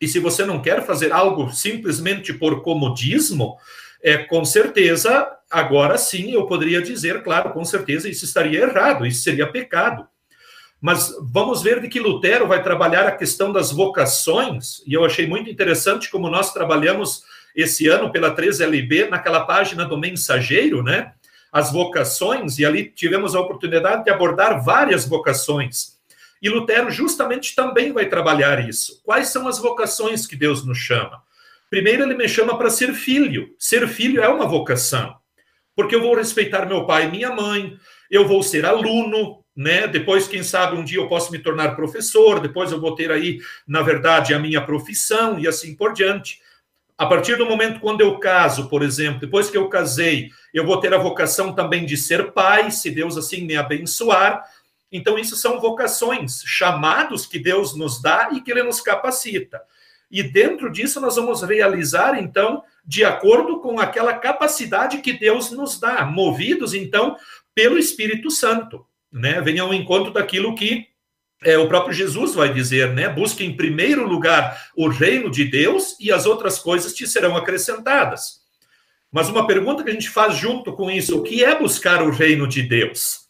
e 0.00 0.08
se 0.08 0.18
você 0.18 0.46
não 0.46 0.62
quer 0.62 0.86
fazer 0.86 1.12
algo 1.12 1.52
simplesmente 1.52 2.32
por 2.32 2.62
comodismo, 2.62 3.58
é 4.02 4.16
com 4.16 4.42
certeza, 4.42 5.30
agora 5.50 5.98
sim 5.98 6.32
eu 6.32 6.46
poderia 6.46 6.80
dizer, 6.80 7.22
claro, 7.22 7.52
com 7.52 7.62
certeza 7.62 8.08
isso 8.08 8.24
estaria 8.24 8.62
errado, 8.62 9.04
isso 9.04 9.22
seria 9.22 9.46
pecado. 9.46 10.08
Mas 10.80 11.14
vamos 11.20 11.62
ver 11.62 11.80
de 11.80 11.88
que 11.88 12.00
Lutero 12.00 12.46
vai 12.46 12.62
trabalhar 12.62 13.06
a 13.06 13.12
questão 13.12 13.52
das 13.52 13.70
vocações, 13.70 14.82
e 14.86 14.94
eu 14.94 15.04
achei 15.04 15.26
muito 15.26 15.50
interessante 15.50 16.10
como 16.10 16.30
nós 16.30 16.52
trabalhamos 16.52 17.22
esse 17.54 17.86
ano 17.88 18.10
pela 18.10 18.34
3LB, 18.34 19.08
naquela 19.10 19.44
página 19.44 19.84
do 19.84 19.98
Mensageiro, 19.98 20.82
né? 20.82 21.12
As 21.52 21.72
vocações, 21.72 22.58
e 22.58 22.64
ali 22.64 22.84
tivemos 22.84 23.34
a 23.34 23.40
oportunidade 23.40 24.04
de 24.04 24.10
abordar 24.10 24.64
várias 24.64 25.04
vocações. 25.04 25.98
E 26.40 26.48
Lutero 26.48 26.90
justamente 26.90 27.54
também 27.54 27.92
vai 27.92 28.06
trabalhar 28.06 28.66
isso. 28.66 29.02
Quais 29.04 29.28
são 29.28 29.46
as 29.46 29.58
vocações 29.58 30.26
que 30.26 30.36
Deus 30.36 30.64
nos 30.64 30.78
chama? 30.78 31.22
Primeiro, 31.68 32.02
ele 32.02 32.14
me 32.14 32.28
chama 32.28 32.56
para 32.56 32.70
ser 32.70 32.94
filho. 32.94 33.54
Ser 33.58 33.86
filho 33.86 34.22
é 34.22 34.28
uma 34.28 34.46
vocação. 34.46 35.14
Porque 35.76 35.94
eu 35.94 36.00
vou 36.00 36.16
respeitar 36.16 36.66
meu 36.66 36.86
pai 36.86 37.06
e 37.06 37.10
minha 37.10 37.30
mãe, 37.30 37.76
eu 38.10 38.26
vou 38.26 38.42
ser 38.42 38.64
aluno, 38.64 39.44
né? 39.60 39.86
Depois, 39.86 40.26
quem 40.26 40.42
sabe, 40.42 40.74
um 40.74 40.82
dia 40.82 40.96
eu 40.96 41.06
posso 41.06 41.30
me 41.30 41.38
tornar 41.38 41.76
professor, 41.76 42.40
depois 42.40 42.72
eu 42.72 42.80
vou 42.80 42.94
ter 42.94 43.12
aí, 43.12 43.40
na 43.68 43.82
verdade, 43.82 44.32
a 44.32 44.38
minha 44.38 44.62
profissão 44.62 45.38
e 45.38 45.46
assim 45.46 45.74
por 45.76 45.92
diante. 45.92 46.40
A 46.96 47.04
partir 47.04 47.36
do 47.36 47.44
momento 47.44 47.78
quando 47.78 48.00
eu 48.00 48.18
caso, 48.18 48.70
por 48.70 48.82
exemplo, 48.82 49.20
depois 49.20 49.50
que 49.50 49.58
eu 49.58 49.68
casei, 49.68 50.30
eu 50.54 50.64
vou 50.64 50.80
ter 50.80 50.94
a 50.94 50.98
vocação 50.98 51.54
também 51.54 51.84
de 51.84 51.94
ser 51.98 52.32
pai, 52.32 52.70
se 52.70 52.90
Deus 52.90 53.18
assim 53.18 53.44
me 53.44 53.54
abençoar. 53.54 54.42
Então, 54.90 55.18
isso 55.18 55.36
são 55.36 55.60
vocações, 55.60 56.42
chamados 56.46 57.26
que 57.26 57.38
Deus 57.38 57.76
nos 57.76 58.00
dá 58.00 58.30
e 58.32 58.40
que 58.40 58.50
Ele 58.50 58.62
nos 58.62 58.80
capacita. 58.80 59.60
E 60.10 60.22
dentro 60.22 60.72
disso, 60.72 61.02
nós 61.02 61.16
vamos 61.16 61.42
realizar, 61.42 62.18
então, 62.18 62.62
de 62.82 63.04
acordo 63.04 63.60
com 63.60 63.78
aquela 63.78 64.14
capacidade 64.14 65.02
que 65.02 65.12
Deus 65.12 65.50
nos 65.50 65.78
dá, 65.78 66.02
movidos, 66.06 66.72
então, 66.72 67.14
pelo 67.54 67.76
Espírito 67.76 68.30
Santo. 68.30 68.88
Né? 69.12 69.40
Venha 69.40 69.62
ao 69.62 69.74
encontro 69.74 70.12
daquilo 70.12 70.54
que 70.54 70.86
é, 71.42 71.56
o 71.56 71.68
próprio 71.68 71.94
Jesus 71.94 72.34
vai 72.34 72.52
dizer, 72.52 72.92
né? 72.92 73.08
Busque 73.08 73.44
em 73.44 73.56
primeiro 73.56 74.06
lugar 74.06 74.68
o 74.76 74.88
reino 74.88 75.30
de 75.30 75.44
Deus 75.44 75.96
e 75.98 76.12
as 76.12 76.26
outras 76.26 76.58
coisas 76.58 76.92
te 76.92 77.06
serão 77.06 77.36
acrescentadas. 77.36 78.40
Mas 79.10 79.28
uma 79.28 79.46
pergunta 79.46 79.82
que 79.82 79.90
a 79.90 79.92
gente 79.92 80.10
faz 80.10 80.36
junto 80.36 80.72
com 80.74 80.90
isso: 80.90 81.18
o 81.18 81.22
que 81.22 81.42
é 81.42 81.58
buscar 81.58 82.02
o 82.02 82.10
reino 82.10 82.46
de 82.46 82.62
Deus? 82.62 83.20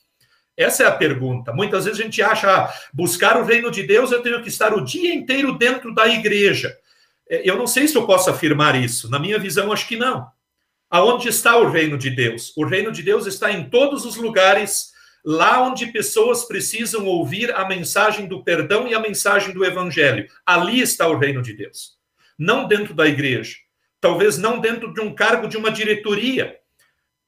Essa 0.57 0.83
é 0.83 0.87
a 0.87 0.93
pergunta. 0.93 1.53
Muitas 1.53 1.85
vezes 1.85 1.99
a 1.99 2.03
gente 2.03 2.21
acha, 2.21 2.51
ah, 2.51 2.75
buscar 2.93 3.41
o 3.41 3.45
reino 3.45 3.71
de 3.71 3.83
Deus, 3.83 4.13
eu 4.13 4.21
tenho 4.21 4.43
que 4.43 4.49
estar 4.49 4.75
o 4.75 4.85
dia 4.85 5.15
inteiro 5.15 5.57
dentro 5.57 5.95
da 5.95 6.07
igreja. 6.07 6.77
É, 7.29 7.49
eu 7.49 7.57
não 7.57 7.67
sei 7.67 7.89
se 7.89 7.97
eu 7.97 8.07
posso 8.07 8.29
afirmar 8.29 8.75
isso. 8.75 9.09
Na 9.09 9.19
minha 9.19 9.39
visão, 9.39 9.73
acho 9.73 9.89
que 9.89 9.97
não. 9.97 10.27
Aonde 10.91 11.29
está 11.29 11.57
o 11.57 11.71
reino 11.71 11.97
de 11.97 12.11
Deus? 12.11 12.53
O 12.57 12.67
reino 12.67 12.93
de 12.93 13.03
Deus 13.03 13.27
está 13.27 13.51
em 13.51 13.71
todos 13.71 14.05
os 14.05 14.17
lugares 14.17 14.90
lá 15.25 15.63
onde 15.63 15.87
pessoas 15.87 16.45
precisam 16.45 17.07
ouvir 17.07 17.53
a 17.55 17.67
mensagem 17.67 18.27
do 18.27 18.43
perdão 18.43 18.87
e 18.87 18.95
a 18.95 19.01
mensagem 19.01 19.53
do 19.53 19.65
evangelho. 19.65 20.27
Ali 20.45 20.81
está 20.81 21.07
o 21.09 21.19
reino 21.19 21.43
de 21.43 21.53
Deus. 21.53 21.99
Não 22.39 22.67
dentro 22.67 22.95
da 22.95 23.07
igreja, 23.07 23.57
talvez 24.01 24.39
não 24.39 24.59
dentro 24.59 24.93
de 24.95 25.01
um 25.01 25.15
cargo 25.15 25.47
de 25.47 25.57
uma 25.57 25.71
diretoria, 25.71 26.57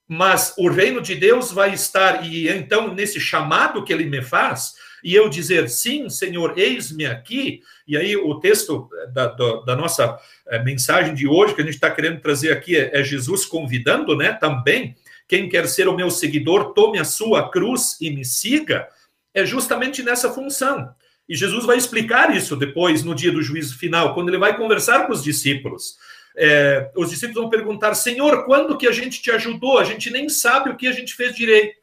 mas 0.08 0.54
o 0.58 0.68
reino 0.68 1.00
de 1.00 1.14
Deus 1.14 1.52
vai 1.52 1.72
estar, 1.72 2.26
e 2.26 2.48
então, 2.48 2.92
nesse 2.92 3.20
chamado 3.20 3.84
que 3.84 3.92
ele 3.92 4.04
me 4.04 4.22
faz, 4.22 4.74
e 5.02 5.14
eu 5.14 5.28
dizer, 5.28 5.68
sim, 5.68 6.08
Senhor, 6.08 6.56
eis-me 6.56 7.06
aqui, 7.06 7.62
e 7.86 7.96
aí 7.96 8.16
o 8.16 8.38
texto 8.38 8.88
da, 9.12 9.26
da, 9.26 9.60
da 9.62 9.76
nossa 9.76 10.16
eh, 10.46 10.62
mensagem 10.62 11.14
de 11.14 11.26
hoje, 11.26 11.54
que 11.54 11.60
a 11.60 11.64
gente 11.64 11.74
está 11.74 11.90
querendo 11.90 12.20
trazer 12.20 12.52
aqui, 12.52 12.76
é, 12.76 13.00
é 13.00 13.02
Jesus 13.02 13.44
convidando, 13.44 14.16
né, 14.16 14.32
também, 14.32 14.94
quem 15.32 15.48
quer 15.48 15.66
ser 15.66 15.88
o 15.88 15.96
meu 15.96 16.10
seguidor, 16.10 16.74
tome 16.74 16.98
a 16.98 17.04
sua 17.04 17.48
cruz 17.48 17.96
e 17.98 18.10
me 18.10 18.22
siga, 18.22 18.86
é 19.32 19.46
justamente 19.46 20.02
nessa 20.02 20.30
função. 20.30 20.94
E 21.26 21.34
Jesus 21.34 21.64
vai 21.64 21.78
explicar 21.78 22.36
isso 22.36 22.54
depois, 22.54 23.02
no 23.02 23.14
dia 23.14 23.32
do 23.32 23.40
juízo 23.40 23.78
final, 23.78 24.12
quando 24.12 24.28
ele 24.28 24.36
vai 24.36 24.54
conversar 24.58 25.06
com 25.06 25.12
os 25.14 25.24
discípulos. 25.24 25.96
É, 26.36 26.90
os 26.94 27.08
discípulos 27.08 27.40
vão 27.40 27.48
perguntar: 27.48 27.94
Senhor, 27.94 28.44
quando 28.44 28.76
que 28.76 28.86
a 28.86 28.92
gente 28.92 29.22
te 29.22 29.30
ajudou? 29.30 29.78
A 29.78 29.84
gente 29.84 30.10
nem 30.10 30.28
sabe 30.28 30.68
o 30.68 30.76
que 30.76 30.86
a 30.86 30.92
gente 30.92 31.14
fez 31.14 31.34
direito. 31.34 31.78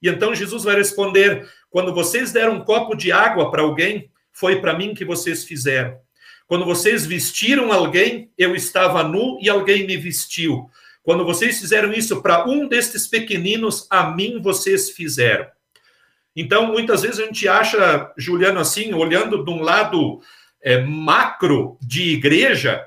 E 0.00 0.08
então 0.08 0.34
Jesus 0.34 0.64
vai 0.64 0.74
responder: 0.74 1.46
Quando 1.68 1.92
vocês 1.92 2.32
deram 2.32 2.54
um 2.54 2.64
copo 2.64 2.94
de 2.94 3.12
água 3.12 3.50
para 3.50 3.60
alguém, 3.60 4.10
foi 4.32 4.62
para 4.62 4.78
mim 4.78 4.94
que 4.94 5.04
vocês 5.04 5.44
fizeram. 5.44 5.94
Quando 6.46 6.64
vocês 6.64 7.04
vestiram 7.04 7.70
alguém, 7.70 8.30
eu 8.38 8.56
estava 8.56 9.02
nu 9.02 9.38
e 9.42 9.50
alguém 9.50 9.86
me 9.86 9.98
vestiu. 9.98 10.70
Quando 11.04 11.24
vocês 11.24 11.60
fizeram 11.60 11.92
isso 11.92 12.22
para 12.22 12.48
um 12.48 12.66
destes 12.66 13.06
pequeninos, 13.06 13.86
a 13.90 14.10
mim 14.10 14.40
vocês 14.40 14.90
fizeram. 14.90 15.46
Então, 16.34 16.72
muitas 16.72 17.02
vezes 17.02 17.20
a 17.20 17.26
gente 17.26 17.46
acha, 17.46 18.12
Juliano, 18.16 18.58
assim, 18.58 18.92
olhando 18.94 19.44
de 19.44 19.50
um 19.50 19.60
lado 19.60 20.20
é, 20.62 20.80
macro 20.80 21.78
de 21.80 22.14
igreja, 22.14 22.82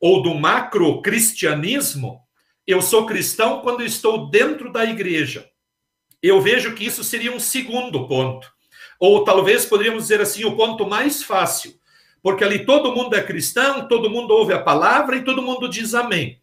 ou 0.00 0.22
do 0.22 0.32
macro 0.34 1.02
cristianismo, 1.02 2.20
eu 2.64 2.80
sou 2.80 3.04
cristão 3.04 3.60
quando 3.60 3.82
estou 3.82 4.30
dentro 4.30 4.72
da 4.72 4.84
igreja. 4.84 5.48
Eu 6.22 6.40
vejo 6.40 6.72
que 6.74 6.86
isso 6.86 7.02
seria 7.02 7.32
um 7.32 7.40
segundo 7.40 8.06
ponto. 8.06 8.48
Ou 9.00 9.24
talvez 9.24 9.66
poderíamos 9.66 10.04
dizer 10.04 10.20
assim, 10.20 10.44
o 10.44 10.56
ponto 10.56 10.86
mais 10.86 11.22
fácil. 11.22 11.74
Porque 12.22 12.44
ali 12.44 12.64
todo 12.64 12.94
mundo 12.94 13.14
é 13.16 13.22
cristão, 13.22 13.88
todo 13.88 14.10
mundo 14.10 14.32
ouve 14.32 14.52
a 14.52 14.62
palavra 14.62 15.16
e 15.16 15.24
todo 15.24 15.42
mundo 15.42 15.68
diz 15.68 15.94
amém. 15.94 16.40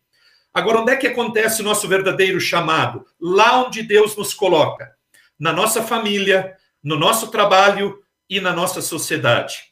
Agora, 0.53 0.81
onde 0.81 0.91
é 0.91 0.95
que 0.95 1.07
acontece 1.07 1.61
o 1.61 1.65
nosso 1.65 1.87
verdadeiro 1.87 2.39
chamado? 2.39 3.03
Lá 3.19 3.65
onde 3.65 3.81
Deus 3.81 4.15
nos 4.15 4.35
coloca, 4.35 4.91
na 5.39 5.51
nossa 5.51 5.81
família, 5.81 6.55
no 6.83 6.95
nosso 6.95 7.29
trabalho 7.29 8.03
e 8.29 8.39
na 8.39 8.53
nossa 8.53 8.79
sociedade. 8.79 9.63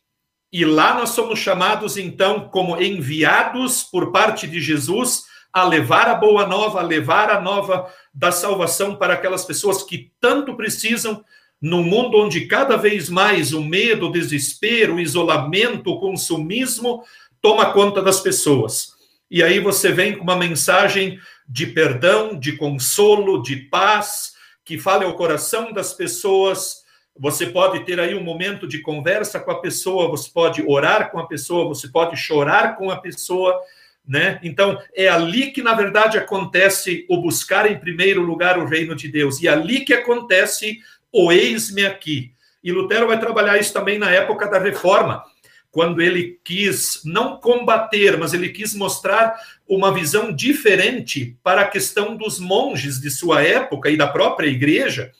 E 0.51 0.65
lá 0.65 0.95
nós 0.95 1.09
somos 1.09 1.37
chamados, 1.37 1.97
então, 1.97 2.49
como 2.49 2.81
enviados 2.81 3.83
por 3.83 4.11
parte 4.11 4.47
de 4.47 4.59
Jesus 4.59 5.25
a 5.53 5.63
levar 5.63 6.09
a 6.09 6.15
boa 6.15 6.47
nova, 6.47 6.79
a 6.79 6.83
levar 6.83 7.29
a 7.29 7.39
nova 7.39 7.87
da 8.11 8.31
salvação 8.31 8.95
para 8.95 9.13
aquelas 9.13 9.45
pessoas 9.45 9.83
que 9.83 10.11
tanto 10.19 10.55
precisam, 10.55 11.23
num 11.61 11.83
mundo 11.83 12.17
onde 12.17 12.47
cada 12.47 12.75
vez 12.75 13.07
mais 13.07 13.53
o 13.53 13.61
medo, 13.61 14.07
o 14.07 14.11
desespero, 14.11 14.95
o 14.95 14.99
isolamento, 14.99 15.91
o 15.91 15.99
consumismo 15.99 17.03
toma 17.39 17.71
conta 17.71 18.01
das 18.01 18.19
pessoas 18.19 18.99
e 19.31 19.41
aí 19.41 19.61
você 19.61 19.93
vem 19.93 20.17
com 20.17 20.23
uma 20.23 20.35
mensagem 20.35 21.17
de 21.47 21.65
perdão, 21.65 22.37
de 22.37 22.57
consolo, 22.57 23.41
de 23.41 23.55
paz, 23.55 24.33
que 24.65 24.77
fale 24.77 25.05
ao 25.05 25.15
coração 25.15 25.71
das 25.71 25.93
pessoas. 25.93 26.81
Você 27.17 27.45
pode 27.45 27.85
ter 27.85 27.97
aí 27.97 28.13
um 28.13 28.23
momento 28.23 28.67
de 28.67 28.81
conversa 28.81 29.39
com 29.39 29.51
a 29.51 29.61
pessoa, 29.61 30.09
você 30.09 30.29
pode 30.29 30.61
orar 30.67 31.11
com 31.11 31.17
a 31.17 31.25
pessoa, 31.25 31.65
você 31.65 31.87
pode 31.87 32.17
chorar 32.17 32.75
com 32.75 32.91
a 32.91 32.97
pessoa, 32.97 33.57
né? 34.05 34.37
Então, 34.43 34.77
é 34.93 35.07
ali 35.07 35.51
que 35.51 35.63
na 35.63 35.73
verdade 35.73 36.17
acontece 36.17 37.05
o 37.09 37.21
buscar 37.21 37.71
em 37.71 37.79
primeiro 37.79 38.21
lugar 38.21 38.59
o 38.59 38.67
reino 38.67 38.93
de 38.93 39.07
Deus, 39.07 39.41
e 39.41 39.47
é 39.47 39.51
ali 39.51 39.85
que 39.85 39.93
acontece 39.93 40.79
o 41.09 41.31
eis-me 41.31 41.85
aqui. 41.85 42.33
E 42.61 42.69
Lutero 42.69 43.07
vai 43.07 43.17
trabalhar 43.17 43.57
isso 43.57 43.71
também 43.71 43.97
na 43.97 44.11
época 44.11 44.47
da 44.49 44.59
reforma 44.59 45.23
quando 45.71 46.01
ele 46.01 46.37
quis 46.43 47.01
não 47.05 47.37
combater, 47.37 48.17
mas 48.17 48.33
ele 48.33 48.49
quis 48.49 48.75
mostrar 48.75 49.39
uma 49.67 49.93
visão 49.93 50.31
diferente 50.31 51.37
para 51.41 51.61
a 51.61 51.67
questão 51.67 52.17
dos 52.17 52.39
monges 52.39 52.99
de 52.99 53.09
sua 53.09 53.41
época 53.41 53.89
e 53.89 53.95
da 53.95 54.05
própria 54.05 54.47
igreja, 54.47 55.11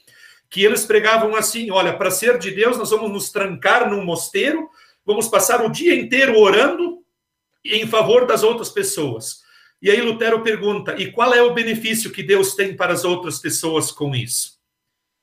que 0.49 0.61
eles 0.61 0.85
pregavam 0.85 1.35
assim: 1.35 1.71
olha, 1.71 1.95
para 1.95 2.11
ser 2.11 2.37
de 2.37 2.51
Deus, 2.51 2.77
nós 2.77 2.89
vamos 2.89 3.09
nos 3.09 3.29
trancar 3.31 3.89
num 3.89 4.03
mosteiro, 4.03 4.69
vamos 5.05 5.29
passar 5.29 5.65
o 5.65 5.71
dia 5.71 5.95
inteiro 5.95 6.37
orando 6.37 6.99
em 7.63 7.87
favor 7.87 8.27
das 8.27 8.43
outras 8.43 8.69
pessoas. 8.69 9.41
E 9.81 9.89
aí 9.89 10.01
Lutero 10.01 10.43
pergunta: 10.43 10.95
e 11.01 11.11
qual 11.13 11.33
é 11.33 11.41
o 11.41 11.53
benefício 11.53 12.11
que 12.11 12.21
Deus 12.21 12.55
tem 12.55 12.75
para 12.75 12.91
as 12.91 13.05
outras 13.05 13.39
pessoas 13.39 13.89
com 13.89 14.13
isso? 14.13 14.59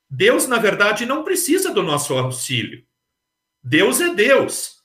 Deus, 0.09 0.47
na 0.47 0.57
verdade, 0.57 1.05
não 1.05 1.23
precisa 1.23 1.71
do 1.71 1.83
nosso 1.83 2.17
auxílio. 2.17 2.83
Deus 3.63 4.01
é 4.01 4.11
Deus. 4.11 4.78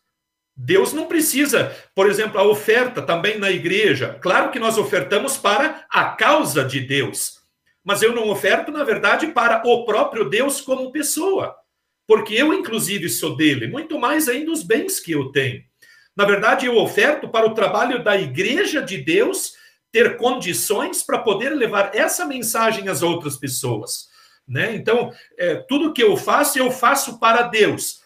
Deus 0.57 0.93
não 0.93 1.07
precisa, 1.07 1.75
por 1.95 2.09
exemplo, 2.09 2.39
a 2.39 2.45
oferta 2.45 3.03
também 3.03 3.39
na 3.39 3.51
igreja. 3.51 4.19
Claro 4.21 4.51
que 4.51 4.59
nós 4.59 4.79
ofertamos 4.79 5.37
para 5.37 5.85
a 5.91 6.05
causa 6.11 6.65
de 6.65 6.81
Deus, 6.81 7.41
mas 7.83 8.03
eu 8.03 8.15
não 8.15 8.29
oferto, 8.29 8.71
na 8.71 8.85
verdade, 8.85 9.29
para 9.29 9.63
o 9.67 9.85
próprio 9.85 10.29
Deus 10.29 10.61
como 10.61 10.93
pessoa, 10.93 11.57
porque 12.07 12.35
eu, 12.35 12.55
inclusive, 12.55 13.09
sou 13.09 13.37
dele, 13.37 13.67
muito 13.67 13.99
mais 13.99 14.29
ainda 14.29 14.53
os 14.53 14.63
bens 14.63 15.01
que 15.01 15.13
eu 15.13 15.33
tenho. 15.33 15.63
Na 16.17 16.25
verdade, 16.25 16.67
eu 16.67 16.77
oferto 16.77 17.29
para 17.29 17.47
o 17.47 17.55
trabalho 17.55 18.05
da 18.05 18.17
igreja 18.17 18.81
de 18.81 18.99
Deus 18.99 19.55
ter 19.91 20.17
condições 20.17 21.03
para 21.03 21.19
poder 21.19 21.51
levar 21.51 21.95
essa 21.95 22.25
mensagem 22.25 22.89
às 22.89 23.03
outras 23.03 23.37
pessoas. 23.37 24.09
Né? 24.47 24.75
Então, 24.77 25.13
é, 25.37 25.57
tudo 25.57 25.93
que 25.93 26.03
eu 26.03 26.17
faço, 26.17 26.59
eu 26.59 26.71
faço 26.71 27.19
para 27.19 27.43
Deus 27.43 28.04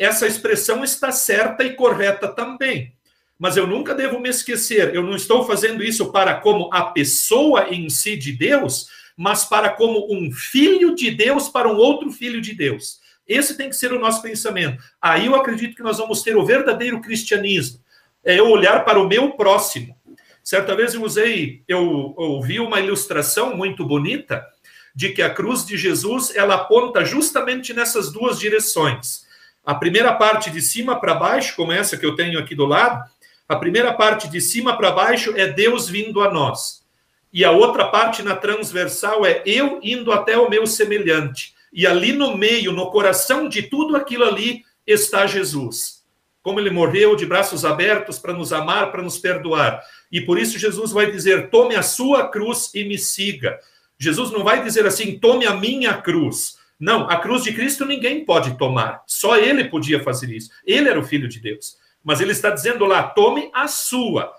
essa 0.00 0.26
expressão 0.26 0.82
está 0.82 1.12
certa 1.12 1.62
e 1.62 1.74
correta 1.74 2.26
também. 2.26 2.94
Mas 3.38 3.58
eu 3.58 3.66
nunca 3.66 3.94
devo 3.94 4.18
me 4.18 4.30
esquecer, 4.30 4.94
eu 4.94 5.02
não 5.02 5.14
estou 5.14 5.44
fazendo 5.46 5.84
isso 5.84 6.10
para 6.10 6.34
como 6.34 6.70
a 6.72 6.84
pessoa 6.84 7.68
em 7.68 7.90
si 7.90 8.16
de 8.16 8.32
Deus, 8.32 8.88
mas 9.14 9.44
para 9.44 9.68
como 9.68 10.10
um 10.10 10.32
filho 10.32 10.94
de 10.94 11.10
Deus 11.10 11.50
para 11.50 11.68
um 11.68 11.76
outro 11.76 12.10
filho 12.10 12.40
de 12.40 12.54
Deus. 12.54 12.98
Esse 13.28 13.58
tem 13.58 13.68
que 13.68 13.76
ser 13.76 13.92
o 13.92 13.98
nosso 13.98 14.22
pensamento. 14.22 14.82
Aí 15.02 15.26
eu 15.26 15.34
acredito 15.34 15.76
que 15.76 15.82
nós 15.82 15.98
vamos 15.98 16.22
ter 16.22 16.34
o 16.34 16.46
verdadeiro 16.46 17.02
cristianismo. 17.02 17.78
É 18.24 18.38
eu 18.38 18.48
olhar 18.48 18.86
para 18.86 18.98
o 18.98 19.06
meu 19.06 19.32
próximo. 19.32 19.94
Certa 20.42 20.74
vez 20.74 20.94
eu 20.94 21.04
usei, 21.04 21.62
eu 21.68 22.14
ouvi 22.16 22.58
uma 22.58 22.80
ilustração 22.80 23.54
muito 23.54 23.84
bonita 23.84 24.46
de 24.94 25.10
que 25.10 25.20
a 25.20 25.28
cruz 25.28 25.64
de 25.64 25.76
Jesus 25.76 26.34
ela 26.34 26.54
aponta 26.54 27.04
justamente 27.04 27.74
nessas 27.74 28.10
duas 28.10 28.38
direções. 28.38 29.28
A 29.70 29.74
primeira 29.76 30.12
parte 30.14 30.50
de 30.50 30.60
cima 30.60 30.98
para 30.98 31.14
baixo, 31.14 31.54
como 31.54 31.70
essa 31.70 31.96
que 31.96 32.04
eu 32.04 32.16
tenho 32.16 32.40
aqui 32.40 32.56
do 32.56 32.66
lado, 32.66 33.08
a 33.48 33.54
primeira 33.54 33.94
parte 33.94 34.26
de 34.26 34.40
cima 34.40 34.76
para 34.76 34.90
baixo 34.90 35.32
é 35.36 35.46
Deus 35.46 35.88
vindo 35.88 36.20
a 36.22 36.28
nós. 36.28 36.84
E 37.32 37.44
a 37.44 37.52
outra 37.52 37.86
parte 37.86 38.20
na 38.20 38.34
transversal 38.34 39.24
é 39.24 39.44
eu 39.46 39.78
indo 39.80 40.10
até 40.10 40.36
o 40.36 40.50
meu 40.50 40.66
semelhante. 40.66 41.54
E 41.72 41.86
ali 41.86 42.12
no 42.12 42.36
meio, 42.36 42.72
no 42.72 42.90
coração 42.90 43.48
de 43.48 43.62
tudo 43.62 43.96
aquilo 43.96 44.24
ali, 44.24 44.64
está 44.84 45.24
Jesus. 45.24 46.02
Como 46.42 46.58
ele 46.58 46.70
morreu 46.70 47.14
de 47.14 47.24
braços 47.24 47.64
abertos 47.64 48.18
para 48.18 48.32
nos 48.32 48.52
amar, 48.52 48.90
para 48.90 49.02
nos 49.02 49.18
perdoar. 49.18 49.80
E 50.10 50.20
por 50.20 50.36
isso 50.36 50.58
Jesus 50.58 50.90
vai 50.90 51.12
dizer: 51.12 51.48
tome 51.48 51.76
a 51.76 51.82
sua 51.84 52.28
cruz 52.28 52.72
e 52.74 52.82
me 52.82 52.98
siga. 52.98 53.56
Jesus 53.96 54.32
não 54.32 54.42
vai 54.42 54.64
dizer 54.64 54.84
assim: 54.84 55.16
tome 55.16 55.46
a 55.46 55.54
minha 55.54 55.94
cruz. 55.94 56.58
Não, 56.80 57.08
a 57.10 57.18
cruz 57.18 57.44
de 57.44 57.52
Cristo 57.52 57.84
ninguém 57.84 58.24
pode 58.24 58.56
tomar. 58.56 59.02
Só 59.06 59.36
ele 59.36 59.64
podia 59.64 60.02
fazer 60.02 60.30
isso. 60.30 60.50
Ele 60.64 60.88
era 60.88 60.98
o 60.98 61.04
filho 61.04 61.28
de 61.28 61.38
Deus. 61.38 61.76
Mas 62.02 62.22
ele 62.22 62.32
está 62.32 62.48
dizendo 62.48 62.86
lá: 62.86 63.02
tome 63.02 63.50
a 63.52 63.68
sua. 63.68 64.32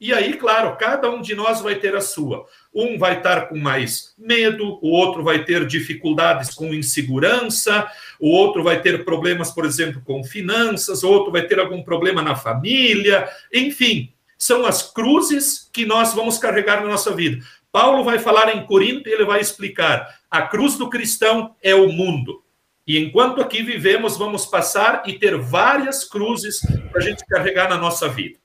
E 0.00 0.12
aí, 0.12 0.34
claro, 0.34 0.76
cada 0.76 1.08
um 1.08 1.22
de 1.22 1.34
nós 1.36 1.60
vai 1.60 1.76
ter 1.76 1.94
a 1.94 2.00
sua. 2.00 2.44
Um 2.74 2.98
vai 2.98 3.18
estar 3.18 3.48
com 3.48 3.56
mais 3.56 4.12
medo, 4.18 4.78
o 4.82 4.90
outro 4.90 5.22
vai 5.22 5.44
ter 5.44 5.64
dificuldades 5.66 6.52
com 6.52 6.74
insegurança, 6.74 7.88
o 8.18 8.28
outro 8.28 8.62
vai 8.62 8.82
ter 8.82 9.04
problemas, 9.04 9.52
por 9.52 9.64
exemplo, 9.64 10.02
com 10.04 10.24
finanças, 10.24 11.04
o 11.04 11.08
outro 11.08 11.30
vai 11.30 11.46
ter 11.46 11.60
algum 11.60 11.82
problema 11.82 12.20
na 12.20 12.34
família. 12.34 13.28
Enfim, 13.52 14.12
são 14.36 14.66
as 14.66 14.82
cruzes 14.82 15.70
que 15.72 15.86
nós 15.86 16.12
vamos 16.12 16.38
carregar 16.38 16.82
na 16.82 16.88
nossa 16.88 17.14
vida. 17.14 17.42
Paulo 17.74 18.04
vai 18.04 18.20
falar 18.20 18.54
em 18.54 18.64
Corinto 18.64 19.08
e 19.08 19.12
ele 19.12 19.24
vai 19.24 19.40
explicar: 19.40 20.20
a 20.30 20.42
cruz 20.42 20.78
do 20.78 20.88
cristão 20.88 21.56
é 21.60 21.74
o 21.74 21.88
mundo. 21.88 22.40
E 22.86 23.02
enquanto 23.04 23.40
aqui 23.40 23.64
vivemos, 23.64 24.16
vamos 24.16 24.46
passar 24.46 25.02
e 25.06 25.18
ter 25.18 25.36
várias 25.36 26.04
cruzes 26.04 26.60
para 26.92 27.00
a 27.00 27.04
gente 27.04 27.26
carregar 27.26 27.68
na 27.68 27.76
nossa 27.76 28.08
vida. 28.08 28.38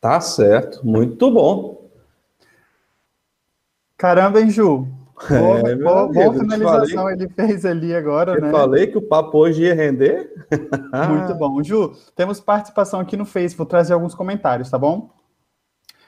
Tá 0.00 0.20
certo, 0.20 0.86
muito 0.86 1.28
bom. 1.28 1.90
Caramba, 3.96 4.40
hein, 4.40 4.48
Ju? 4.48 4.86
Boa, 5.28 5.58
é, 5.68 5.74
boa, 5.74 6.12
boa 6.12 6.32
finalização 6.32 7.02
falei, 7.02 7.14
ele 7.14 7.28
fez 7.30 7.64
ali 7.64 7.92
agora, 7.94 8.34
eu 8.34 8.42
né? 8.42 8.50
falei 8.50 8.86
que 8.86 8.98
o 8.98 9.02
papo 9.02 9.38
hoje 9.38 9.64
ia 9.64 9.74
render. 9.74 10.32
Muito 11.08 11.34
bom. 11.38 11.60
Ju, 11.64 11.96
temos 12.14 12.38
participação 12.38 13.00
aqui 13.00 13.16
no 13.16 13.24
Face, 13.24 13.56
vou 13.56 13.66
trazer 13.66 13.92
alguns 13.92 14.14
comentários, 14.14 14.70
tá 14.70 14.78
bom? 14.78 15.10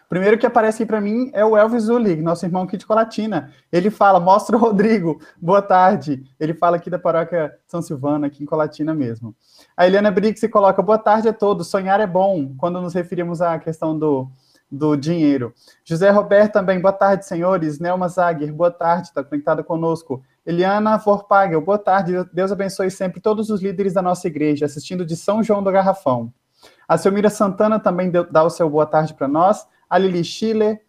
Primeiro 0.09 0.38
que 0.38 0.46
aparece 0.46 0.82
aqui 0.82 0.86
para 0.86 1.00
mim 1.00 1.30
é 1.32 1.44
o 1.44 1.57
Elvis 1.57 1.84
Zulig, 1.84 2.20
nosso 2.20 2.44
irmão 2.44 2.62
aqui 2.62 2.76
de 2.76 2.86
Colatina. 2.86 3.50
Ele 3.72 3.90
fala, 3.90 4.20
mostra 4.20 4.57
o 4.57 4.61
Rodrigo, 4.61 5.20
boa 5.40 5.62
tarde. 5.62 6.22
Ele 6.38 6.55
fala 6.55 6.76
aqui 6.76 6.90
da 6.90 6.98
paróquia 6.98 7.52
São 7.66 7.80
Silvano, 7.80 8.26
aqui 8.26 8.42
em 8.42 8.46
Colatina 8.46 8.94
mesmo. 8.94 9.34
A 9.76 9.86
Eliana 9.86 10.11
Brix 10.11 10.40
coloca, 10.50 10.82
boa 10.82 10.98
tarde 10.98 11.28
a 11.28 11.32
todos, 11.32 11.68
sonhar 11.68 12.00
é 12.00 12.07
bom, 12.07 12.55
quando 12.59 12.80
nos 12.80 12.94
referimos 12.94 13.40
à 13.40 13.59
questão 13.59 13.98
do, 13.98 14.30
do 14.70 14.94
dinheiro. 14.94 15.55
José 15.84 16.11
Roberto 16.11 16.52
também, 16.52 16.80
boa 16.80 16.92
tarde, 16.92 17.26
senhores. 17.26 17.78
Nelma 17.78 18.09
Zager, 18.09 18.52
boa 18.52 18.70
tarde, 18.70 19.09
está 19.09 19.24
conectada 19.24 19.64
conosco. 19.64 20.22
Eliana 20.44 20.98
Vorpagel, 20.98 21.61
boa 21.61 21.78
tarde. 21.78 22.12
Deus 22.32 22.52
abençoe 22.52 22.90
sempre 22.90 23.20
todos 23.20 23.48
os 23.48 23.62
líderes 23.62 23.94
da 23.94 24.02
nossa 24.02 24.26
igreja, 24.26 24.66
assistindo 24.66 25.05
de 25.05 25.16
São 25.16 25.42
João 25.42 25.62
do 25.62 25.72
Garrafão. 25.72 26.32
A 26.86 26.98
Selmira 26.98 27.30
Santana 27.30 27.80
também 27.80 28.11
dá 28.11 28.42
o 28.42 28.50
seu 28.50 28.68
boa 28.68 28.86
tarde 28.86 29.14
para 29.14 29.26
nós 29.26 29.66
a 29.95 29.99
Lili 29.99 30.24
Schiller, 30.24 30.80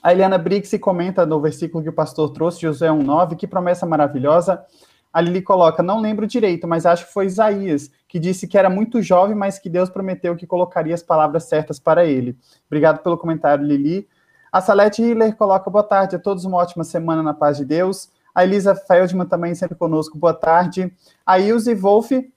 a 0.00 0.12
Eliana 0.12 0.38
Briggs 0.38 0.78
comenta 0.78 1.26
no 1.26 1.40
versículo 1.40 1.82
que 1.82 1.90
o 1.90 1.92
pastor 1.92 2.30
trouxe, 2.30 2.60
Josué 2.60 2.86
1,9, 2.86 3.34
que 3.34 3.44
promessa 3.44 3.84
maravilhosa. 3.84 4.64
A 5.12 5.20
Lili 5.20 5.42
coloca, 5.42 5.82
não 5.82 6.00
lembro 6.00 6.28
direito, 6.28 6.68
mas 6.68 6.86
acho 6.86 7.08
que 7.08 7.12
foi 7.12 7.26
Isaías, 7.26 7.90
que 8.06 8.20
disse 8.20 8.46
que 8.46 8.56
era 8.56 8.70
muito 8.70 9.02
jovem, 9.02 9.34
mas 9.34 9.58
que 9.58 9.68
Deus 9.68 9.90
prometeu 9.90 10.36
que 10.36 10.46
colocaria 10.46 10.94
as 10.94 11.02
palavras 11.02 11.48
certas 11.48 11.80
para 11.80 12.04
ele. 12.04 12.38
Obrigado 12.68 13.02
pelo 13.02 13.18
comentário, 13.18 13.64
Lili. 13.64 14.08
A 14.52 14.60
Salete 14.60 15.02
Hiller 15.02 15.34
coloca, 15.34 15.68
boa 15.68 15.82
tarde 15.82 16.14
a 16.14 16.18
todos, 16.20 16.44
uma 16.44 16.58
ótima 16.58 16.84
semana 16.84 17.24
na 17.24 17.34
paz 17.34 17.56
de 17.56 17.64
Deus. 17.64 18.12
A 18.32 18.44
Elisa 18.44 18.76
Feldman 18.76 19.26
também 19.26 19.56
sempre 19.56 19.76
conosco, 19.76 20.16
boa 20.16 20.34
tarde. 20.34 20.96
A 21.26 21.40
Ilse 21.40 21.74
Wolff, 21.74 22.32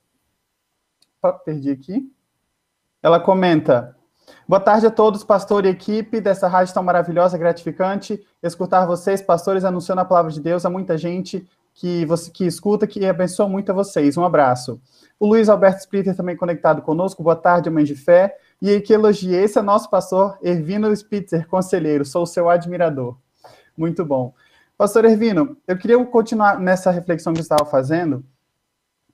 perdi 1.46 1.70
aqui. 1.70 2.12
Ela 3.00 3.20
comenta, 3.20 3.96
Boa 4.46 4.60
tarde 4.60 4.86
a 4.86 4.92
todos, 4.92 5.24
pastor 5.24 5.66
e 5.66 5.70
equipe 5.70 6.20
dessa 6.20 6.50
rádio 6.50 6.74
tão 6.74 6.84
maravilhosa, 6.84 7.38
gratificante. 7.38 8.22
Escutar 8.42 8.86
vocês, 8.86 9.22
pastores, 9.22 9.64
anunciando 9.64 10.02
a 10.02 10.06
palavra 10.06 10.32
de 10.34 10.42
Deus 10.42 10.66
a 10.66 10.70
muita 10.70 10.98
gente 10.98 11.48
que 11.74 12.06
você 12.06 12.30
que 12.30 12.46
escuta, 12.46 12.86
que 12.86 13.06
abençoa 13.06 13.48
muito 13.48 13.72
a 13.72 13.74
vocês. 13.74 14.18
Um 14.18 14.24
abraço. 14.26 14.82
O 15.18 15.28
Luiz 15.28 15.48
Alberto 15.48 15.80
Splitter 15.80 16.14
também 16.14 16.36
conectado 16.36 16.82
conosco. 16.82 17.24
Boa 17.24 17.38
tarde, 17.38 17.70
mãe 17.70 17.86
de 17.86 17.96
fé. 17.96 18.36
E 18.62 18.82
que 18.82 18.94
elogie, 18.94 19.34
esse 19.34 19.58
é 19.58 19.62
nosso 19.62 19.90
pastor 19.90 20.38
Ervino 20.42 20.94
Spitzer, 20.94 21.48
conselheiro. 21.48 22.04
Sou 22.04 22.26
seu 22.26 22.50
admirador. 22.50 23.18
Muito 23.78 24.04
bom. 24.04 24.34
Pastor 24.78 25.06
Ervino, 25.06 25.56
eu 25.66 25.78
queria 25.78 26.04
continuar 26.06 26.60
nessa 26.60 26.92
reflexão 26.92 27.32
que 27.32 27.40
você 27.40 27.44
estava 27.44 27.66
fazendo. 27.66 28.26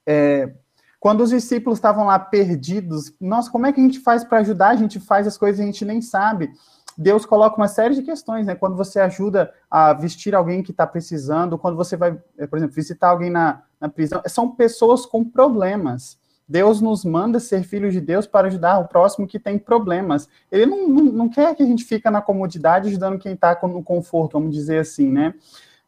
É, 0.07 0.51
quando 0.99 1.21
os 1.21 1.29
discípulos 1.29 1.77
estavam 1.77 2.05
lá 2.05 2.19
perdidos, 2.19 3.13
nossa, 3.19 3.49
como 3.49 3.65
é 3.65 3.71
que 3.71 3.79
a 3.79 3.83
gente 3.83 3.99
faz 3.99 4.23
para 4.23 4.39
ajudar? 4.39 4.69
A 4.69 4.75
gente 4.75 4.99
faz 4.99 5.25
as 5.25 5.37
coisas 5.37 5.59
e 5.59 5.63
a 5.63 5.65
gente 5.65 5.85
nem 5.85 6.01
sabe. 6.01 6.51
Deus 6.97 7.25
coloca 7.25 7.55
uma 7.55 7.69
série 7.69 7.95
de 7.95 8.01
questões, 8.01 8.45
né? 8.45 8.55
Quando 8.55 8.75
você 8.75 8.99
ajuda 8.99 9.53
a 9.71 9.93
vestir 9.93 10.35
alguém 10.35 10.61
que 10.61 10.71
está 10.71 10.85
precisando, 10.85 11.57
quando 11.57 11.77
você 11.77 11.95
vai, 11.95 12.19
eh, 12.37 12.45
por 12.45 12.57
exemplo, 12.57 12.75
visitar 12.75 13.09
alguém 13.09 13.29
na, 13.29 13.61
na 13.79 13.87
prisão, 13.87 14.21
são 14.25 14.51
pessoas 14.51 15.05
com 15.05 15.23
problemas. 15.23 16.17
Deus 16.45 16.81
nos 16.81 17.05
manda 17.05 17.39
ser 17.39 17.63
filhos 17.63 17.93
de 17.93 18.01
Deus 18.01 18.27
para 18.27 18.47
ajudar 18.47 18.79
o 18.79 18.87
próximo 18.87 19.27
que 19.27 19.39
tem 19.39 19.57
problemas. 19.57 20.27
Ele 20.51 20.65
não, 20.65 20.89
não, 20.89 21.03
não 21.05 21.29
quer 21.29 21.55
que 21.55 21.63
a 21.63 21.65
gente 21.65 21.85
fique 21.85 22.09
na 22.09 22.21
comodidade 22.21 22.89
ajudando 22.89 23.19
quem 23.19 23.33
está 23.33 23.57
no 23.63 23.81
conforto, 23.81 24.33
vamos 24.33 24.53
dizer 24.53 24.79
assim, 24.79 25.09
né? 25.09 25.33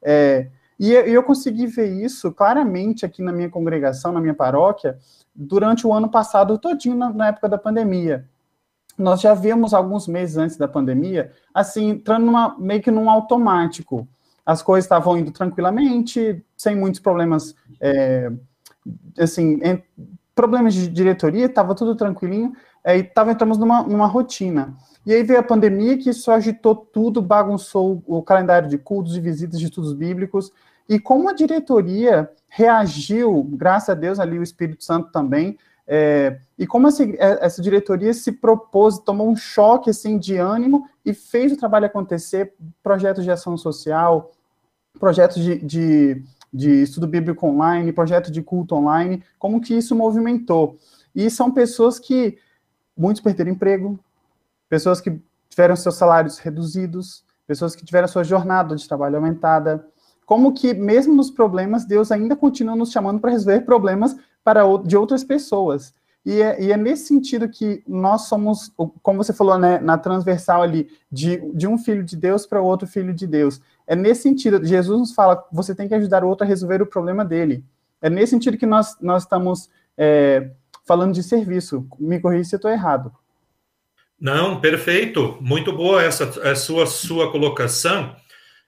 É, 0.01 0.47
e 0.89 0.93
eu 0.93 1.21
consegui 1.21 1.67
ver 1.67 1.93
isso 2.03 2.31
claramente 2.31 3.05
aqui 3.05 3.21
na 3.21 3.31
minha 3.31 3.47
congregação, 3.47 4.11
na 4.11 4.19
minha 4.19 4.33
paróquia, 4.33 4.97
durante 5.35 5.85
o 5.85 5.93
ano 5.93 6.09
passado 6.09 6.57
todinho, 6.57 6.95
na, 6.95 7.27
época 7.27 7.47
da 7.47 7.55
pandemia. 7.55 8.27
Nós 8.97 9.21
já 9.21 9.35
vimos 9.35 9.75
alguns 9.75 10.07
meses 10.07 10.37
antes 10.37 10.57
da 10.57 10.67
pandemia, 10.67 11.31
assim, 11.53 11.89
entrando 11.89 12.25
numa, 12.25 12.57
meio 12.57 12.81
que 12.81 12.89
num 12.89 13.11
automático. 13.11 14.07
As 14.43 14.63
coisas 14.63 14.85
estavam 14.85 15.19
indo 15.19 15.29
tranquilamente, 15.29 16.43
sem 16.57 16.75
muitos 16.75 16.99
problemas, 16.99 17.55
é, 17.79 18.31
assim, 19.19 19.59
em, 19.61 19.83
problemas 20.33 20.73
de 20.73 20.87
diretoria, 20.87 21.45
estava 21.45 21.75
tudo 21.75 21.95
tranquilinho, 21.95 22.53
é, 22.83 22.97
e 22.97 23.03
tava, 23.03 23.31
entramos 23.31 23.59
numa, 23.59 23.83
numa 23.83 24.07
rotina. 24.07 24.75
E 25.05 25.13
aí 25.13 25.21
veio 25.21 25.39
a 25.39 25.43
pandemia 25.43 25.95
que 25.97 26.09
isso 26.09 26.31
agitou 26.31 26.75
tudo, 26.75 27.21
bagunçou 27.21 28.03
o 28.07 28.23
calendário 28.23 28.67
de 28.67 28.79
cultos 28.79 29.15
e 29.15 29.19
visitas 29.19 29.59
de 29.59 29.65
estudos 29.65 29.93
bíblicos, 29.93 30.51
e 30.87 30.99
como 30.99 31.29
a 31.29 31.33
diretoria 31.33 32.29
reagiu, 32.47 33.47
graças 33.51 33.89
a 33.89 33.93
Deus, 33.93 34.19
ali 34.19 34.37
o 34.37 34.43
Espírito 34.43 34.83
Santo 34.83 35.11
também, 35.11 35.57
é, 35.87 36.39
e 36.57 36.65
como 36.65 36.87
essa, 36.87 37.03
é, 37.03 37.17
essa, 37.45 37.61
diretoria 37.61 38.13
se 38.13 38.31
propôs, 38.31 38.99
tomou 38.99 39.29
um 39.29 39.35
choque 39.35 39.89
assim, 39.89 40.17
de 40.17 40.37
ânimo 40.37 40.87
e 41.03 41.13
fez 41.13 41.51
o 41.51 41.57
trabalho 41.57 41.85
acontecer, 41.85 42.53
projetos 42.81 43.23
de 43.23 43.31
ação 43.31 43.57
social, 43.57 44.31
projetos 44.99 45.43
de, 45.43 45.57
de, 45.57 46.23
de 46.53 46.83
estudo 46.83 47.07
bíblico 47.07 47.45
online, 47.47 47.91
projeto 47.91 48.31
de 48.31 48.41
culto 48.41 48.75
online, 48.75 49.23
como 49.39 49.59
que 49.59 49.73
isso 49.73 49.95
movimentou. 49.95 50.77
E 51.13 51.29
são 51.29 51.51
pessoas 51.51 51.99
que, 51.99 52.37
muitos 52.95 53.21
perderam 53.21 53.51
emprego, 53.51 53.99
pessoas 54.69 55.01
que 55.01 55.19
tiveram 55.49 55.75
seus 55.75 55.95
salários 55.95 56.37
reduzidos, 56.37 57.25
pessoas 57.45 57.75
que 57.75 57.83
tiveram 57.83 58.07
sua 58.07 58.23
jornada 58.23 58.75
de 58.75 58.87
trabalho 58.87 59.17
aumentada, 59.17 59.85
como 60.31 60.53
que, 60.53 60.73
mesmo 60.73 61.13
nos 61.13 61.29
problemas, 61.29 61.83
Deus 61.83 62.09
ainda 62.09 62.37
continua 62.37 62.73
nos 62.73 62.89
chamando 62.89 63.19
para 63.19 63.31
resolver 63.31 63.65
problemas 63.65 64.15
para, 64.41 64.61
de 64.77 64.95
outras 64.95 65.25
pessoas. 65.25 65.93
E 66.25 66.41
é, 66.41 66.63
e 66.63 66.71
é, 66.71 66.77
nesse 66.77 67.07
sentido 67.07 67.49
que 67.49 67.83
nós 67.85 68.29
somos, 68.29 68.71
como 69.03 69.21
você 69.21 69.33
falou, 69.33 69.57
né, 69.57 69.77
na 69.79 69.97
transversal 69.97 70.61
ali, 70.61 70.89
de, 71.11 71.41
de 71.53 71.67
um 71.67 71.77
filho 71.77 72.01
de 72.01 72.15
Deus 72.15 72.45
para 72.45 72.61
outro 72.61 72.87
filho 72.87 73.13
de 73.13 73.27
Deus. 73.27 73.59
É 73.85 73.93
nesse 73.93 74.21
sentido, 74.21 74.63
Jesus 74.63 74.97
nos 74.97 75.13
fala, 75.13 75.45
você 75.51 75.75
tem 75.75 75.89
que 75.89 75.95
ajudar 75.95 76.23
o 76.23 76.29
outro 76.29 76.45
a 76.45 76.47
resolver 76.47 76.81
o 76.81 76.85
problema 76.85 77.25
dele. 77.25 77.65
É 78.01 78.09
nesse 78.09 78.29
sentido 78.29 78.57
que 78.57 78.65
nós, 78.65 78.95
nós 79.01 79.23
estamos 79.23 79.69
é, 79.97 80.49
falando 80.85 81.13
de 81.13 81.23
serviço. 81.23 81.85
Me 81.99 82.21
corrija 82.21 82.45
se 82.45 82.55
eu 82.55 82.57
estou 82.57 82.71
errado. 82.71 83.11
Não, 84.17 84.61
perfeito. 84.61 85.37
Muito 85.41 85.73
boa 85.73 86.01
essa, 86.01 86.23
essa 86.23 86.55
sua, 86.55 86.85
sua 86.85 87.29
colocação. 87.33 88.15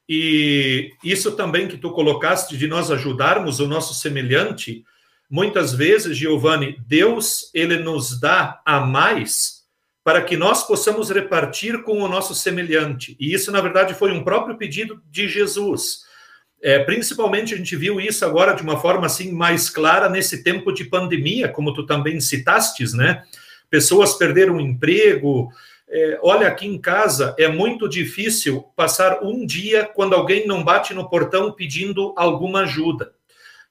E 0.08 0.92
isso 1.04 1.32
também 1.34 1.68
que 1.68 1.78
tu 1.78 1.92
colocaste 1.92 2.58
de 2.58 2.68
nós 2.68 2.92
ajudarmos 2.92 3.60
o 3.60 3.68
nosso 3.68 3.94
semelhante, 3.94 4.84
muitas 5.30 5.74
vezes, 5.74 6.18
Giovanni, 6.18 6.78
Deus 6.88 7.50
ele 7.54 7.78
nos 7.78 8.20
dá 8.20 8.62
a 8.66 8.82
mais 8.82 9.64
para 10.04 10.22
que 10.22 10.36
nós 10.36 10.68
possamos 10.68 11.10
repartir 11.10 11.82
com 11.84 12.02
o 12.02 12.10
nosso 12.10 12.36
semelhante. 12.36 13.16
E 13.20 13.34
isso, 13.34 13.52
na 13.52 13.62
verdade, 13.62 13.94
foi 13.94 14.12
um 14.12 14.24
próprio 14.24 14.58
pedido 14.58 15.02
de 15.10 15.30
Jesus. 15.30 16.02
É, 16.62 16.80
principalmente 16.80 17.54
a 17.54 17.58
gente 17.58 17.76
viu 17.76 18.00
isso 18.00 18.26
agora 18.26 18.54
de 18.54 18.62
uma 18.62 18.80
forma 18.80 19.06
assim 19.06 19.32
mais 19.32 19.70
clara 19.70 20.10
nesse 20.10 20.44
tempo 20.44 20.72
de 20.74 20.86
pandemia, 20.86 21.48
como 21.48 21.74
tu 21.74 21.86
também 21.86 22.20
citastes, 22.20 22.94
né? 22.94 23.24
Pessoas 23.70 24.14
perderam 24.14 24.58
o 24.58 24.62
emprego. 24.62 25.52
É, 25.96 26.20
olha, 26.24 26.48
aqui 26.48 26.66
em 26.66 26.82
casa 26.82 27.36
é 27.38 27.48
muito 27.48 27.88
difícil 27.88 28.64
passar 28.76 29.22
um 29.22 29.46
dia 29.46 29.86
quando 29.86 30.16
alguém 30.16 30.48
não 30.48 30.64
bate 30.64 30.92
no 30.92 31.08
portão 31.08 31.52
pedindo 31.52 32.14
alguma 32.18 32.62
ajuda 32.62 33.14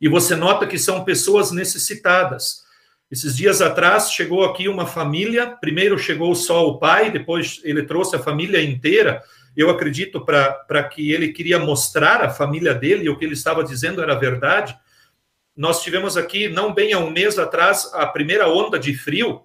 e 0.02 0.08
você 0.08 0.34
nota 0.34 0.66
que 0.66 0.80
são 0.80 1.04
pessoas 1.04 1.52
necessitadas. 1.52 2.64
Esses 3.08 3.36
dias 3.36 3.62
atrás 3.62 4.10
chegou 4.10 4.44
aqui 4.44 4.66
uma 4.66 4.84
família, 4.84 5.46
primeiro 5.60 5.96
chegou 5.96 6.34
só 6.34 6.66
o 6.66 6.78
pai, 6.78 7.08
depois 7.08 7.60
ele 7.62 7.84
trouxe 7.84 8.16
a 8.16 8.18
família 8.18 8.60
inteira. 8.60 9.22
Eu 9.56 9.70
acredito 9.70 10.24
para 10.24 10.82
que 10.82 11.12
ele 11.12 11.32
queria 11.32 11.60
mostrar 11.60 12.20
a 12.20 12.30
família 12.30 12.74
dele 12.74 13.04
e 13.04 13.08
o 13.08 13.16
que 13.16 13.24
ele 13.24 13.34
estava 13.34 13.62
dizendo 13.62 14.02
era 14.02 14.16
verdade. 14.16 14.76
Nós 15.56 15.84
tivemos 15.84 16.16
aqui, 16.16 16.48
não 16.48 16.74
bem 16.74 16.92
há 16.92 16.98
um 16.98 17.10
mês 17.10 17.38
atrás, 17.38 17.88
a 17.94 18.04
primeira 18.04 18.48
onda 18.48 18.80
de 18.80 18.94
frio, 18.94 19.42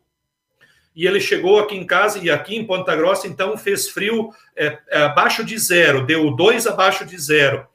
e 0.98 1.06
ele 1.06 1.20
chegou 1.20 1.60
aqui 1.60 1.76
em 1.76 1.86
casa 1.86 2.18
e 2.18 2.28
aqui 2.28 2.56
em 2.56 2.66
Ponta 2.66 2.96
Grossa, 2.96 3.28
então 3.28 3.56
fez 3.56 3.88
frio 3.88 4.34
é, 4.56 4.80
é, 4.90 5.04
abaixo 5.04 5.46
de 5.46 5.56
zero, 5.56 6.04
deu 6.04 6.32
dois 6.32 6.66
abaixo 6.66 7.06
de 7.06 7.16
zero. 7.22 7.68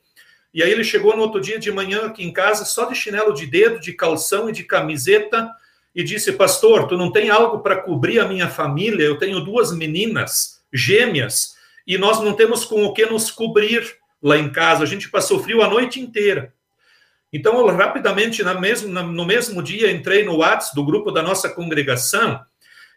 E 0.53 0.61
aí 0.61 0.73
ele 0.73 0.83
chegou 0.83 1.17
no 1.17 1.23
outro 1.23 1.41
dia 1.41 1.57
de 1.57 1.71
manhã 1.71 2.07
aqui 2.07 2.25
em 2.25 2.33
casa, 2.33 2.65
só 2.65 2.85
de 2.87 2.97
chinelo 2.97 3.33
de 3.33 3.47
dedo, 3.47 3.79
de 3.79 3.93
calção 3.93 4.49
e 4.49 4.53
de 4.53 4.65
camiseta, 4.65 5.49
e 5.95 6.03
disse: 6.03 6.33
Pastor, 6.33 6.89
tu 6.89 6.99
não 6.99 7.13
tem 7.13 7.31
algo 7.31 7.61
para 7.61 7.77
cobrir 7.77 8.19
a 8.19 8.27
minha 8.27 8.49
família? 8.49 9.05
Eu 9.05 9.17
tenho 9.17 9.39
duas 9.39 9.73
meninas 9.73 10.61
gêmeas 10.73 11.55
e 11.87 11.97
nós 11.97 12.21
não 12.21 12.33
temos 12.33 12.65
com 12.65 12.85
o 12.85 12.93
que 12.93 13.07
nos 13.07 13.31
cobrir 13.31 13.99
lá 14.21 14.37
em 14.37 14.51
casa. 14.51 14.83
A 14.83 14.87
gente 14.87 15.09
passou 15.09 15.41
frio 15.41 15.63
a 15.63 15.69
noite 15.69 16.01
inteira. 16.01 16.53
Então, 17.33 17.57
eu 17.57 17.67
rapidamente, 17.77 18.43
na 18.43 18.53
mesmo, 18.53 18.89
no 18.89 19.25
mesmo 19.25 19.63
dia, 19.63 19.93
entrei 19.93 20.25
no 20.25 20.39
WhatsApp 20.39 20.75
do 20.75 20.85
grupo 20.85 21.13
da 21.13 21.23
nossa 21.23 21.49
congregação 21.49 22.45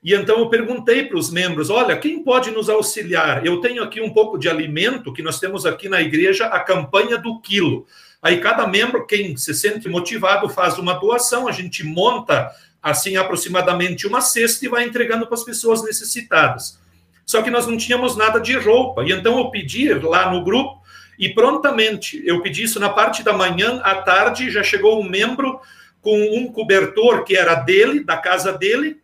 e 0.05 0.13
então 0.13 0.37
eu 0.37 0.49
perguntei 0.49 1.03
para 1.03 1.17
os 1.17 1.31
membros: 1.31 1.71
olha, 1.71 1.97
quem 1.97 2.23
pode 2.23 2.51
nos 2.51 2.69
auxiliar? 2.69 3.43
Eu 3.43 3.59
tenho 3.59 3.81
aqui 3.81 3.99
um 3.99 4.13
pouco 4.13 4.37
de 4.37 4.47
alimento 4.47 5.11
que 5.11 5.23
nós 5.23 5.39
temos 5.39 5.65
aqui 5.65 5.89
na 5.89 5.99
igreja, 5.99 6.45
a 6.45 6.59
campanha 6.59 7.17
do 7.17 7.41
quilo. 7.41 7.87
Aí 8.21 8.39
cada 8.39 8.67
membro, 8.67 9.07
quem 9.07 9.35
se 9.35 9.51
sente 9.55 9.89
motivado, 9.89 10.47
faz 10.47 10.77
uma 10.77 10.93
doação, 10.93 11.47
a 11.47 11.51
gente 11.51 11.83
monta 11.83 12.51
assim 12.83 13.17
aproximadamente 13.17 14.05
uma 14.05 14.21
cesta 14.21 14.63
e 14.63 14.69
vai 14.69 14.83
entregando 14.83 15.25
para 15.25 15.33
as 15.33 15.43
pessoas 15.43 15.83
necessitadas. 15.83 16.79
Só 17.25 17.41
que 17.41 17.49
nós 17.49 17.65
não 17.65 17.75
tínhamos 17.75 18.15
nada 18.15 18.39
de 18.39 18.55
roupa. 18.55 19.03
E 19.03 19.11
então 19.11 19.39
eu 19.39 19.49
pedi 19.49 19.91
lá 19.91 20.31
no 20.31 20.43
grupo 20.43 20.83
e 21.17 21.29
prontamente 21.29 22.21
eu 22.23 22.43
pedi 22.43 22.61
isso 22.61 22.79
na 22.79 22.89
parte 22.89 23.23
da 23.23 23.33
manhã, 23.33 23.81
à 23.83 23.95
tarde 23.95 24.51
já 24.51 24.61
chegou 24.61 25.01
um 25.01 25.09
membro 25.09 25.59
com 25.99 26.15
um 26.37 26.51
cobertor 26.51 27.23
que 27.23 27.35
era 27.35 27.55
dele, 27.55 28.03
da 28.03 28.17
casa 28.17 28.53
dele, 28.53 29.03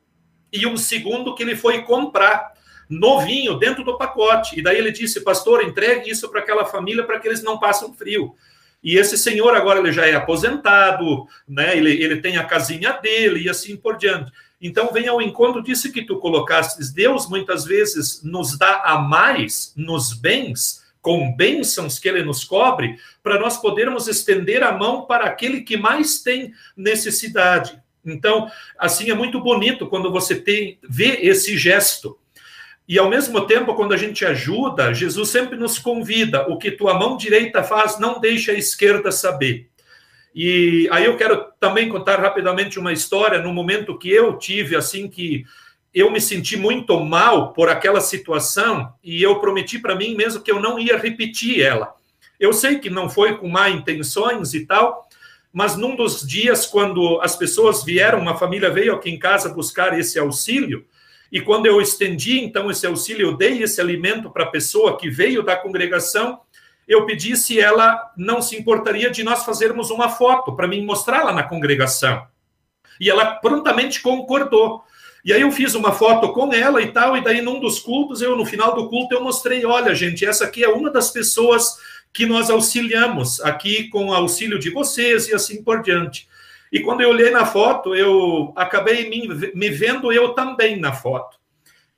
e 0.51 0.65
um 0.65 0.77
segundo 0.77 1.33
que 1.35 1.43
ele 1.43 1.55
foi 1.55 1.83
comprar 1.83 2.53
novinho 2.89 3.57
dentro 3.57 3.83
do 3.83 3.97
pacote. 3.97 4.59
E 4.59 4.61
daí 4.61 4.77
ele 4.77 4.91
disse, 4.91 5.21
pastor, 5.21 5.63
entregue 5.63 6.09
isso 6.09 6.29
para 6.29 6.41
aquela 6.41 6.65
família 6.65 7.03
para 7.03 7.19
que 7.19 7.27
eles 7.27 7.41
não 7.41 7.57
passem 7.57 7.93
frio. 7.93 8.35
E 8.83 8.97
esse 8.97 9.17
senhor 9.17 9.55
agora 9.55 9.79
ele 9.79 9.91
já 9.91 10.07
é 10.07 10.15
aposentado, 10.15 11.27
né? 11.47 11.77
Ele, 11.77 11.91
ele 12.03 12.17
tem 12.17 12.37
a 12.37 12.43
casinha 12.43 12.93
dele 12.93 13.43
e 13.43 13.49
assim 13.49 13.77
por 13.77 13.95
diante. 13.95 14.31
Então 14.59 14.91
vem 14.91 15.07
ao 15.07 15.21
encontro 15.21 15.61
disso 15.61 15.91
que 15.91 16.03
tu 16.03 16.17
colocastes. 16.17 16.91
Deus 16.91 17.29
muitas 17.29 17.63
vezes 17.63 18.21
nos 18.23 18.57
dá 18.57 18.81
a 18.83 18.97
mais 18.97 19.73
nos 19.75 20.13
bens, 20.13 20.83
com 21.01 21.35
bênçãos 21.35 21.97
que 21.97 22.07
ele 22.07 22.23
nos 22.23 22.43
cobre, 22.43 22.97
para 23.23 23.39
nós 23.39 23.57
podermos 23.57 24.07
estender 24.07 24.63
a 24.63 24.71
mão 24.71 25.05
para 25.05 25.25
aquele 25.25 25.61
que 25.61 25.77
mais 25.77 26.21
tem 26.21 26.53
necessidade. 26.75 27.81
Então, 28.05 28.49
assim, 28.77 29.09
é 29.09 29.13
muito 29.13 29.39
bonito 29.39 29.87
quando 29.87 30.11
você 30.11 30.35
tem, 30.35 30.79
vê 30.87 31.19
esse 31.21 31.57
gesto. 31.57 32.17
E 32.87 32.97
ao 32.99 33.09
mesmo 33.09 33.45
tempo, 33.45 33.75
quando 33.75 33.93
a 33.93 33.97
gente 33.97 34.25
ajuda, 34.25 34.93
Jesus 34.93 35.29
sempre 35.29 35.57
nos 35.57 35.79
convida: 35.79 36.47
o 36.49 36.57
que 36.57 36.71
tua 36.71 36.93
mão 36.93 37.15
direita 37.15 37.63
faz, 37.63 37.99
não 37.99 38.19
deixa 38.19 38.51
a 38.51 38.57
esquerda 38.57 39.11
saber. 39.11 39.69
E 40.33 40.87
aí 40.91 41.05
eu 41.05 41.17
quero 41.17 41.45
também 41.59 41.89
contar 41.89 42.19
rapidamente 42.19 42.79
uma 42.79 42.93
história 42.93 43.41
no 43.41 43.53
momento 43.53 43.97
que 43.97 44.09
eu 44.09 44.37
tive, 44.37 44.75
assim, 44.75 45.07
que 45.07 45.43
eu 45.93 46.09
me 46.09 46.21
senti 46.21 46.55
muito 46.55 46.97
mal 47.01 47.51
por 47.51 47.69
aquela 47.69 47.99
situação 47.99 48.93
e 49.03 49.21
eu 49.21 49.39
prometi 49.39 49.77
para 49.77 49.95
mim 49.95 50.15
mesmo 50.15 50.41
que 50.41 50.51
eu 50.51 50.59
não 50.59 50.79
ia 50.79 50.97
repetir 50.97 51.61
ela. 51.61 51.93
Eu 52.39 52.53
sei 52.53 52.79
que 52.79 52.89
não 52.89 53.09
foi 53.09 53.37
com 53.37 53.47
má 53.49 53.69
intenções 53.69 54.53
e 54.53 54.65
tal, 54.65 55.07
mas 55.53 55.75
num 55.75 55.95
dos 55.95 56.25
dias, 56.25 56.65
quando 56.65 57.19
as 57.21 57.35
pessoas 57.35 57.83
vieram, 57.83 58.19
uma 58.19 58.37
família 58.37 58.69
veio 58.69 58.93
aqui 58.93 59.09
em 59.09 59.19
casa 59.19 59.49
buscar 59.49 59.97
esse 59.97 60.17
auxílio, 60.17 60.85
e 61.31 61.39
quando 61.39 61.65
eu 61.65 61.81
estendi 61.81 62.39
então 62.39 62.69
esse 62.69 62.85
auxílio, 62.85 63.27
eu 63.27 63.37
dei 63.37 63.63
esse 63.63 63.79
alimento 63.79 64.29
para 64.29 64.43
a 64.43 64.49
pessoa 64.51 64.97
que 64.97 65.09
veio 65.09 65.41
da 65.43 65.55
congregação, 65.55 66.41
eu 66.87 67.05
pedi 67.05 67.37
se 67.37 67.59
ela 67.59 68.11
não 68.17 68.41
se 68.41 68.57
importaria 68.57 69.09
de 69.09 69.23
nós 69.23 69.45
fazermos 69.45 69.89
uma 69.89 70.09
foto 70.09 70.53
para 70.55 70.67
mim 70.67 70.83
mostrá-la 70.85 71.31
na 71.31 71.43
congregação. 71.43 72.25
E 72.99 73.09
ela 73.09 73.35
prontamente 73.35 74.01
concordou. 74.01 74.83
E 75.23 75.31
aí 75.31 75.41
eu 75.41 75.51
fiz 75.51 75.75
uma 75.75 75.93
foto 75.93 76.33
com 76.33 76.51
ela 76.51 76.81
e 76.81 76.91
tal, 76.91 77.15
e 77.15 77.23
daí 77.23 77.41
num 77.41 77.59
dos 77.59 77.79
cultos, 77.79 78.21
eu 78.21 78.35
no 78.35 78.45
final 78.45 78.75
do 78.75 78.89
culto 78.89 79.13
eu 79.13 79.23
mostrei, 79.23 79.63
olha, 79.65 79.93
gente, 79.93 80.25
essa 80.25 80.45
aqui 80.45 80.63
é 80.63 80.69
uma 80.69 80.89
das 80.89 81.11
pessoas 81.11 81.77
que 82.13 82.25
nós 82.25 82.49
auxiliamos 82.49 83.39
aqui 83.41 83.87
com 83.89 84.07
o 84.07 84.13
auxílio 84.13 84.59
de 84.59 84.69
vocês 84.69 85.27
e 85.27 85.33
assim 85.33 85.63
por 85.63 85.81
diante. 85.81 86.27
E 86.71 86.79
quando 86.79 87.01
eu 87.01 87.09
olhei 87.09 87.31
na 87.31 87.45
foto, 87.45 87.93
eu 87.95 88.53
acabei 88.55 89.09
me, 89.09 89.69
vendo 89.69 90.11
eu 90.11 90.29
também 90.29 90.79
na 90.79 90.93
foto. 90.93 91.37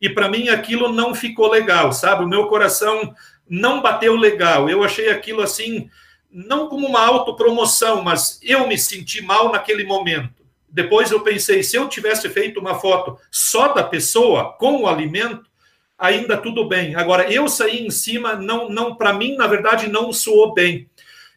E 0.02 0.10
para 0.10 0.28
mim 0.28 0.50
aquilo 0.50 0.92
não 0.92 1.14
ficou 1.14 1.50
legal, 1.50 1.94
sabe? 1.94 2.24
O 2.24 2.28
meu 2.28 2.48
coração 2.48 3.14
não 3.48 3.82
bateu 3.82 4.16
legal. 4.16 4.70
Eu 4.70 4.84
achei 4.84 5.10
aquilo 5.10 5.42
assim, 5.42 5.90
não 6.32 6.68
como 6.68 6.88
uma 6.88 7.06
autopromoção, 7.06 8.02
mas 8.02 8.40
eu 8.42 8.68
me 8.68 8.78
senti 8.78 9.22
mal 9.22 9.52
naquele 9.52 9.84
momento. 9.84 10.44
Depois 10.68 11.12
eu 11.12 11.22
pensei, 11.22 11.62
se 11.62 11.76
eu 11.76 11.88
tivesse 11.88 12.28
feito 12.30 12.60
uma 12.60 12.76
foto 12.76 13.18
só 13.30 13.74
da 13.74 13.84
pessoa 13.84 14.54
com 14.54 14.82
o 14.82 14.88
alimento, 14.88 15.46
ainda 16.04 16.36
tudo 16.36 16.68
bem. 16.68 16.96
Agora, 16.96 17.32
eu 17.32 17.48
sair 17.48 17.88
em 17.88 17.90
cima, 17.90 18.36
não, 18.36 18.68
não 18.68 18.94
para 18.94 19.14
mim, 19.14 19.38
na 19.38 19.48
verdade, 19.48 19.90
não 19.90 20.12
soou 20.12 20.54
bem. 20.54 20.90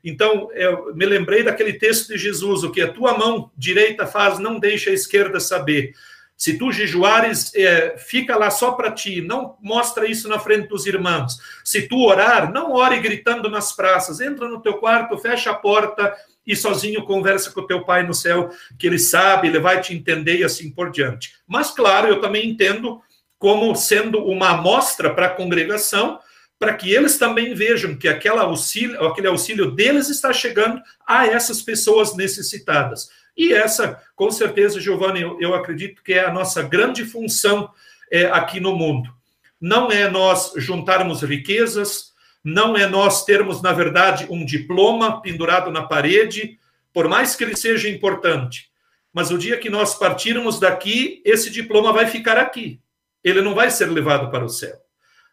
Então, 0.03 0.51
eu 0.55 0.93
me 0.93 1.07
lembrei 1.07 1.45
daquele 1.45 1.75
texto 1.75 2.09
de 2.09 2.19
Jesus: 2.19 2.65
o 2.65 2.73
que 2.73 2.83
a 2.83 2.93
tua 2.93 3.17
mão 3.17 3.51
direita 3.57 4.07
faz, 4.07 4.41
não 4.41 4.59
deixa 4.59 4.91
a 4.91 4.93
esquerda 4.93 5.39
saber. 5.39 5.93
Se 6.37 6.59
tu 6.59 6.71
jejuares, 6.71 7.55
é, 7.55 7.97
fica 7.97 8.37
lá 8.37 8.51
só 8.51 8.73
para 8.73 8.91
ti, 8.91 9.23
não 9.23 9.57
mostra 9.63 10.07
isso 10.07 10.29
na 10.29 10.39
frente 10.39 10.69
dos 10.69 10.85
irmãos. 10.85 11.39
Se 11.65 11.89
tu 11.89 12.05
orar, 12.05 12.53
não 12.53 12.73
ore 12.73 13.01
gritando 13.01 13.49
nas 13.49 13.75
praças, 13.75 14.21
entra 14.21 14.47
no 14.47 14.61
teu 14.61 14.75
quarto, 14.75 15.17
fecha 15.17 15.51
a 15.51 15.55
porta 15.55 16.15
e 16.47 16.55
sozinho 16.55 17.05
conversa 17.05 17.51
com 17.51 17.61
o 17.61 17.67
teu 17.67 17.85
pai 17.85 18.07
no 18.07 18.13
céu, 18.13 18.51
que 18.79 18.87
ele 18.87 18.99
sabe, 18.99 19.49
ele 19.49 19.59
vai 19.59 19.81
te 19.81 19.95
entender 19.95 20.39
e 20.39 20.45
assim 20.45 20.71
por 20.71 20.91
diante. 20.91 21.33
Mas, 21.47 21.71
claro, 21.71 22.07
eu 22.07 22.21
também 22.21 22.49
entendo 22.51 23.01
como 23.39 23.75
sendo 23.75 24.25
uma 24.25 24.51
amostra 24.51 25.13
para 25.13 25.27
a 25.27 25.31
congregação, 25.31 26.19
para 26.59 26.75
que 26.75 26.93
eles 26.93 27.19
também 27.19 27.55
vejam 27.55 27.97
que 27.97 28.09
auxílio, 28.41 29.05
aquele 29.05 29.27
auxílio 29.27 29.71
deles 29.71 30.09
está 30.09 30.33
chegando 30.33 30.81
a 31.07 31.27
essas 31.27 31.61
pessoas 31.61 32.17
necessitadas. 32.17 33.11
E 33.37 33.53
essa, 33.53 34.03
com 34.15 34.31
certeza, 34.31 34.81
Giovanni, 34.81 35.21
eu, 35.21 35.39
eu 35.41 35.55
acredito 35.55 36.03
que 36.03 36.15
é 36.15 36.25
a 36.25 36.33
nossa 36.33 36.63
grande 36.63 37.05
função 37.05 37.71
é, 38.11 38.25
aqui 38.27 38.59
no 38.59 38.75
mundo. 38.75 39.15
Não 39.61 39.91
é 39.91 40.09
nós 40.09 40.53
juntarmos 40.57 41.23
riquezas, 41.23 42.13
não 42.43 42.75
é 42.75 42.87
nós 42.87 43.25
termos, 43.25 43.61
na 43.61 43.73
verdade, 43.73 44.27
um 44.31 44.45
diploma 44.45 45.21
pendurado 45.21 45.71
na 45.71 45.83
parede, 45.83 46.59
por 46.93 47.09
mais 47.09 47.37
que 47.37 47.45
ele 47.45 47.57
seja 47.57 47.89
importante. 47.91 48.71
Mas 49.13 49.31
o 49.31 49.37
dia 49.37 49.59
que 49.59 49.69
nós 49.69 49.95
partirmos 49.95 50.59
daqui, 50.59 51.21
esse 51.25 51.51
diploma 51.51 51.93
vai 51.93 52.07
ficar 52.07 52.39
aqui 52.39 52.81
ele 53.29 53.43
não 53.43 53.55
vai 53.55 53.71
ser 53.73 53.87
levado 53.87 54.31
para 54.31 54.45
o 54.45 54.49
céu. 54.49 54.77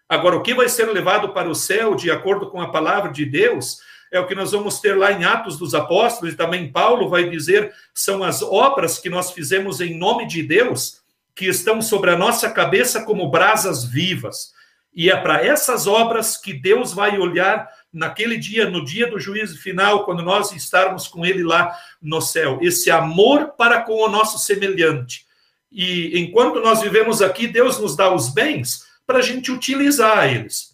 Agora, 0.09 0.35
o 0.35 0.41
que 0.41 0.55
vai 0.55 0.67
ser 0.67 0.85
levado 0.85 1.29
para 1.29 1.47
o 1.47 1.53
céu, 1.53 1.93
de 1.93 2.09
acordo 2.09 2.49
com 2.49 2.59
a 2.59 2.71
palavra 2.71 3.11
de 3.11 3.23
Deus, 3.23 3.77
é 4.11 4.19
o 4.19 4.25
que 4.25 4.33
nós 4.33 4.51
vamos 4.51 4.79
ter 4.79 4.97
lá 4.97 5.11
em 5.11 5.23
Atos 5.23 5.59
dos 5.59 5.75
Apóstolos, 5.75 6.33
e 6.33 6.37
também 6.37 6.71
Paulo 6.71 7.07
vai 7.07 7.29
dizer, 7.29 7.71
são 7.93 8.23
as 8.23 8.41
obras 8.41 8.97
que 8.97 9.09
nós 9.09 9.31
fizemos 9.31 9.79
em 9.79 9.95
nome 9.95 10.25
de 10.25 10.41
Deus, 10.41 11.01
que 11.35 11.45
estão 11.45 11.83
sobre 11.83 12.09
a 12.09 12.17
nossa 12.17 12.49
cabeça 12.49 13.03
como 13.03 13.29
brasas 13.29 13.85
vivas. 13.85 14.53
E 14.95 15.11
é 15.11 15.15
para 15.15 15.45
essas 15.45 15.85
obras 15.85 16.35
que 16.35 16.53
Deus 16.53 16.93
vai 16.93 17.17
olhar 17.17 17.67
naquele 17.91 18.37
dia, 18.37 18.67
no 18.67 18.83
dia 18.83 19.07
do 19.09 19.19
juízo 19.19 19.59
final, 19.59 20.03
quando 20.03 20.23
nós 20.23 20.51
estarmos 20.51 21.07
com 21.07 21.23
Ele 21.23 21.43
lá 21.43 21.75
no 22.01 22.21
céu. 22.21 22.57
Esse 22.61 22.89
amor 22.89 23.53
para 23.57 23.81
com 23.81 24.03
o 24.03 24.09
nosso 24.09 24.39
semelhante. 24.39 25.25
E 25.73 26.19
enquanto 26.19 26.61
nós 26.61 26.81
vivemos 26.81 27.21
aqui, 27.21 27.47
Deus 27.47 27.79
nos 27.79 27.95
dá 27.95 28.13
os 28.13 28.29
bens 28.29 28.85
para 29.07 29.17
a 29.17 29.21
gente 29.21 29.51
utilizar 29.51 30.31
eles. 30.31 30.73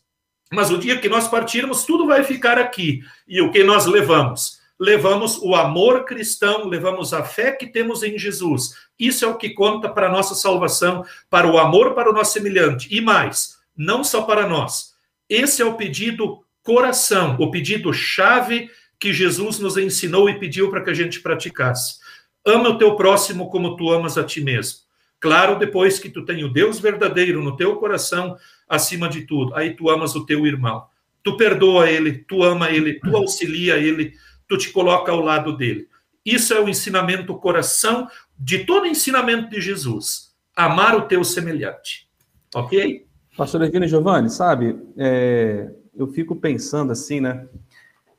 Mas 0.51 0.69
o 0.69 0.77
dia 0.77 0.99
que 0.99 1.07
nós 1.07 1.27
partirmos, 1.27 1.85
tudo 1.85 2.05
vai 2.05 2.23
ficar 2.23 2.57
aqui. 2.57 3.01
E 3.27 3.41
o 3.41 3.51
que 3.51 3.63
nós 3.63 3.85
levamos? 3.85 4.59
Levamos 4.79 5.37
o 5.37 5.55
amor 5.55 6.05
cristão, 6.05 6.65
levamos 6.65 7.13
a 7.13 7.23
fé 7.23 7.51
que 7.51 7.67
temos 7.67 8.03
em 8.03 8.17
Jesus. 8.17 8.73
Isso 8.97 9.23
é 9.23 9.27
o 9.27 9.37
que 9.37 9.51
conta 9.51 9.87
para 9.89 10.07
a 10.07 10.11
nossa 10.11 10.35
salvação, 10.35 11.05
para 11.29 11.47
o 11.47 11.57
amor 11.57 11.93
para 11.93 12.09
o 12.09 12.13
nosso 12.13 12.33
semelhante. 12.33 12.87
E 12.89 12.99
mais, 12.99 13.57
não 13.75 14.03
só 14.03 14.23
para 14.23 14.47
nós. 14.47 14.93
Esse 15.29 15.61
é 15.61 15.65
o 15.65 15.75
pedido 15.75 16.43
coração, 16.63 17.37
o 17.39 17.51
pedido 17.51 17.93
chave 17.93 18.69
que 18.99 19.13
Jesus 19.13 19.59
nos 19.59 19.77
ensinou 19.77 20.29
e 20.29 20.39
pediu 20.39 20.69
para 20.69 20.83
que 20.83 20.89
a 20.89 20.93
gente 20.93 21.21
praticasse. 21.21 21.99
Ama 22.45 22.69
o 22.69 22.77
teu 22.77 22.95
próximo 22.95 23.49
como 23.49 23.77
tu 23.77 23.91
amas 23.91 24.17
a 24.17 24.23
ti 24.23 24.41
mesmo. 24.41 24.88
Claro, 25.19 25.59
depois 25.59 25.99
que 25.99 26.09
tu 26.09 26.23
tem 26.23 26.43
o 26.43 26.51
Deus 26.51 26.79
verdadeiro 26.79 27.43
no 27.43 27.57
teu 27.57 27.75
coração 27.75 28.37
acima 28.67 29.09
de 29.09 29.21
tudo, 29.21 29.53
aí 29.55 29.75
tu 29.75 29.89
amas 29.89 30.15
o 30.15 30.25
teu 30.25 30.45
irmão. 30.45 30.85
Tu 31.21 31.35
perdoa 31.35 31.89
ele, 31.89 32.19
tu 32.19 32.43
ama 32.43 32.71
ele, 32.71 32.99
tu 32.99 33.15
auxilia 33.15 33.77
ele, 33.77 34.13
tu 34.47 34.57
te 34.57 34.71
coloca 34.71 35.11
ao 35.11 35.19
lado 35.19 35.55
dele. 35.57 35.87
Isso 36.25 36.53
é 36.53 36.61
o 36.61 36.69
ensinamento 36.69 37.35
coração 37.35 38.07
de 38.37 38.59
todo 38.59 38.85
ensinamento 38.85 39.49
de 39.49 39.59
Jesus. 39.59 40.33
Amar 40.55 40.95
o 40.95 41.01
teu 41.01 41.23
semelhante. 41.23 42.07
Ok? 42.55 43.05
Pastor 43.35 43.63
Evino 43.63 43.87
Giovanni, 43.87 44.29
sabe, 44.29 44.77
é, 44.97 45.71
eu 45.95 46.07
fico 46.07 46.35
pensando 46.35 46.91
assim, 46.91 47.19
né? 47.19 47.47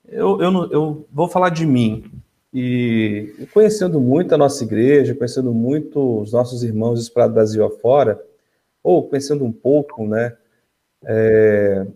Eu, 0.07 0.40
eu, 0.40 0.70
eu 0.70 1.09
vou 1.12 1.28
falar 1.28 1.51
de 1.51 1.66
mim. 1.66 2.11
E 2.53 3.46
conhecendo 3.53 4.01
muito 4.01 4.34
a 4.34 4.38
nossa 4.38 4.64
igreja, 4.64 5.14
conhecendo 5.14 5.55
muito 5.55 6.20
os 6.20 6.32
nossos 6.32 6.64
irmãos 6.64 7.01
espalhados 7.01 7.34
Brasil 7.34 7.64
afora, 7.64 8.20
ou 8.82 9.09
conhecendo 9.09 9.44
um 9.44 9.53
pouco, 9.53 10.07
né? 10.07 10.36
É, 11.05 11.86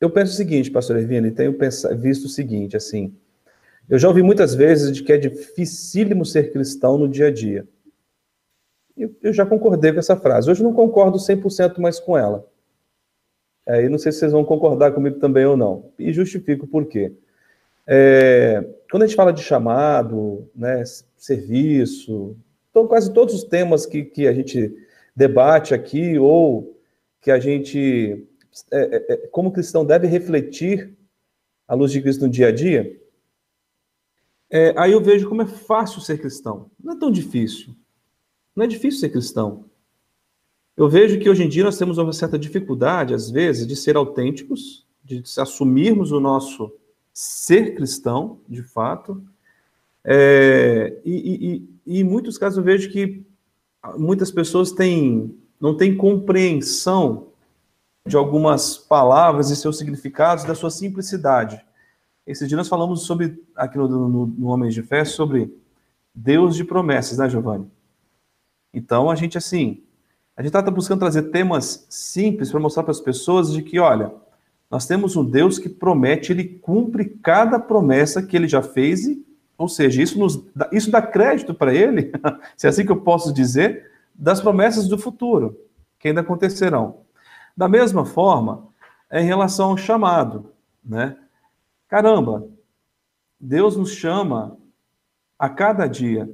eu 0.00 0.10
penso 0.10 0.32
o 0.32 0.36
seguinte, 0.36 0.70
pastor 0.70 0.96
Ervino, 0.96 1.26
e 1.26 1.32
tenho 1.32 1.56
visto 1.96 2.24
o 2.24 2.28
seguinte, 2.28 2.76
assim, 2.76 3.14
eu 3.88 3.98
já 3.98 4.08
ouvi 4.08 4.22
muitas 4.22 4.54
vezes 4.54 4.92
de 4.92 5.02
que 5.02 5.12
é 5.12 5.16
dificílimo 5.16 6.24
ser 6.24 6.52
cristão 6.52 6.98
no 6.98 7.08
dia 7.08 7.28
a 7.28 7.30
dia. 7.30 7.66
Eu, 8.96 9.14
eu 9.22 9.32
já 9.32 9.46
concordei 9.46 9.92
com 9.92 9.98
essa 9.98 10.16
frase. 10.16 10.50
Hoje 10.50 10.62
não 10.62 10.74
concordo 10.74 11.18
100% 11.18 11.78
mais 11.78 11.98
com 11.98 12.16
ela. 12.16 12.46
É, 13.66 13.84
e 13.84 13.88
não 13.88 13.98
sei 13.98 14.12
se 14.12 14.18
vocês 14.18 14.32
vão 14.32 14.44
concordar 14.44 14.92
comigo 14.92 15.18
também 15.18 15.46
ou 15.46 15.56
não. 15.56 15.90
E 15.98 16.12
justifico 16.12 16.66
por 16.66 16.86
quê. 16.86 17.12
É, 17.90 18.62
quando 18.90 19.04
a 19.04 19.06
gente 19.06 19.16
fala 19.16 19.32
de 19.32 19.42
chamado, 19.42 20.46
né, 20.54 20.84
serviço, 21.16 22.36
então, 22.70 22.86
quase 22.86 23.12
todos 23.12 23.34
os 23.34 23.44
temas 23.44 23.86
que, 23.86 24.04
que 24.04 24.28
a 24.28 24.32
gente 24.32 24.72
debate 25.16 25.74
aqui, 25.74 26.18
ou 26.18 26.78
que 27.20 27.30
a 27.30 27.40
gente, 27.40 28.24
é, 28.70 28.78
é, 28.78 29.12
é 29.14 29.16
como 29.28 29.50
cristão, 29.50 29.84
deve 29.84 30.06
refletir 30.06 30.96
à 31.66 31.74
luz 31.74 31.90
de 31.90 32.00
Cristo 32.00 32.26
no 32.26 32.30
dia 32.30 32.48
a 32.48 32.52
dia, 32.52 32.96
é, 34.50 34.74
aí 34.76 34.92
eu 34.92 35.02
vejo 35.02 35.28
como 35.28 35.42
é 35.42 35.46
fácil 35.46 36.00
ser 36.00 36.18
cristão. 36.18 36.70
Não 36.82 36.94
é 36.94 36.98
tão 36.98 37.10
difícil. 37.10 37.74
Não 38.54 38.64
é 38.64 38.68
difícil 38.68 39.00
ser 39.00 39.10
cristão. 39.10 39.64
Eu 40.76 40.88
vejo 40.88 41.18
que 41.18 41.28
hoje 41.28 41.42
em 41.42 41.48
dia 41.48 41.64
nós 41.64 41.76
temos 41.76 41.98
uma 41.98 42.12
certa 42.12 42.38
dificuldade, 42.38 43.12
às 43.12 43.30
vezes, 43.30 43.66
de 43.66 43.74
ser 43.74 43.96
autênticos, 43.96 44.86
de 45.02 45.22
assumirmos 45.38 46.12
o 46.12 46.20
nosso 46.20 46.72
ser 47.20 47.74
cristão, 47.74 48.38
de 48.48 48.62
fato. 48.62 49.20
É, 50.04 51.00
e, 51.04 51.16
e, 51.16 51.68
e, 51.84 52.00
em 52.00 52.04
muitos 52.04 52.38
casos 52.38 52.58
eu 52.58 52.62
vejo 52.62 52.92
que 52.92 53.26
muitas 53.96 54.30
pessoas 54.30 54.70
têm, 54.70 55.36
não 55.60 55.76
têm 55.76 55.96
compreensão 55.96 57.32
de 58.06 58.16
algumas 58.16 58.78
palavras 58.78 59.50
e 59.50 59.56
seus 59.56 59.78
significados, 59.78 60.44
da 60.44 60.54
sua 60.54 60.70
simplicidade. 60.70 61.60
Esse 62.24 62.46
dia 62.46 62.56
nós 62.56 62.68
falamos 62.68 63.02
sobre, 63.02 63.42
aqui 63.56 63.76
no, 63.76 63.88
no, 63.88 64.26
no 64.26 64.46
Homens 64.46 64.72
de 64.72 64.84
Fé, 64.84 65.04
sobre 65.04 65.52
Deus 66.14 66.54
de 66.54 66.62
promessas, 66.62 67.18
né, 67.18 67.28
Giovanni? 67.28 67.68
Então, 68.72 69.10
a 69.10 69.16
gente, 69.16 69.36
assim, 69.36 69.82
a 70.36 70.40
gente 70.40 70.56
está 70.56 70.70
buscando 70.70 71.00
trazer 71.00 71.32
temas 71.32 71.84
simples 71.90 72.48
para 72.48 72.60
mostrar 72.60 72.84
para 72.84 72.92
as 72.92 73.00
pessoas 73.00 73.52
de 73.52 73.60
que, 73.60 73.80
olha, 73.80 74.14
nós 74.70 74.86
temos 74.86 75.16
um 75.16 75.24
Deus 75.24 75.58
que 75.58 75.68
promete, 75.68 76.32
ele 76.32 76.44
cumpre 76.44 77.04
cada 77.22 77.58
promessa 77.58 78.22
que 78.22 78.36
ele 78.36 78.46
já 78.46 78.62
fez, 78.62 79.06
e, 79.06 79.24
ou 79.56 79.68
seja, 79.68 80.02
isso, 80.02 80.18
nos, 80.18 80.44
isso 80.72 80.90
dá 80.90 81.00
crédito 81.00 81.54
para 81.54 81.74
ele, 81.74 82.12
se 82.56 82.66
é 82.66 82.70
assim 82.70 82.84
que 82.84 82.92
eu 82.92 83.00
posso 83.00 83.32
dizer, 83.32 83.90
das 84.14 84.40
promessas 84.40 84.88
do 84.88 84.98
futuro, 84.98 85.58
que 85.98 86.08
ainda 86.08 86.20
acontecerão. 86.20 87.00
Da 87.56 87.68
mesma 87.68 88.04
forma, 88.04 88.68
é 89.10 89.20
em 89.22 89.26
relação 89.26 89.70
ao 89.70 89.76
chamado, 89.76 90.52
né? 90.84 91.16
Caramba, 91.88 92.46
Deus 93.40 93.76
nos 93.76 93.92
chama 93.92 94.58
a 95.38 95.48
cada 95.48 95.86
dia 95.86 96.28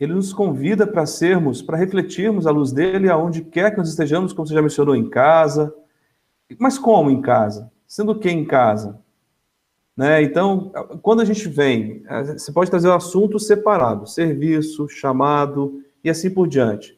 ele 0.00 0.14
nos 0.14 0.32
convida 0.32 0.86
para 0.86 1.04
sermos, 1.04 1.60
para 1.60 1.76
refletirmos 1.76 2.46
a 2.46 2.50
luz 2.50 2.72
dele 2.72 3.10
aonde 3.10 3.42
quer 3.42 3.70
que 3.70 3.76
nós 3.76 3.90
estejamos, 3.90 4.32
como 4.32 4.48
você 4.48 4.54
já 4.54 4.62
mencionou, 4.62 4.96
em 4.96 5.10
casa. 5.10 5.74
Mas 6.58 6.78
como 6.78 7.10
em 7.10 7.20
casa? 7.20 7.70
Sendo 7.90 8.16
que 8.16 8.30
em 8.30 8.44
casa? 8.44 9.02
Né? 9.96 10.22
Então, 10.22 10.70
quando 11.02 11.22
a 11.22 11.24
gente 11.24 11.48
vem, 11.48 12.04
você 12.24 12.52
pode 12.52 12.70
trazer 12.70 12.86
o 12.86 12.94
assunto 12.94 13.36
separado, 13.40 14.06
serviço, 14.06 14.88
chamado 14.88 15.82
e 16.04 16.08
assim 16.08 16.30
por 16.30 16.46
diante. 16.46 16.96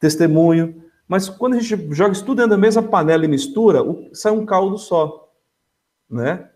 Testemunho. 0.00 0.82
Mas 1.06 1.28
quando 1.28 1.56
a 1.56 1.60
gente 1.60 1.94
joga 1.94 2.12
isso 2.12 2.24
tudo 2.24 2.38
dentro 2.38 2.52
da 2.52 2.56
mesma 2.56 2.82
panela 2.82 3.26
e 3.26 3.28
mistura, 3.28 3.80
sai 4.14 4.32
um 4.32 4.46
caldo 4.46 4.78
só. 4.78 5.30
Né? 6.08 6.48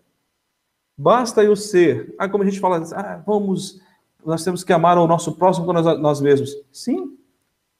Basta 0.96 1.44
eu 1.44 1.54
ser. 1.54 2.14
Ah, 2.18 2.30
como 2.30 2.42
a 2.42 2.46
gente 2.46 2.58
fala, 2.58 2.82
ah, 2.94 3.22
vamos 3.26 3.82
nós 4.24 4.42
temos 4.42 4.64
que 4.64 4.72
amar 4.72 4.96
o 4.96 5.06
nosso 5.06 5.36
próximo 5.36 5.66
como 5.66 5.78
nós, 5.78 6.00
nós 6.00 6.20
mesmos. 6.22 6.56
Sim, 6.72 7.18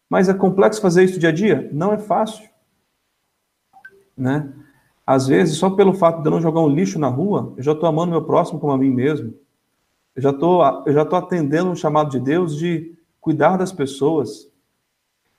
mas 0.07 0.29
é 0.29 0.35
complexo 0.35 0.83
fazer 0.83 1.03
isso 1.03 1.19
dia 1.19 1.31
a 1.31 1.33
dia? 1.33 1.71
Não 1.73 1.95
é 1.95 1.99
fácil. 1.99 2.47
Né? 4.15 4.53
Às 5.07 5.29
vezes, 5.29 5.57
só 5.57 5.71
pelo 5.71 5.95
fato 5.95 6.21
de 6.21 6.27
eu 6.27 6.33
não 6.33 6.41
jogar 6.41 6.61
um 6.61 6.69
lixo 6.69 6.99
na 6.99 7.09
rua, 7.09 7.55
eu 7.57 7.63
já 7.63 7.73
estou 7.73 7.89
amando 7.89 8.11
meu 8.11 8.25
próximo 8.25 8.59
como 8.59 8.73
a 8.73 8.79
mim 8.79 8.91
mesmo. 8.91 9.33
Eu 10.17 10.23
já 10.23 10.31
estou 10.31 10.83
eu 10.85 10.93
já 10.93 11.03
estou 11.03 11.19
atendendo 11.19 11.71
um 11.71 11.77
chamado 11.77 12.11
de 12.11 12.19
Deus 12.19 12.57
de 12.57 12.93
cuidar 13.21 13.57
das 13.57 13.73
pessoas. 13.73 14.51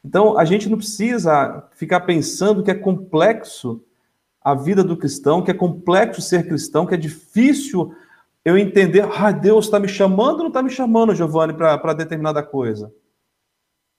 Então, 0.03 0.37
a 0.37 0.45
gente 0.45 0.69
não 0.69 0.77
precisa 0.77 1.67
ficar 1.75 2.01
pensando 2.01 2.63
que 2.63 2.71
é 2.71 2.75
complexo 2.75 3.83
a 4.41 4.55
vida 4.55 4.81
do 4.81 4.95
cristão, 4.95 5.43
que 5.43 5.51
é 5.51 5.53
complexo 5.53 6.21
ser 6.21 6.47
cristão, 6.47 6.85
que 6.85 6.93
é 6.93 6.97
difícil 6.97 7.93
eu 8.45 8.57
entender, 8.57 9.05
ah, 9.13 9.31
Deus 9.31 9.65
está 9.65 9.77
me 9.77 9.89
chamando 9.89 10.37
ou 10.37 10.43
não 10.43 10.47
está 10.47 10.63
me 10.63 10.69
chamando, 10.69 11.13
Giovanni, 11.13 11.53
para 11.53 11.91
determinada 11.91 12.41
coisa? 12.41 12.93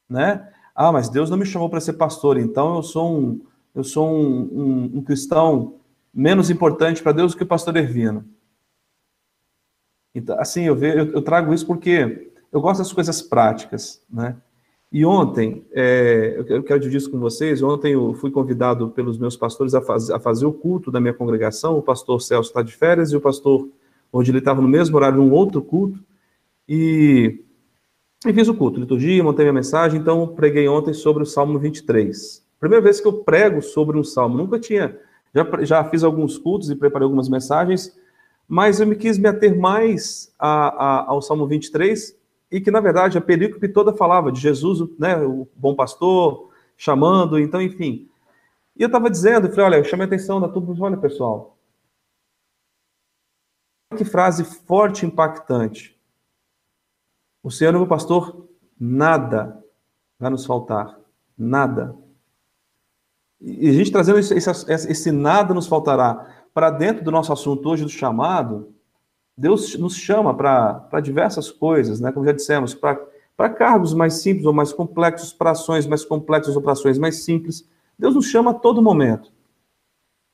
Né? 0.09 0.49
Ah, 0.75 0.91
mas 0.91 1.11
Deus 1.11 1.29
não 1.29 1.37
me 1.37 1.45
chamou 1.45 1.69
para 1.69 1.81
ser 1.81 1.93
pastor, 1.95 2.39
então 2.39 2.77
eu 2.77 2.83
sou 2.83 3.15
um, 3.15 3.43
eu 3.79 3.85
sou 3.85 4.11
um, 4.13 4.41
um, 4.41 4.99
um 4.99 5.03
cristão 5.03 5.77
menos 6.13 6.51
importante 6.51 7.01
para 7.01 7.13
Deus 7.13 7.33
do 7.33 7.39
que 7.39 7.45
o 7.45 7.47
pastor 7.47 7.77
Ervino. 7.77 8.25
Então, 10.13 10.39
assim, 10.41 10.65
eu, 10.65 10.75
vejo, 10.75 10.99
eu, 10.99 11.13
eu, 11.13 11.23
trago 11.23 11.55
isso 11.55 11.65
porque 11.65 12.33
eu 12.51 12.61
gosto 12.61 12.79
das 12.79 12.93
coisas 12.93 13.23
práticas, 13.23 14.03
né? 14.11 14.37
E 14.91 15.05
ontem, 15.05 15.65
é, 15.71 16.43
eu 16.49 16.63
quero 16.65 16.81
dividir 16.81 16.97
isso 16.97 17.11
com 17.11 17.21
vocês, 17.21 17.63
ontem 17.63 17.93
eu 17.93 18.15
fui 18.15 18.33
convidado 18.33 18.89
pelos 18.89 19.17
meus 19.17 19.37
pastores 19.37 19.75
a, 19.75 19.83
faz, 19.83 20.11
a 20.11 20.19
fazer 20.19 20.47
o 20.47 20.53
culto 20.53 20.91
da 20.91 20.99
minha 20.99 21.15
congregação, 21.15 21.79
o 21.79 21.83
pastor 21.83 22.21
Celso 22.21 22.49
está 22.49 22.63
de 22.63 22.75
férias 22.75 23.13
e 23.13 23.17
o 23.17 23.21
pastor 23.21 23.69
onde 24.13 24.31
ele 24.31 24.39
estava 24.39 24.61
no 24.61 24.67
mesmo 24.67 24.97
horário, 24.97 25.19
num 25.19 25.31
outro 25.31 25.63
culto, 25.63 26.03
e, 26.67 27.45
e 28.27 28.33
fiz 28.33 28.49
o 28.49 28.55
culto, 28.55 28.81
liturgia, 28.81 29.23
montei 29.23 29.45
minha 29.45 29.53
mensagem, 29.53 30.01
então 30.01 30.27
preguei 30.27 30.67
ontem 30.67 30.95
sobre 30.95 31.23
o 31.23 31.27
Salmo 31.27 31.59
23. 31.59 32.48
Primeira 32.59 32.83
vez 32.83 33.01
que 33.01 33.07
eu 33.07 33.25
prego 33.25 33.63
sobre 33.63 33.97
um 33.97 34.05
salmo, 34.05 34.37
nunca 34.37 34.59
tinha, 34.59 34.99
já, 35.35 35.65
já 35.65 35.85
fiz 35.85 36.03
alguns 36.03 36.37
cultos 36.37 36.71
e 36.71 36.77
preparei 36.77 37.05
algumas 37.05 37.29
mensagens, 37.29 37.97
mas 38.47 38.81
eu 38.81 38.87
me 38.87 38.97
quis 38.97 39.19
me 39.19 39.29
ater 39.29 39.57
mais 39.59 40.35
a, 40.39 40.69
a, 40.69 41.11
ao 41.11 41.23
Salmo 41.23 41.47
23, 41.47 42.19
e 42.51 42.61
que, 42.61 42.71
na 42.71 42.81
verdade, 42.81 43.19
a 43.19 43.21
perícope 43.21 43.69
toda 43.69 43.93
falava 43.93 44.33
de 44.33 44.41
Jesus, 44.41 44.89
né, 44.99 45.17
o 45.19 45.47
bom 45.55 45.75
pastor, 45.75 46.51
chamando, 46.77 47.39
então, 47.39 47.61
enfim. 47.61 48.09
E 48.75 48.83
eu 48.83 48.87
estava 48.87 49.11
dizendo, 49.11 49.47
eu 49.47 49.51
falei, 49.51 49.67
olha, 49.67 49.77
eu 49.77 49.85
chamei 49.85 50.05
a 50.05 50.07
atenção 50.07 50.41
da 50.41 50.49
tudo, 50.49 50.75
olha, 50.83 50.97
pessoal, 50.97 51.59
que 53.97 54.05
frase 54.05 54.45
forte 54.45 55.05
e 55.05 55.09
impactante. 55.09 55.99
O 57.43 57.51
Senhor, 57.51 57.73
meu 57.73 57.87
pastor, 57.87 58.49
nada 58.79 59.63
vai 60.19 60.31
nos 60.31 60.45
faltar. 60.45 60.99
Nada. 61.37 61.97
E 63.41 63.69
a 63.69 63.73
gente 63.73 63.93
trazendo 63.93 64.19
esse, 64.19 64.35
esse, 64.35 64.71
esse 64.71 65.13
nada 65.13 65.55
nos 65.55 65.67
faltará 65.67 66.27
para 66.53 66.71
dentro 66.71 67.05
do 67.05 67.11
nosso 67.11 67.33
assunto 67.33 67.69
hoje 67.69 67.85
do 67.85 67.91
chamado, 67.91 68.73
Deus 69.37 69.79
nos 69.79 69.95
chama 69.95 70.35
para 70.35 71.01
diversas 71.01 71.51
coisas, 71.51 72.01
né? 72.01 72.11
Como 72.11 72.27
já 72.27 72.33
dissemos, 72.33 72.75
para 72.75 73.51
cargos 73.51 73.95
mais 73.95 74.15
simples 74.15 74.45
ou 74.45 74.53
mais 74.53 74.73
complexos, 74.73 75.33
para 75.33 75.53
ações 75.53 75.87
mais 75.87 76.05
complexas 76.05 76.57
ou 76.57 76.63
para 76.63 76.73
ações 76.73 76.99
mais 76.99 77.23
simples. 77.23 77.69
Deus 77.97 78.17
nos 78.17 78.27
chama 78.27 78.51
a 78.51 78.55
todo 78.55 78.83
momento. 78.83 79.33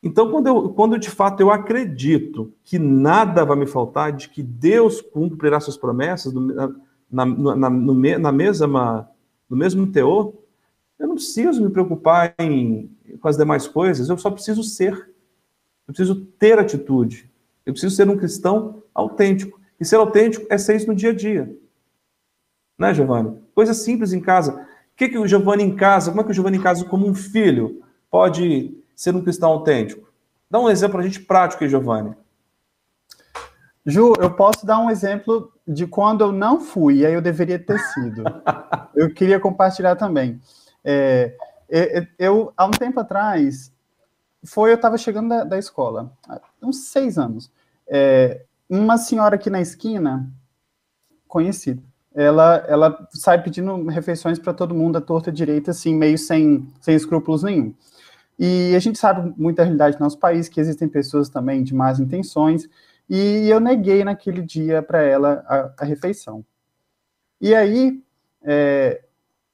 Então, 0.03 0.31
quando, 0.31 0.47
eu, 0.47 0.69
quando 0.71 0.99
de 0.99 1.11
fato 1.11 1.41
eu 1.41 1.51
acredito 1.51 2.53
que 2.63 2.79
nada 2.79 3.45
vai 3.45 3.57
me 3.57 3.67
faltar, 3.67 4.13
de 4.13 4.29
que 4.29 4.43
Deus 4.43 5.03
cumprirá 5.03 5.61
suas 5.61 5.77
promessas 5.77 6.33
no, 6.33 6.41
na, 6.41 6.75
na, 7.11 7.71
no, 7.71 7.95
na 8.19 8.33
mesma, 8.33 9.09
no 9.49 9.57
mesmo 9.57 9.87
teor, 9.87 10.33
eu 10.99 11.09
não 11.09 11.15
preciso 11.15 11.63
me 11.63 11.71
preocupar 11.71 12.35
em, 12.39 12.91
com 13.21 13.29
as 13.29 13.37
demais 13.37 13.67
coisas, 13.67 14.09
eu 14.09 14.19
só 14.19 14.31
preciso 14.31 14.63
ser. 14.63 14.95
Eu 15.87 15.95
preciso 15.95 16.25
ter 16.39 16.59
atitude. 16.59 17.31
Eu 17.67 17.73
preciso 17.73 17.95
ser 17.95 18.09
um 18.09 18.17
cristão 18.17 18.83
autêntico. 18.95 19.61
E 19.79 19.85
ser 19.85 19.97
autêntico 19.97 20.47
é 20.49 20.57
ser 20.57 20.77
isso 20.77 20.87
no 20.87 20.95
dia 20.95 21.11
a 21.11 21.15
dia. 21.15 21.55
Né, 22.79 22.95
Giovanni? 22.95 23.39
Coisa 23.55 23.75
simples 23.75 24.13
em 24.13 24.21
casa. 24.21 24.53
O 24.55 24.97
que, 24.97 25.09
que 25.09 25.19
o 25.19 25.27
Giovanni 25.27 25.65
em 25.65 25.75
casa, 25.75 26.11
como 26.11 26.21
é 26.21 26.25
que 26.25 26.31
o 26.31 26.35
Giovanni 26.35 26.59
em 26.59 26.63
casa, 26.63 26.85
como 26.85 27.07
um 27.07 27.15
filho, 27.15 27.83
pode 28.11 28.77
ser 28.95 29.15
um 29.15 29.23
cristão 29.23 29.51
autêntico? 29.51 30.09
Dá 30.51 30.61
um 30.61 30.71
exemplo 30.71 30.93
para 30.93 31.01
a 31.01 31.09
gente 31.09 31.21
prático 31.21 31.65
aí, 31.65 31.71
Giovanni. 31.71 32.15
Ju, 33.85 34.15
eu 34.19 34.31
posso 34.31 34.65
dar 34.65 34.79
um 34.79 34.89
exemplo 34.89 35.53
de 35.67 35.87
quando 35.87 36.23
eu 36.23 36.33
não 36.33 36.61
fui, 36.61 36.99
e 36.99 37.07
aí 37.07 37.13
eu 37.13 37.21
deveria 37.21 37.59
ter 37.59 37.79
sido. 37.79 38.23
eu 38.95 39.13
queria 39.13 39.39
compartilhar 39.39 39.97
também. 39.97 40.41
É, 40.85 41.37
eu, 42.19 42.53
há 42.57 42.67
um 42.67 42.71
tempo 42.71 43.01
atrás, 43.01 43.73
foi, 44.45 44.71
eu 44.71 44.75
estava 44.75 44.99
chegando 44.99 45.29
da, 45.31 45.45
da, 45.45 45.59
escola, 45.59 46.13
uns 46.63 46.89
seis 46.89 47.19
anos. 47.19 47.51
É, 47.87 48.45
uma 48.69 48.99
senhora 48.99 49.37
aqui 49.37 49.49
na 49.49 49.61
esquina, 49.61 50.31
conhecida, 51.27 51.83
ela, 52.15 52.65
ela 52.69 53.09
sai 53.11 53.43
pedindo 53.43 53.87
refeições 53.89 54.39
para 54.39 54.55
todo 54.55 54.75
mundo, 54.75 54.97
à 54.97 55.01
torta 55.01 55.33
direita, 55.33 55.73
assim, 55.73 55.95
meio 55.95 56.17
sem, 56.17 56.73
sem 56.81 56.95
escrúpulos 56.95 57.43
nenhum. 57.43 57.75
E 58.39 58.75
a 58.75 58.79
gente 58.79 58.99
sabe 58.99 59.33
muita 59.37 59.63
realidade 59.63 59.97
do 59.97 60.01
nosso 60.01 60.19
país, 60.19 60.49
que 60.49 60.61
existem 60.61 60.89
pessoas 60.89 61.29
também 61.29 61.63
de 61.63 61.75
más 61.75 61.99
intenções, 61.99 62.69
e 63.09 63.49
eu 63.49 63.61
neguei 63.61 64.05
naquele 64.05 64.43
dia 64.43 64.83
para 64.83 65.03
ela 65.03 65.45
a, 65.47 65.73
a, 65.79 65.85
refeição. 65.85 66.45
E 67.41 67.55
aí, 67.55 68.03
é, 68.43 69.04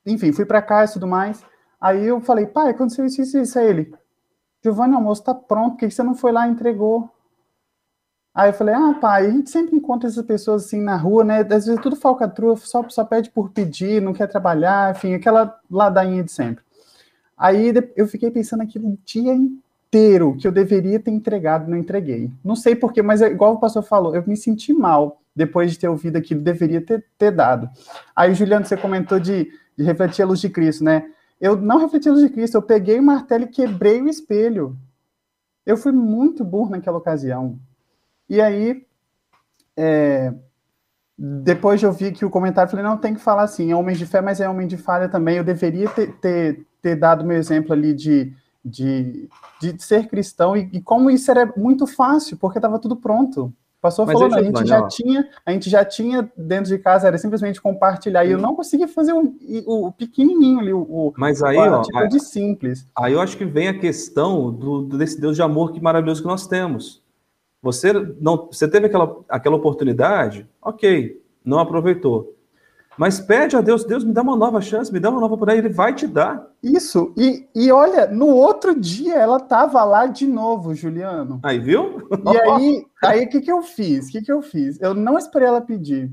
enfim, 0.06 0.32
fui 0.32 0.44
para 0.44 0.62
casa 0.62 0.92
e 0.92 0.94
tudo 0.94 1.06
mais. 1.06 1.42
Aí 1.80 2.06
eu 2.06 2.20
falei, 2.20 2.46
pai, 2.46 2.70
aconteceu 2.70 3.06
isso, 3.06 3.22
isso, 3.22 3.38
isso. 3.38 3.58
Aí 3.58 3.66
ele, 3.66 3.94
Giovanni, 4.62 4.94
o 4.94 4.96
almoço 4.96 5.24
tá 5.24 5.34
pronto, 5.34 5.72
por 5.72 5.78
que 5.78 5.90
você 5.90 6.02
não 6.02 6.14
foi 6.14 6.32
lá 6.32 6.46
e 6.46 6.50
entregou? 6.50 7.10
Aí 8.34 8.50
eu 8.50 8.54
falei, 8.54 8.74
ah, 8.74 8.94
pai, 9.00 9.26
a 9.26 9.30
gente 9.30 9.50
sempre 9.50 9.76
encontra 9.76 10.08
essas 10.08 10.24
pessoas 10.24 10.64
assim 10.64 10.80
na 10.80 10.96
rua, 10.96 11.24
né? 11.24 11.40
Às 11.40 11.66
vezes 11.66 11.78
é 11.78 11.80
tudo 11.80 11.96
falcatrua, 11.96 12.56
só, 12.56 12.88
só 12.88 13.04
pede 13.04 13.30
por 13.30 13.50
pedir, 13.50 14.00
não 14.00 14.12
quer 14.12 14.28
trabalhar, 14.28 14.94
enfim, 14.94 15.14
aquela 15.14 15.58
ladainha 15.70 16.22
de 16.22 16.30
sempre. 16.30 16.62
Aí 17.36 17.72
eu 17.96 18.06
fiquei 18.06 18.30
pensando 18.30 18.62
aquilo 18.62 18.90
o 18.90 18.98
dia 19.04 19.32
inteiro 19.90 20.36
que 20.38 20.46
eu 20.46 20.52
deveria 20.52 21.00
ter 21.00 21.10
entregado, 21.10 21.68
não 21.68 21.76
entreguei. 21.76 22.30
Não 22.44 22.54
sei 22.54 22.76
porquê, 22.76 23.02
mas 23.02 23.20
é 23.20 23.26
igual 23.26 23.54
o 23.54 23.58
pastor 23.58 23.82
falou, 23.82 24.14
eu 24.14 24.22
me 24.26 24.36
senti 24.36 24.72
mal 24.72 25.20
depois 25.34 25.72
de 25.72 25.78
ter 25.78 25.88
ouvido 25.88 26.16
aquilo, 26.16 26.40
deveria 26.40 26.80
ter, 26.80 27.04
ter 27.18 27.30
dado. 27.30 27.68
Aí, 28.14 28.34
Juliano, 28.34 28.64
você 28.64 28.76
comentou 28.76 29.18
de, 29.18 29.50
de 29.80 29.86
refletir 29.86 30.22
a 30.22 30.26
luz 30.26 30.40
de 30.40 30.50
Cristo, 30.50 30.84
né? 30.84 31.10
Eu 31.40 31.56
não 31.56 31.78
refleti 31.78 32.06
a 32.06 32.12
luz 32.12 32.22
de 32.22 32.28
Cristo, 32.28 32.54
eu 32.54 32.62
peguei 32.62 32.98
o 32.98 33.02
martelo 33.02 33.44
e 33.44 33.48
quebrei 33.48 34.02
o 34.02 34.08
espelho. 34.08 34.76
Eu 35.64 35.74
fui 35.74 35.90
muito 35.90 36.44
burro 36.44 36.70
naquela 36.70 36.98
ocasião. 36.98 37.58
E 38.28 38.42
aí, 38.42 38.86
é, 39.74 40.34
depois 41.16 41.80
de 41.80 41.86
ouvir 41.86 42.12
que 42.12 42.26
o 42.26 42.30
comentário, 42.30 42.70
falei, 42.70 42.84
não, 42.84 42.98
tem 42.98 43.14
que 43.14 43.20
falar 43.20 43.44
assim, 43.44 43.70
é 43.70 43.74
homem 43.74 43.96
de 43.96 44.04
fé, 44.04 44.20
mas 44.20 44.38
é 44.38 44.48
homem 44.48 44.66
de 44.66 44.76
falha 44.76 45.08
também. 45.08 45.38
Eu 45.38 45.44
deveria 45.44 45.88
ter, 45.88 46.12
ter, 46.18 46.66
ter 46.82 46.96
dado 46.96 47.24
meu 47.24 47.38
exemplo 47.38 47.72
ali 47.72 47.94
de, 47.94 48.34
de, 48.62 49.30
de 49.62 49.82
ser 49.82 50.08
cristão 50.08 50.54
e, 50.54 50.68
e 50.74 50.82
como 50.82 51.10
isso 51.10 51.30
era 51.30 51.50
muito 51.56 51.86
fácil, 51.86 52.36
porque 52.36 52.58
estava 52.58 52.78
tudo 52.78 52.96
pronto. 52.96 53.50
Passou 53.80 54.06
falando, 54.06 54.34
a 54.34 54.42
gente 54.42 54.66
já 54.66 54.86
tinha, 54.86 55.28
a 55.44 55.52
gente 55.52 55.70
já 55.70 55.82
tinha 55.84 56.30
dentro 56.36 56.66
de 56.66 56.78
casa, 56.78 57.06
era 57.06 57.16
simplesmente 57.16 57.62
compartilhar, 57.62 58.26
e 58.26 58.32
eu 58.32 58.38
não 58.38 58.54
conseguia 58.54 58.86
fazer 58.86 59.14
o, 59.14 59.34
o, 59.66 59.86
o 59.86 59.92
pequenininho 59.92 60.60
ali, 60.60 60.72
o, 60.72 61.14
Mas 61.16 61.42
aí, 61.42 61.56
o 61.56 61.82
ó, 61.94 62.04
de 62.06 62.20
simples. 62.20 62.86
Aí 62.94 63.14
eu 63.14 63.20
acho 63.22 63.38
que 63.38 63.44
vem 63.46 63.68
a 63.68 63.78
questão 63.78 64.52
do, 64.52 64.82
desse 64.82 65.18
Deus 65.18 65.34
de 65.34 65.40
amor 65.40 65.72
que 65.72 65.80
maravilhoso 65.80 66.20
que 66.20 66.28
nós 66.28 66.46
temos. 66.46 67.02
Você 67.62 67.92
não, 68.20 68.48
você 68.52 68.68
teve 68.68 68.86
aquela, 68.86 69.16
aquela 69.26 69.56
oportunidade, 69.56 70.46
ok, 70.60 71.22
não 71.42 71.58
aproveitou. 71.58 72.34
Mas 73.00 73.18
pede 73.18 73.56
a 73.56 73.62
Deus, 73.62 73.82
Deus 73.82 74.04
me 74.04 74.12
dá 74.12 74.20
uma 74.20 74.36
nova 74.36 74.60
chance, 74.60 74.92
me 74.92 75.00
dá 75.00 75.08
uma 75.08 75.22
nova 75.22 75.32
oportunidade, 75.32 75.66
Ele 75.66 75.74
vai 75.74 75.94
te 75.94 76.06
dar. 76.06 76.46
Isso, 76.62 77.14
e, 77.16 77.48
e 77.54 77.72
olha, 77.72 78.06
no 78.06 78.26
outro 78.26 78.78
dia 78.78 79.14
ela 79.14 79.38
estava 79.38 79.82
lá 79.84 80.04
de 80.04 80.26
novo, 80.26 80.74
Juliano. 80.74 81.40
Aí, 81.42 81.58
viu? 81.58 82.06
E 82.30 82.36
aí, 82.36 82.86
aí 83.02 83.24
o 83.24 83.28
que, 83.30 83.40
que 83.40 83.50
eu 83.50 83.62
fiz? 83.62 84.08
O 84.08 84.12
que, 84.12 84.20
que 84.20 84.30
eu 84.30 84.42
fiz? 84.42 84.78
Eu 84.82 84.92
não 84.92 85.16
esperei 85.16 85.48
ela 85.48 85.62
pedir. 85.62 86.12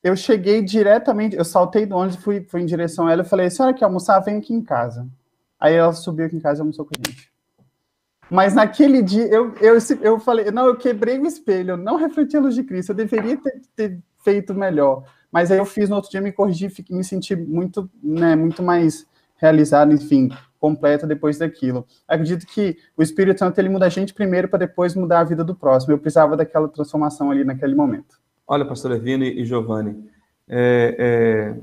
Eu 0.00 0.14
cheguei 0.14 0.62
diretamente, 0.62 1.34
eu 1.34 1.44
saltei 1.44 1.86
de 1.86 1.92
onde 1.92 2.16
fui, 2.16 2.46
fui 2.48 2.60
em 2.60 2.66
direção 2.66 3.08
a 3.08 3.12
ela 3.12 3.22
e 3.22 3.28
falei, 3.28 3.50
senhora 3.50 3.74
quer 3.74 3.86
almoçar? 3.86 4.20
Vem 4.20 4.36
aqui 4.36 4.54
em 4.54 4.62
casa. 4.62 5.08
Aí 5.58 5.74
ela 5.74 5.92
subiu 5.92 6.26
aqui 6.26 6.36
em 6.36 6.40
casa 6.40 6.60
e 6.60 6.62
almoçou 6.62 6.84
com 6.84 6.92
a 6.96 7.04
gente. 7.04 7.32
Mas 8.30 8.54
naquele 8.54 9.02
dia, 9.02 9.26
eu, 9.26 9.52
eu, 9.56 9.76
eu 10.00 10.20
falei, 10.20 10.52
não, 10.52 10.66
eu 10.66 10.76
quebrei 10.76 11.18
o 11.18 11.26
espelho, 11.26 11.72
eu 11.72 11.76
não 11.76 11.96
refleti 11.96 12.36
a 12.36 12.40
luz 12.40 12.54
de 12.54 12.62
Cristo, 12.62 12.90
eu 12.90 12.96
deveria 12.96 13.36
ter, 13.36 13.60
ter 13.74 13.98
feito 14.22 14.54
melhor. 14.54 15.02
Mas 15.32 15.50
aí 15.50 15.58
eu 15.58 15.64
fiz 15.64 15.88
no 15.88 15.96
outro 15.96 16.10
dia, 16.10 16.20
me 16.20 16.30
corrigi, 16.30 16.68
fiquei, 16.68 16.94
me 16.94 17.02
senti 17.02 17.34
muito, 17.34 17.90
né, 18.02 18.36
muito 18.36 18.62
mais 18.62 19.06
realizado, 19.36 19.92
enfim, 19.92 20.30
completo 20.60 21.06
depois 21.06 21.38
daquilo. 21.38 21.86
Acredito 22.06 22.46
que 22.46 22.76
o 22.96 23.02
Espírito 23.02 23.38
Santo 23.38 23.58
ele 23.58 23.70
muda 23.70 23.86
a 23.86 23.88
gente 23.88 24.12
primeiro 24.12 24.46
para 24.46 24.60
depois 24.60 24.94
mudar 24.94 25.20
a 25.20 25.24
vida 25.24 25.42
do 25.42 25.54
próximo. 25.54 25.92
Eu 25.92 25.98
precisava 25.98 26.36
daquela 26.36 26.68
transformação 26.68 27.30
ali 27.30 27.42
naquele 27.42 27.74
momento. 27.74 28.20
Olha, 28.46 28.64
pastor 28.64 28.92
Evino 28.92 29.24
e 29.24 29.44
Giovanni, 29.44 30.04
é, 30.46 30.96
é, 30.98 31.60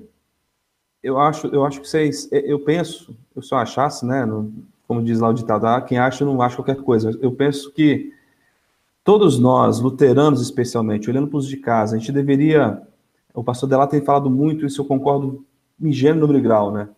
eu 1.04 1.20
acho, 1.20 1.48
eu 1.48 1.64
acho 1.64 1.80
que 1.80 1.88
vocês, 1.88 2.28
é, 2.32 2.40
eu 2.52 2.60
penso, 2.60 3.16
eu 3.36 3.42
só 3.42 3.58
achasse, 3.58 4.06
né, 4.06 4.26
no, 4.26 4.52
como 4.88 5.04
diz 5.04 5.20
lá 5.20 5.30
o 5.30 5.34
ditado, 5.34 5.68
ah, 5.68 5.82
quem 5.82 6.00
acha 6.00 6.26
não 6.26 6.42
acha 6.42 6.56
qualquer 6.56 6.78
coisa. 6.78 7.18
Eu 7.22 7.32
penso 7.32 7.72
que 7.72 8.12
todos 9.04 9.38
nós, 9.38 9.80
luteranos 9.80 10.42
especialmente, 10.42 11.10
olhando 11.10 11.28
para 11.28 11.38
os 11.38 11.48
de 11.48 11.58
casa, 11.58 11.96
a 11.96 12.00
gente 12.00 12.12
deveria 12.12 12.82
o 13.34 13.44
pastor 13.44 13.70
Delá 13.70 13.88
tem 13.88 14.02
falado 14.02 14.30
muito, 14.30 14.66
isso 14.66 14.82
eu 14.82 14.86
concordo 14.86 15.46
em 15.82 15.92
gênero, 15.92 16.22
número 16.22 16.42
grau, 16.42 16.72
né? 16.72 16.90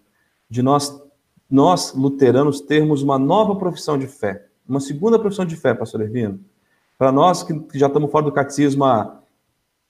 De 0.49 0.61
nós, 0.61 1.01
nós, 1.49 1.93
luteranos, 1.93 2.61
termos 2.61 3.01
uma 3.01 3.19
nova 3.19 3.55
profissão 3.55 3.97
de 3.97 4.07
fé, 4.07 4.47
uma 4.67 4.79
segunda 4.79 5.19
profissão 5.19 5.45
de 5.45 5.55
fé, 5.55 5.73
pastor 5.73 6.01
Ervino. 6.01 6.39
Para 6.97 7.11
nós 7.11 7.43
que 7.43 7.53
já 7.73 7.87
estamos 7.87 8.11
fora 8.11 8.25
do 8.25 8.31
catecismo 8.31 8.85
há 8.85 9.19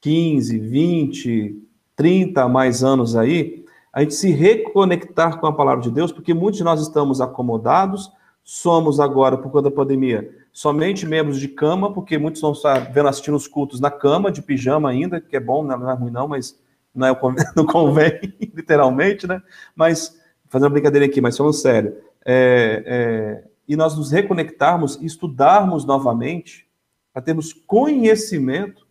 15, 0.02 0.58
20, 0.58 1.64
30 1.96 2.48
mais 2.48 2.84
anos 2.84 3.16
aí, 3.16 3.64
a 3.94 4.02
gente 4.02 4.16
se 4.16 4.32
reconectar 4.32 5.39
com 5.39 5.48
a 5.48 5.54
palavra 5.54 5.84
de 5.84 5.92
Deus, 5.92 6.12
porque 6.12 6.34
muitos 6.34 6.58
de 6.58 6.64
nós 6.64 6.82
estamos 6.82 7.20
acomodados, 7.20 8.12
somos 8.44 9.00
agora, 9.00 9.38
por 9.38 9.52
conta 9.52 9.70
da 9.70 9.76
pandemia, 9.76 10.30
somente 10.52 11.06
membros 11.06 11.39
de 11.39 11.47
cama, 11.47 11.93
porque 11.93 12.18
muitos 12.18 12.41
não 12.41 12.52
estão 12.52 12.74
vendo 12.91 13.08
assistindo 13.08 13.36
os 13.36 13.47
cultos 13.47 13.80
na 13.80 13.89
cama, 13.89 14.32
de 14.32 14.41
pijama 14.41 14.89
ainda, 14.89 15.22
que 15.22 15.36
é 15.36 15.39
bom, 15.39 15.64
não 15.64 15.89
é 15.89 15.93
ruim 15.93 16.12
não, 16.12 16.28
mas 16.28 16.60
não, 16.93 17.08
é, 17.08 17.16
não 17.56 17.66
convém, 17.66 18.20
literalmente, 18.54 19.26
né? 19.26 19.41
Mas, 19.76 20.20
fazendo 20.47 20.68
uma 20.68 20.74
brincadeira 20.74 21.06
aqui, 21.06 21.22
mas 21.22 21.38
falando 21.38 21.54
sério, 21.54 21.95
é, 22.26 22.84
é, 22.86 23.43
e 23.68 23.76
nós 23.76 23.97
nos 23.97 24.12
reconectarmos, 24.12 24.99
estudarmos 25.02 25.86
novamente, 25.86 26.68
para 27.14 27.22
termos 27.22 27.54
conhecimento 27.54 28.88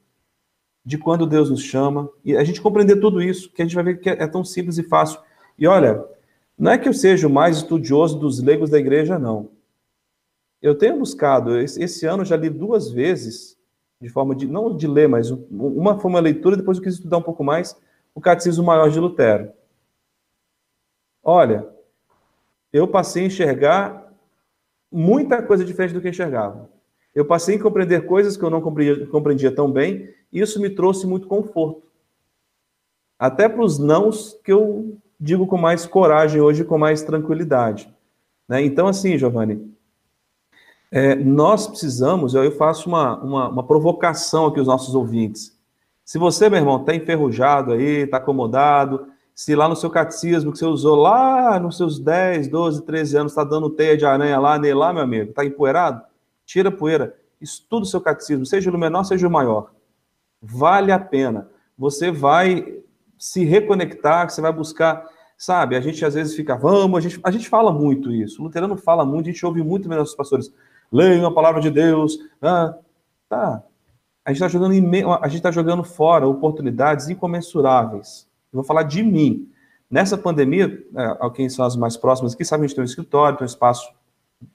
de 0.84 0.96
quando 0.96 1.26
Deus 1.26 1.50
nos 1.50 1.62
chama, 1.62 2.08
e 2.24 2.36
a 2.36 2.42
gente 2.42 2.60
compreender 2.60 3.00
tudo 3.00 3.22
isso, 3.22 3.52
que 3.52 3.60
a 3.60 3.64
gente 3.64 3.74
vai 3.74 3.84
ver 3.84 4.00
que 4.00 4.08
é 4.08 4.26
tão 4.26 4.42
simples 4.44 4.78
e 4.78 4.82
fácil. 4.82 5.20
E 5.58 5.66
olha, 5.66 6.04
não 6.58 6.72
é 6.72 6.78
que 6.78 6.88
eu 6.88 6.94
seja 6.94 7.26
o 7.26 7.30
mais 7.30 7.58
estudioso 7.58 8.18
dos 8.18 8.42
leigos 8.42 8.70
da 8.70 8.78
igreja, 8.78 9.18
não. 9.18 9.50
Eu 10.62 10.74
tenho 10.74 10.98
buscado, 10.98 11.56
esse, 11.58 12.06
ano 12.06 12.24
já 12.24 12.36
li 12.36 12.50
duas 12.50 12.90
vezes, 12.90 13.56
de 14.00 14.08
forma 14.08 14.34
de, 14.34 14.46
não 14.46 14.76
de 14.76 14.86
ler, 14.86 15.08
mas 15.08 15.30
uma 15.30 15.98
foi 15.98 16.10
uma 16.10 16.20
leitura, 16.20 16.56
depois 16.56 16.76
eu 16.76 16.84
quis 16.84 16.94
estudar 16.94 17.16
um 17.16 17.22
pouco 17.22 17.42
mais, 17.42 17.76
o 18.14 18.20
Catecismo 18.20 18.64
Maior 18.64 18.90
de 18.90 19.00
Lutero. 19.00 19.52
Olha, 21.22 21.66
eu 22.72 22.86
passei 22.86 23.24
a 23.24 23.26
enxergar 23.26 24.12
muita 24.90 25.42
coisa 25.42 25.64
diferente 25.64 25.94
do 25.94 26.00
que 26.00 26.08
enxergava. 26.08 26.68
Eu 27.14 27.24
passei 27.24 27.56
a 27.56 27.62
compreender 27.62 28.06
coisas 28.06 28.36
que 28.36 28.42
eu 28.42 28.50
não 28.50 28.60
compreendia, 28.60 29.06
compreendia 29.06 29.54
tão 29.54 29.70
bem, 29.70 30.12
e 30.32 30.40
isso 30.40 30.60
me 30.60 30.70
trouxe 30.70 31.06
muito 31.06 31.26
conforto. 31.26 31.82
Até 33.18 33.48
para 33.48 33.62
os 33.62 33.78
nãos 33.78 34.38
que 34.44 34.52
eu 34.52 34.96
digo 35.18 35.46
com 35.46 35.58
mais 35.58 35.86
coragem 35.86 36.40
hoje, 36.40 36.64
com 36.64 36.78
mais 36.78 37.02
tranquilidade. 37.02 37.92
Né? 38.48 38.62
Então, 38.62 38.86
assim, 38.86 39.18
Giovanni, 39.18 39.70
É, 40.90 41.14
nós 41.14 41.68
precisamos, 41.68 42.34
eu 42.34 42.50
faço 42.52 42.88
uma, 42.88 43.16
uma, 43.22 43.48
uma 43.48 43.66
provocação 43.66 44.46
aqui 44.46 44.58
aos 44.58 44.66
nossos 44.66 44.94
ouvintes. 44.94 45.56
Se 46.04 46.18
você, 46.18 46.48
meu 46.48 46.58
irmão, 46.58 46.80
está 46.80 46.94
enferrujado 46.94 47.72
aí, 47.72 48.02
está 48.02 48.16
acomodado, 48.16 49.06
se 49.32 49.54
lá 49.54 49.68
no 49.68 49.76
seu 49.76 49.88
catecismo 49.88 50.50
que 50.50 50.58
você 50.58 50.66
usou 50.66 50.96
lá 50.96 51.58
nos 51.60 51.76
seus 51.76 51.98
10, 52.00 52.48
12, 52.48 52.82
13 52.82 53.16
anos, 53.16 53.32
está 53.32 53.44
dando 53.44 53.70
teia 53.70 53.96
de 53.96 54.04
aranha 54.04 54.38
lá, 54.38 54.58
nele 54.58 54.74
lá, 54.74 54.92
meu 54.92 55.02
amigo, 55.02 55.30
está 55.30 55.44
empoeirado, 55.44 56.02
tira 56.44 56.68
a 56.68 56.72
poeira, 56.72 57.16
estuda 57.40 57.84
o 57.84 57.88
seu 57.88 58.00
catecismo, 58.00 58.44
seja 58.44 58.70
o 58.70 58.76
menor, 58.76 59.04
seja 59.04 59.26
o 59.26 59.30
maior. 59.30 59.70
Vale 60.42 60.90
a 60.90 60.98
pena. 60.98 61.48
Você 61.78 62.10
vai 62.10 62.80
se 63.16 63.44
reconectar, 63.44 64.28
você 64.28 64.40
vai 64.40 64.52
buscar, 64.52 65.06
sabe? 65.38 65.76
A 65.76 65.80
gente 65.80 66.04
às 66.04 66.14
vezes 66.14 66.34
fica, 66.34 66.56
vamos, 66.56 66.98
a 66.98 67.00
gente, 67.00 67.20
a 67.22 67.30
gente 67.30 67.48
fala 67.48 67.72
muito 67.72 68.12
isso. 68.12 68.40
O 68.40 68.44
luterano 68.44 68.76
fala 68.76 69.04
muito, 69.04 69.28
a 69.28 69.32
gente 69.32 69.46
ouve 69.46 69.62
muito 69.62 69.88
nossos 69.88 70.14
pastores. 70.14 70.52
Leiam 70.92 71.26
a 71.26 71.32
palavra 71.32 71.60
de 71.60 71.70
Deus. 71.70 72.18
Ah, 72.42 72.74
tá, 73.28 73.62
a 74.24 74.32
gente 74.32 74.42
está 74.42 74.48
jogando, 74.48 74.74
a 75.22 75.28
gente 75.28 75.42
tá 75.42 75.50
jogando 75.50 75.82
fora 75.82 76.26
oportunidades 76.26 77.08
incomensuráveis. 77.08 78.28
Eu 78.52 78.58
vou 78.58 78.64
falar 78.64 78.82
de 78.84 79.02
mim. 79.02 79.48
Nessa 79.90 80.16
pandemia, 80.16 80.84
é, 80.94 81.30
quem 81.30 81.48
são 81.48 81.64
as 81.64 81.74
mais 81.74 81.96
próximas 81.96 82.34
aqui, 82.34 82.44
sabe, 82.44 82.64
a 82.64 82.66
gente 82.66 82.76
tem 82.76 82.82
um 82.82 82.86
escritório, 82.86 83.36
tem 83.36 83.44
um 83.44 83.46
espaço 83.46 83.92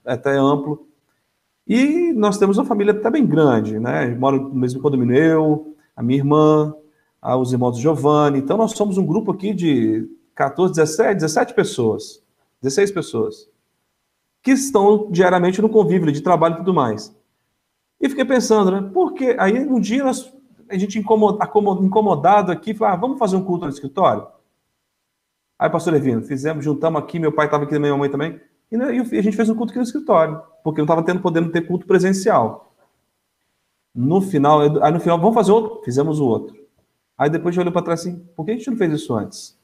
até 0.05 0.37
amplo. 0.37 0.87
E 1.67 2.13
nós 2.13 2.37
temos 2.37 2.57
uma 2.57 2.65
família 2.65 2.93
até 2.93 3.09
bem 3.09 3.25
grande, 3.25 3.79
né? 3.79 4.07
Moro 4.15 4.49
no 4.49 4.55
mesmo 4.55 4.81
condomínio 4.81 5.15
eu, 5.15 5.75
a 5.95 6.03
minha 6.03 6.19
irmã, 6.19 6.73
os 7.21 7.51
irmãos 7.51 7.71
do 7.71 7.81
Giovanni. 7.81 8.39
Então, 8.39 8.55
nós 8.55 8.71
somos 8.73 8.97
um 8.97 9.05
grupo 9.05 9.31
aqui 9.31 9.53
de 9.53 10.07
14, 10.35 10.73
17, 10.75 11.15
17 11.15 11.53
pessoas, 11.53 12.21
16 12.61 12.91
pessoas, 12.91 13.49
que 14.45 14.51
estão 14.51 15.09
diariamente 15.09 15.59
no 15.59 15.67
convívio 15.67 16.11
de 16.11 16.21
trabalho 16.21 16.53
e 16.53 16.57
tudo 16.57 16.71
mais. 16.71 17.11
E 17.99 18.07
fiquei 18.07 18.23
pensando, 18.23 18.69
né? 18.69 18.91
Porque 18.93 19.35
aí 19.39 19.65
um 19.65 19.79
dia 19.79 20.03
nós, 20.03 20.31
a 20.69 20.77
gente 20.77 20.99
incomodado 20.99 22.51
aqui, 22.51 22.75
falou, 22.75 22.93
ah, 22.93 22.95
vamos 22.95 23.17
fazer 23.17 23.37
um 23.37 23.43
culto 23.43 23.65
no 23.65 23.71
escritório? 23.71 24.27
Aí, 25.57 25.67
pastor 25.67 25.93
Levino, 25.93 26.21
fizemos, 26.21 26.63
juntamos 26.63 27.01
aqui, 27.01 27.17
meu 27.17 27.31
pai 27.31 27.47
estava 27.47 27.63
aqui, 27.63 27.79
minha 27.79 27.97
mãe 27.97 28.07
também, 28.07 28.39
e, 28.71 28.77
né, 28.77 28.95
e 28.95 28.99
a 28.99 29.21
gente 29.23 29.35
fez 29.35 29.49
um 29.49 29.55
culto 29.55 29.71
aqui 29.71 29.79
no 29.79 29.85
escritório, 29.85 30.39
porque 30.63 30.79
não 30.79 30.85
estava 30.85 31.01
tendo, 31.01 31.21
podendo 31.21 31.51
ter 31.51 31.61
culto 31.61 31.87
presencial. 31.87 32.71
No 33.95 34.21
final, 34.21 34.61
aí 34.61 34.91
no 34.91 34.99
final, 34.99 35.17
vamos 35.17 35.33
fazer 35.33 35.51
outro? 35.51 35.81
Fizemos 35.83 36.19
o 36.19 36.25
outro. 36.27 36.55
Aí 37.17 37.31
depois 37.31 37.47
a 37.47 37.53
gente 37.53 37.61
olhou 37.61 37.73
para 37.73 37.81
trás 37.81 38.01
assim, 38.01 38.19
por 38.35 38.45
que 38.45 38.51
a 38.51 38.55
gente 38.55 38.69
não 38.69 38.77
fez 38.77 38.93
isso 38.93 39.15
antes? 39.15 39.57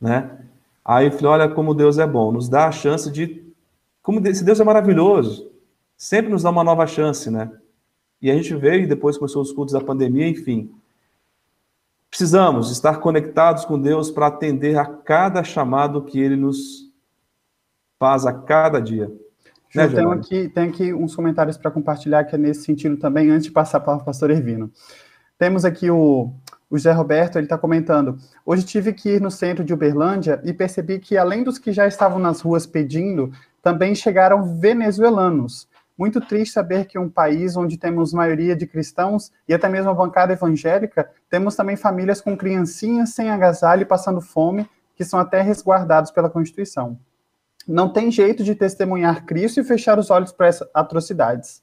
Né? 0.00 0.48
Aí 0.88 1.08
eu 1.08 1.12
falei, 1.12 1.26
olha 1.26 1.48
como 1.50 1.74
Deus 1.74 1.98
é 1.98 2.06
bom, 2.06 2.32
nos 2.32 2.48
dá 2.48 2.66
a 2.66 2.72
chance 2.72 3.10
de 3.10 3.46
como 4.02 4.26
esse 4.26 4.42
Deus 4.42 4.58
é 4.58 4.64
maravilhoso, 4.64 5.52
sempre 5.98 6.32
nos 6.32 6.44
dá 6.44 6.48
uma 6.48 6.64
nova 6.64 6.86
chance, 6.86 7.30
né? 7.30 7.52
E 8.22 8.30
a 8.30 8.34
gente 8.34 8.56
veio 8.56 8.84
e 8.84 8.86
depois 8.86 9.18
começou 9.18 9.42
os 9.42 9.52
cultos 9.52 9.74
da 9.74 9.82
pandemia, 9.82 10.26
enfim. 10.26 10.72
Precisamos 12.08 12.70
estar 12.70 13.00
conectados 13.00 13.66
com 13.66 13.78
Deus 13.78 14.10
para 14.10 14.28
atender 14.28 14.78
a 14.78 14.86
cada 14.86 15.44
chamado 15.44 16.00
que 16.00 16.18
Ele 16.18 16.36
nos 16.36 16.90
faz 17.98 18.24
a 18.24 18.32
cada 18.32 18.80
dia. 18.80 19.12
Né, 19.74 19.86
tenho 19.88 20.10
aqui, 20.10 20.48
tenho 20.48 20.70
aqui 20.70 20.94
uns 20.94 21.14
comentários 21.14 21.58
para 21.58 21.70
compartilhar 21.70 22.24
que 22.24 22.34
é 22.34 22.38
nesse 22.38 22.62
sentido 22.62 22.96
também, 22.96 23.28
antes 23.28 23.44
de 23.44 23.52
passar 23.52 23.80
para 23.80 23.98
o 23.98 24.04
pastor 24.04 24.30
Ervino. 24.30 24.72
Temos 25.38 25.66
aqui 25.66 25.90
o, 25.90 26.32
o 26.70 26.76
José 26.76 26.92
Roberto, 26.92 27.36
ele 27.36 27.46
está 27.46 27.56
comentando. 27.56 28.18
Hoje 28.44 28.64
tive 28.64 28.92
que 28.92 29.10
ir 29.10 29.20
no 29.20 29.30
centro 29.30 29.64
de 29.64 29.72
Uberlândia 29.72 30.40
e 30.44 30.52
percebi 30.52 30.98
que, 30.98 31.16
além 31.16 31.42
dos 31.42 31.58
que 31.58 31.72
já 31.72 31.86
estavam 31.86 32.18
nas 32.18 32.40
ruas 32.40 32.66
pedindo, 32.66 33.32
também 33.62 33.94
chegaram 33.94 34.58
venezuelanos. 34.58 35.68
Muito 35.96 36.20
triste 36.20 36.52
saber 36.52 36.86
que 36.86 36.98
um 36.98 37.08
país 37.08 37.56
onde 37.56 37.76
temos 37.76 38.12
maioria 38.12 38.54
de 38.54 38.66
cristãos 38.66 39.32
e 39.48 39.54
até 39.54 39.68
mesmo 39.68 39.90
a 39.90 39.94
bancada 39.94 40.32
evangélica, 40.32 41.10
temos 41.28 41.56
também 41.56 41.74
famílias 41.74 42.20
com 42.20 42.36
criancinhas 42.36 43.10
sem 43.10 43.30
agasalho 43.30 43.82
e 43.82 43.86
passando 43.86 44.20
fome, 44.20 44.68
que 44.94 45.04
são 45.04 45.18
até 45.18 45.40
resguardados 45.40 46.10
pela 46.10 46.30
Constituição. 46.30 46.98
Não 47.66 47.92
tem 47.92 48.10
jeito 48.10 48.44
de 48.44 48.54
testemunhar 48.54 49.24
Cristo 49.26 49.60
e 49.60 49.64
fechar 49.64 49.98
os 49.98 50.10
olhos 50.10 50.32
para 50.32 50.46
essas 50.46 50.68
atrocidades. 50.72 51.62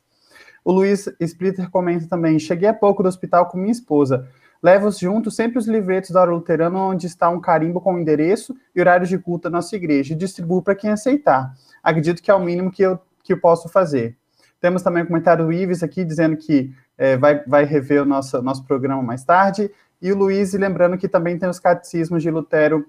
O 0.63 0.71
Luiz 0.71 1.07
Splitter 1.19 1.69
comenta 1.69 2.07
também: 2.07 2.37
Cheguei 2.37 2.67
há 2.67 2.73
pouco 2.73 3.03
do 3.03 3.09
hospital 3.09 3.47
com 3.47 3.57
minha 3.57 3.71
esposa. 3.71 4.27
Levo 4.65 4.89
junto 4.91 5.29
sempre 5.29 5.59
os 5.59 5.67
livretos 5.67 6.09
da 6.09 6.21
hora 6.21 6.31
luterana, 6.31 6.79
onde 6.79 7.05
está 7.05 7.29
um 7.29 7.39
carimbo 7.39 7.79
com 7.79 7.93
o 7.93 7.99
endereço 7.99 8.55
e 8.75 8.81
horários 8.81 9.09
de 9.09 9.17
culto 9.19 9.43
da 9.43 9.57
nossa 9.57 9.75
igreja, 9.75 10.13
e 10.13 10.17
distribuo 10.17 10.61
para 10.61 10.73
quem 10.73 10.89
aceitar 10.89 11.53
acredito 11.85 12.21
que 12.21 12.31
é 12.31 12.33
o 12.33 12.39
mínimo 12.39 12.71
que 12.71 12.81
eu, 12.81 12.99
que 13.23 13.31
eu 13.31 13.39
posso 13.39 13.69
fazer. 13.69 14.17
Temos 14.59 14.81
também 14.81 15.03
o 15.03 15.07
comentário 15.07 15.45
do 15.45 15.53
Ives 15.53 15.83
aqui, 15.83 16.03
dizendo 16.03 16.35
que 16.35 16.73
é, 16.97 17.15
vai, 17.15 17.43
vai 17.45 17.63
rever 17.63 18.01
o 18.01 18.05
nosso, 18.05 18.41
nosso 18.41 18.65
programa 18.65 19.03
mais 19.03 19.23
tarde. 19.23 19.69
E 20.01 20.11
o 20.11 20.17
Luiz, 20.17 20.53
lembrando 20.53 20.97
que 20.97 21.07
também 21.07 21.37
tem 21.37 21.47
os 21.47 21.59
catecismos 21.59 22.23
de 22.23 22.31
Lutero 22.31 22.87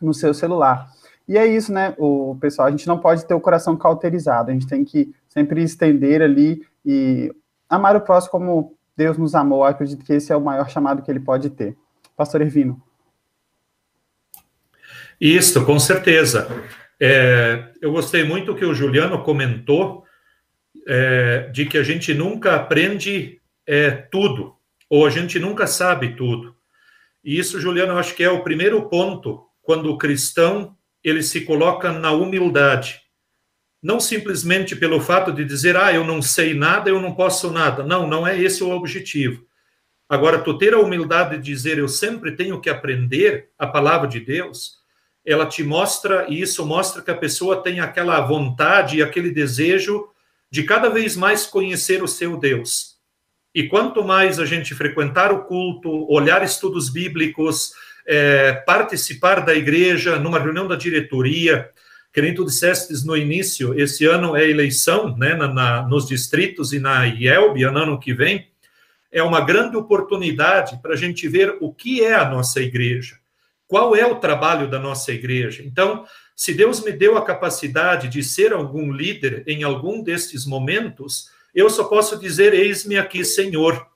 no 0.00 0.14
seu 0.14 0.32
celular. 0.32 0.88
E 1.28 1.36
é 1.36 1.46
isso, 1.46 1.70
né, 1.70 1.94
o 1.98 2.36
pessoal, 2.40 2.68
a 2.68 2.70
gente 2.70 2.88
não 2.88 2.98
pode 2.98 3.26
ter 3.26 3.34
o 3.34 3.40
coração 3.40 3.76
cauterizado, 3.76 4.50
a 4.50 4.52
gente 4.54 4.66
tem 4.66 4.84
que 4.84 5.14
sempre 5.28 5.62
estender 5.62 6.22
ali 6.22 6.62
e 6.84 7.30
amar 7.68 7.94
o 7.94 8.00
próximo 8.00 8.32
como 8.32 8.74
Deus 8.96 9.16
nos 9.16 9.34
amou. 9.34 9.60
Eu 9.60 9.70
acredito 9.70 10.04
que 10.04 10.12
esse 10.12 10.32
é 10.32 10.36
o 10.36 10.40
maior 10.40 10.68
chamado 10.68 11.02
que 11.02 11.10
ele 11.10 11.20
pode 11.20 11.50
ter. 11.50 11.76
Pastor 12.16 12.40
Ervino. 12.40 12.82
Isso, 15.20 15.64
com 15.64 15.78
certeza. 15.78 16.48
É, 16.98 17.72
eu 17.80 17.92
gostei 17.92 18.24
muito 18.24 18.54
que 18.54 18.64
o 18.64 18.74
Juliano 18.74 19.22
comentou 19.22 20.04
é, 20.86 21.48
de 21.52 21.66
que 21.66 21.78
a 21.78 21.82
gente 21.82 22.14
nunca 22.14 22.56
aprende 22.56 23.40
é, 23.66 23.90
tudo, 23.90 24.56
ou 24.88 25.06
a 25.06 25.10
gente 25.10 25.38
nunca 25.38 25.66
sabe 25.66 26.14
tudo. 26.14 26.56
E 27.22 27.38
isso, 27.38 27.60
Juliano, 27.60 27.92
eu 27.92 27.98
acho 27.98 28.14
que 28.14 28.24
é 28.24 28.30
o 28.30 28.42
primeiro 28.42 28.88
ponto 28.88 29.46
quando 29.62 29.90
o 29.90 29.98
cristão 29.98 30.76
ele 31.02 31.22
se 31.22 31.42
coloca 31.42 31.92
na 31.92 32.12
humildade. 32.12 33.00
Não 33.82 33.98
simplesmente 33.98 34.76
pelo 34.76 35.00
fato 35.00 35.32
de 35.32 35.44
dizer, 35.44 35.76
ah, 35.76 35.92
eu 35.92 36.04
não 36.04 36.20
sei 36.20 36.54
nada, 36.54 36.90
eu 36.90 37.00
não 37.00 37.14
posso 37.14 37.50
nada. 37.50 37.82
Não, 37.82 38.06
não 38.06 38.26
é 38.26 38.40
esse 38.40 38.62
o 38.62 38.70
objetivo. 38.70 39.46
Agora, 40.08 40.40
tu 40.40 40.58
ter 40.58 40.74
a 40.74 40.80
humildade 40.80 41.36
de 41.36 41.42
dizer, 41.42 41.78
eu 41.78 41.88
sempre 41.88 42.32
tenho 42.32 42.60
que 42.60 42.68
aprender 42.68 43.48
a 43.58 43.66
palavra 43.66 44.08
de 44.08 44.18
Deus, 44.18 44.80
ela 45.24 45.46
te 45.46 45.62
mostra, 45.62 46.26
e 46.28 46.40
isso 46.40 46.66
mostra 46.66 47.00
que 47.00 47.10
a 47.10 47.16
pessoa 47.16 47.62
tem 47.62 47.78
aquela 47.78 48.20
vontade 48.20 48.96
e 48.96 49.02
aquele 49.02 49.30
desejo 49.30 50.08
de 50.50 50.64
cada 50.64 50.88
vez 50.88 51.16
mais 51.16 51.46
conhecer 51.46 52.02
o 52.02 52.08
seu 52.08 52.36
Deus. 52.36 52.96
E 53.54 53.68
quanto 53.68 54.04
mais 54.04 54.38
a 54.38 54.44
gente 54.44 54.74
frequentar 54.74 55.32
o 55.32 55.44
culto, 55.44 56.10
olhar 56.10 56.42
estudos 56.42 56.88
bíblicos, 56.88 57.72
é, 58.06 58.52
participar 58.52 59.44
da 59.44 59.54
igreja, 59.54 60.18
numa 60.18 60.38
reunião 60.38 60.66
da 60.66 60.76
diretoria, 60.76 61.70
que 62.12 62.32
tu 62.32 62.44
disseste 62.44 62.92
no 63.06 63.16
início, 63.16 63.78
esse 63.78 64.04
ano 64.04 64.36
é 64.36 64.48
eleição 64.48 65.16
né, 65.16 65.34
na, 65.34 65.48
na, 65.48 65.88
nos 65.88 66.06
distritos 66.06 66.72
e 66.72 66.80
na 66.80 67.04
IELB, 67.04 67.64
ano 67.64 67.98
que 67.98 68.12
vem, 68.12 68.48
é 69.12 69.22
uma 69.22 69.40
grande 69.40 69.76
oportunidade 69.76 70.80
para 70.82 70.94
a 70.94 70.96
gente 70.96 71.28
ver 71.28 71.56
o 71.60 71.72
que 71.72 72.04
é 72.04 72.14
a 72.14 72.28
nossa 72.28 72.60
igreja 72.60 73.20
qual 73.70 73.94
é 73.94 74.04
o 74.04 74.16
trabalho 74.16 74.68
da 74.68 74.80
nossa 74.80 75.12
igreja? 75.12 75.62
Então, 75.64 76.04
se 76.34 76.52
Deus 76.52 76.82
me 76.82 76.90
deu 76.90 77.16
a 77.16 77.24
capacidade 77.24 78.08
de 78.08 78.20
ser 78.20 78.52
algum 78.52 78.90
líder 78.90 79.44
em 79.46 79.62
algum 79.62 80.02
destes 80.02 80.44
momentos, 80.44 81.30
eu 81.54 81.70
só 81.70 81.84
posso 81.84 82.18
dizer: 82.18 82.52
Eis-me 82.52 82.98
aqui, 82.98 83.24
Senhor. 83.24 83.86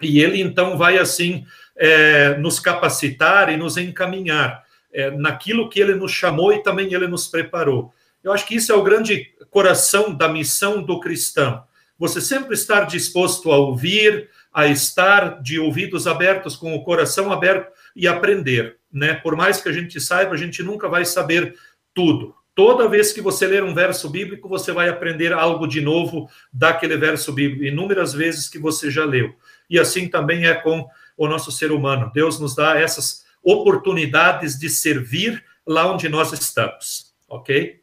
E 0.00 0.20
Ele 0.20 0.40
então 0.40 0.78
vai 0.78 0.98
assim 0.98 1.44
é, 1.76 2.36
nos 2.36 2.60
capacitar 2.60 3.52
e 3.52 3.56
nos 3.56 3.76
encaminhar 3.76 4.62
é, 4.94 5.10
naquilo 5.10 5.68
que 5.68 5.80
Ele 5.80 5.94
nos 5.94 6.12
chamou 6.12 6.52
e 6.52 6.62
também 6.62 6.94
Ele 6.94 7.08
nos 7.08 7.26
preparou. 7.26 7.92
Eu 8.22 8.32
acho 8.32 8.46
que 8.46 8.54
isso 8.54 8.72
é 8.72 8.74
o 8.74 8.82
grande 8.82 9.34
coração 9.50 10.14
da 10.14 10.28
missão 10.28 10.82
do 10.82 11.00
cristão. 11.00 11.64
Você 11.98 12.20
sempre 12.20 12.54
estar 12.54 12.84
disposto 12.84 13.52
a 13.52 13.58
ouvir, 13.58 14.30
a 14.52 14.66
estar 14.66 15.42
de 15.42 15.58
ouvidos 15.58 16.06
abertos, 16.06 16.56
com 16.56 16.74
o 16.74 16.82
coração 16.82 17.30
aberto 17.30 17.70
e 17.94 18.08
aprender 18.08 18.78
né? 18.94 19.14
Por 19.14 19.34
mais 19.34 19.60
que 19.60 19.68
a 19.68 19.72
gente 19.72 20.00
saiba, 20.00 20.32
a 20.32 20.36
gente 20.36 20.62
nunca 20.62 20.88
vai 20.88 21.04
saber 21.04 21.56
tudo. 21.92 22.32
Toda 22.54 22.88
vez 22.88 23.12
que 23.12 23.20
você 23.20 23.48
ler 23.48 23.64
um 23.64 23.74
verso 23.74 24.08
bíblico, 24.08 24.48
você 24.48 24.70
vai 24.70 24.88
aprender 24.88 25.32
algo 25.32 25.66
de 25.66 25.80
novo 25.80 26.30
daquele 26.52 26.96
verso 26.96 27.32
bíblico, 27.32 27.64
inúmeras 27.64 28.14
vezes 28.14 28.48
que 28.48 28.60
você 28.60 28.88
já 28.88 29.04
leu. 29.04 29.34
E 29.68 29.80
assim 29.80 30.06
também 30.06 30.46
é 30.46 30.54
com 30.54 30.86
o 31.16 31.26
nosso 31.26 31.50
ser 31.50 31.72
humano. 31.72 32.12
Deus 32.14 32.38
nos 32.38 32.54
dá 32.54 32.78
essas 32.78 33.23
oportunidades 33.44 34.58
de 34.58 34.68
servir 34.68 35.44
lá 35.66 35.92
onde 35.92 36.08
nós 36.08 36.32
estamos, 36.32 37.14
ok? 37.28 37.80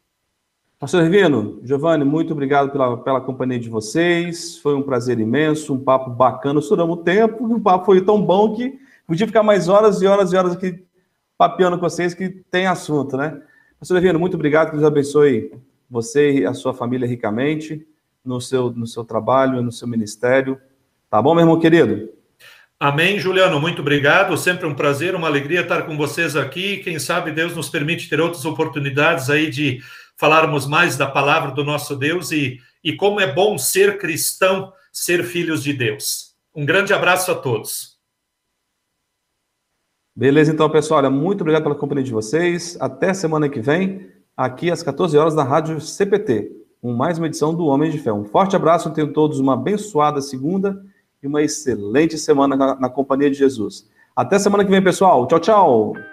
Pastor 0.78 1.04
Rivino, 1.04 1.60
Giovanni, 1.62 2.04
muito 2.04 2.32
obrigado 2.32 2.72
pela, 2.72 2.96
pela 2.96 3.20
companhia 3.20 3.58
de 3.58 3.68
vocês. 3.68 4.58
Foi 4.58 4.74
um 4.74 4.82
prazer 4.82 5.20
imenso, 5.20 5.72
um 5.72 5.78
papo 5.78 6.10
bacana. 6.10 6.58
Estouramos 6.58 6.98
o 6.98 7.02
tempo, 7.02 7.44
o 7.46 7.60
papo 7.60 7.86
foi 7.86 8.00
tão 8.00 8.20
bom 8.20 8.52
que 8.52 8.80
podia 9.06 9.26
ficar 9.26 9.44
mais 9.44 9.68
horas 9.68 10.02
e 10.02 10.06
horas 10.06 10.32
e 10.32 10.36
horas 10.36 10.54
aqui 10.54 10.84
papeando 11.38 11.78
com 11.78 11.88
vocês 11.88 12.14
que 12.14 12.28
tem 12.28 12.66
assunto, 12.66 13.16
né? 13.16 13.40
Pastor 13.78 13.94
Levino, 13.94 14.18
muito 14.18 14.34
obrigado, 14.34 14.70
que 14.70 14.76
Deus 14.76 14.84
abençoe 14.84 15.52
você 15.88 16.40
e 16.40 16.46
a 16.46 16.54
sua 16.54 16.74
família 16.74 17.06
ricamente 17.06 17.86
no 18.24 18.40
seu, 18.40 18.70
no 18.70 18.86
seu 18.86 19.04
trabalho, 19.04 19.62
no 19.62 19.70
seu 19.70 19.86
ministério. 19.86 20.60
Tá 21.10 21.20
bom, 21.20 21.34
meu 21.34 21.42
irmão 21.42 21.60
querido? 21.60 22.08
Amém, 22.82 23.16
Juliano. 23.16 23.60
Muito 23.60 23.80
obrigado. 23.80 24.36
Sempre 24.36 24.66
um 24.66 24.74
prazer, 24.74 25.14
uma 25.14 25.28
alegria 25.28 25.60
estar 25.60 25.82
com 25.82 25.96
vocês 25.96 26.34
aqui. 26.34 26.78
Quem 26.78 26.98
sabe 26.98 27.30
Deus 27.30 27.54
nos 27.54 27.68
permite 27.68 28.08
ter 28.08 28.20
outras 28.20 28.44
oportunidades 28.44 29.30
aí 29.30 29.48
de 29.48 29.80
falarmos 30.16 30.66
mais 30.66 30.96
da 30.96 31.06
palavra 31.06 31.52
do 31.52 31.62
nosso 31.62 31.94
Deus 31.94 32.32
e, 32.32 32.58
e 32.82 32.96
como 32.96 33.20
é 33.20 33.32
bom 33.32 33.56
ser 33.56 33.98
cristão, 33.98 34.72
ser 34.92 35.22
filhos 35.22 35.62
de 35.62 35.72
Deus. 35.72 36.34
Um 36.52 36.66
grande 36.66 36.92
abraço 36.92 37.30
a 37.30 37.36
todos. 37.36 37.98
Beleza, 40.12 40.52
então, 40.52 40.68
pessoal. 40.68 40.98
Olha, 40.98 41.08
muito 41.08 41.42
obrigado 41.42 41.62
pela 41.62 41.76
companhia 41.76 42.02
de 42.02 42.12
vocês. 42.12 42.76
Até 42.80 43.14
semana 43.14 43.48
que 43.48 43.60
vem, 43.60 44.10
aqui 44.36 44.72
às 44.72 44.82
14 44.82 45.16
horas 45.16 45.36
na 45.36 45.44
Rádio 45.44 45.80
CPT, 45.80 46.50
com 46.80 46.92
mais 46.92 47.16
uma 47.16 47.28
edição 47.28 47.54
do 47.54 47.66
Homem 47.66 47.92
de 47.92 47.98
Fé. 47.98 48.12
Um 48.12 48.24
forte 48.24 48.56
abraço, 48.56 48.90
tenham 48.90 49.12
todos 49.12 49.38
uma 49.38 49.54
abençoada 49.54 50.20
segunda 50.20 50.82
e 51.22 51.26
uma 51.26 51.42
excelente 51.42 52.18
semana 52.18 52.56
na, 52.56 52.74
na 52.74 52.88
companhia 52.88 53.30
de 53.30 53.36
Jesus. 53.38 53.88
Até 54.14 54.38
semana 54.38 54.64
que 54.64 54.70
vem, 54.70 54.82
pessoal. 54.82 55.26
Tchau, 55.26 55.40
tchau. 55.40 56.11